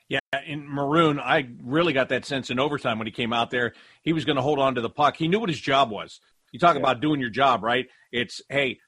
Yeah, 0.08 0.20
in 0.46 0.68
Maroon, 0.68 1.18
I 1.18 1.48
really 1.64 1.92
got 1.92 2.10
that 2.10 2.24
sense 2.24 2.50
in 2.50 2.60
overtime 2.60 2.98
when 2.98 3.08
he 3.08 3.12
came 3.12 3.32
out 3.32 3.50
there. 3.50 3.72
He 4.02 4.12
was 4.12 4.24
going 4.24 4.36
to 4.36 4.42
hold 4.42 4.60
on 4.60 4.76
to 4.76 4.80
the 4.80 4.90
puck. 4.90 5.16
He 5.16 5.26
knew 5.26 5.40
what 5.40 5.48
his 5.48 5.60
job 5.60 5.90
was. 5.90 6.20
You 6.52 6.60
talk 6.60 6.74
yeah. 6.74 6.80
about 6.80 7.00
doing 7.00 7.20
your 7.20 7.30
job, 7.30 7.64
right? 7.64 7.86
It's 8.12 8.40
hey, 8.48 8.78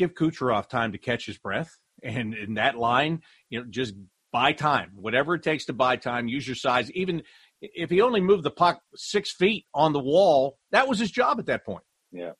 give 0.00 0.14
Kucherov 0.14 0.68
time 0.68 0.92
to 0.92 0.98
catch 0.98 1.26
his 1.26 1.38
breath, 1.38 1.76
and 2.02 2.34
in 2.34 2.54
that 2.54 2.76
line, 2.76 3.20
you 3.50 3.60
know, 3.60 3.66
just 3.68 3.94
buy 4.32 4.52
time, 4.52 4.92
whatever 4.94 5.34
it 5.34 5.42
takes 5.42 5.66
to 5.66 5.72
buy 5.72 5.96
time. 5.96 6.26
Use 6.26 6.46
your 6.46 6.56
size. 6.56 6.90
Even 6.92 7.22
if 7.60 7.90
he 7.90 8.00
only 8.00 8.20
moved 8.20 8.42
the 8.42 8.50
puck 8.50 8.80
six 8.96 9.30
feet 9.32 9.66
on 9.74 9.92
the 9.92 10.00
wall, 10.00 10.56
that 10.72 10.88
was 10.88 10.98
his 10.98 11.10
job 11.10 11.38
at 11.38 11.46
that 11.46 11.64
point. 11.64 11.84
Yeah. 12.10 12.32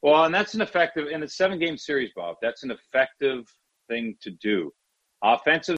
Well, 0.00 0.24
and 0.24 0.34
that's 0.34 0.54
an 0.54 0.60
effective 0.60 1.08
in 1.08 1.22
a 1.24 1.28
seven 1.28 1.58
game 1.58 1.76
series, 1.76 2.10
Bob. 2.14 2.36
That's 2.40 2.62
an 2.62 2.70
effective 2.70 3.44
thing 3.88 4.16
to 4.22 4.30
do. 4.30 4.70
Offensive 5.24 5.76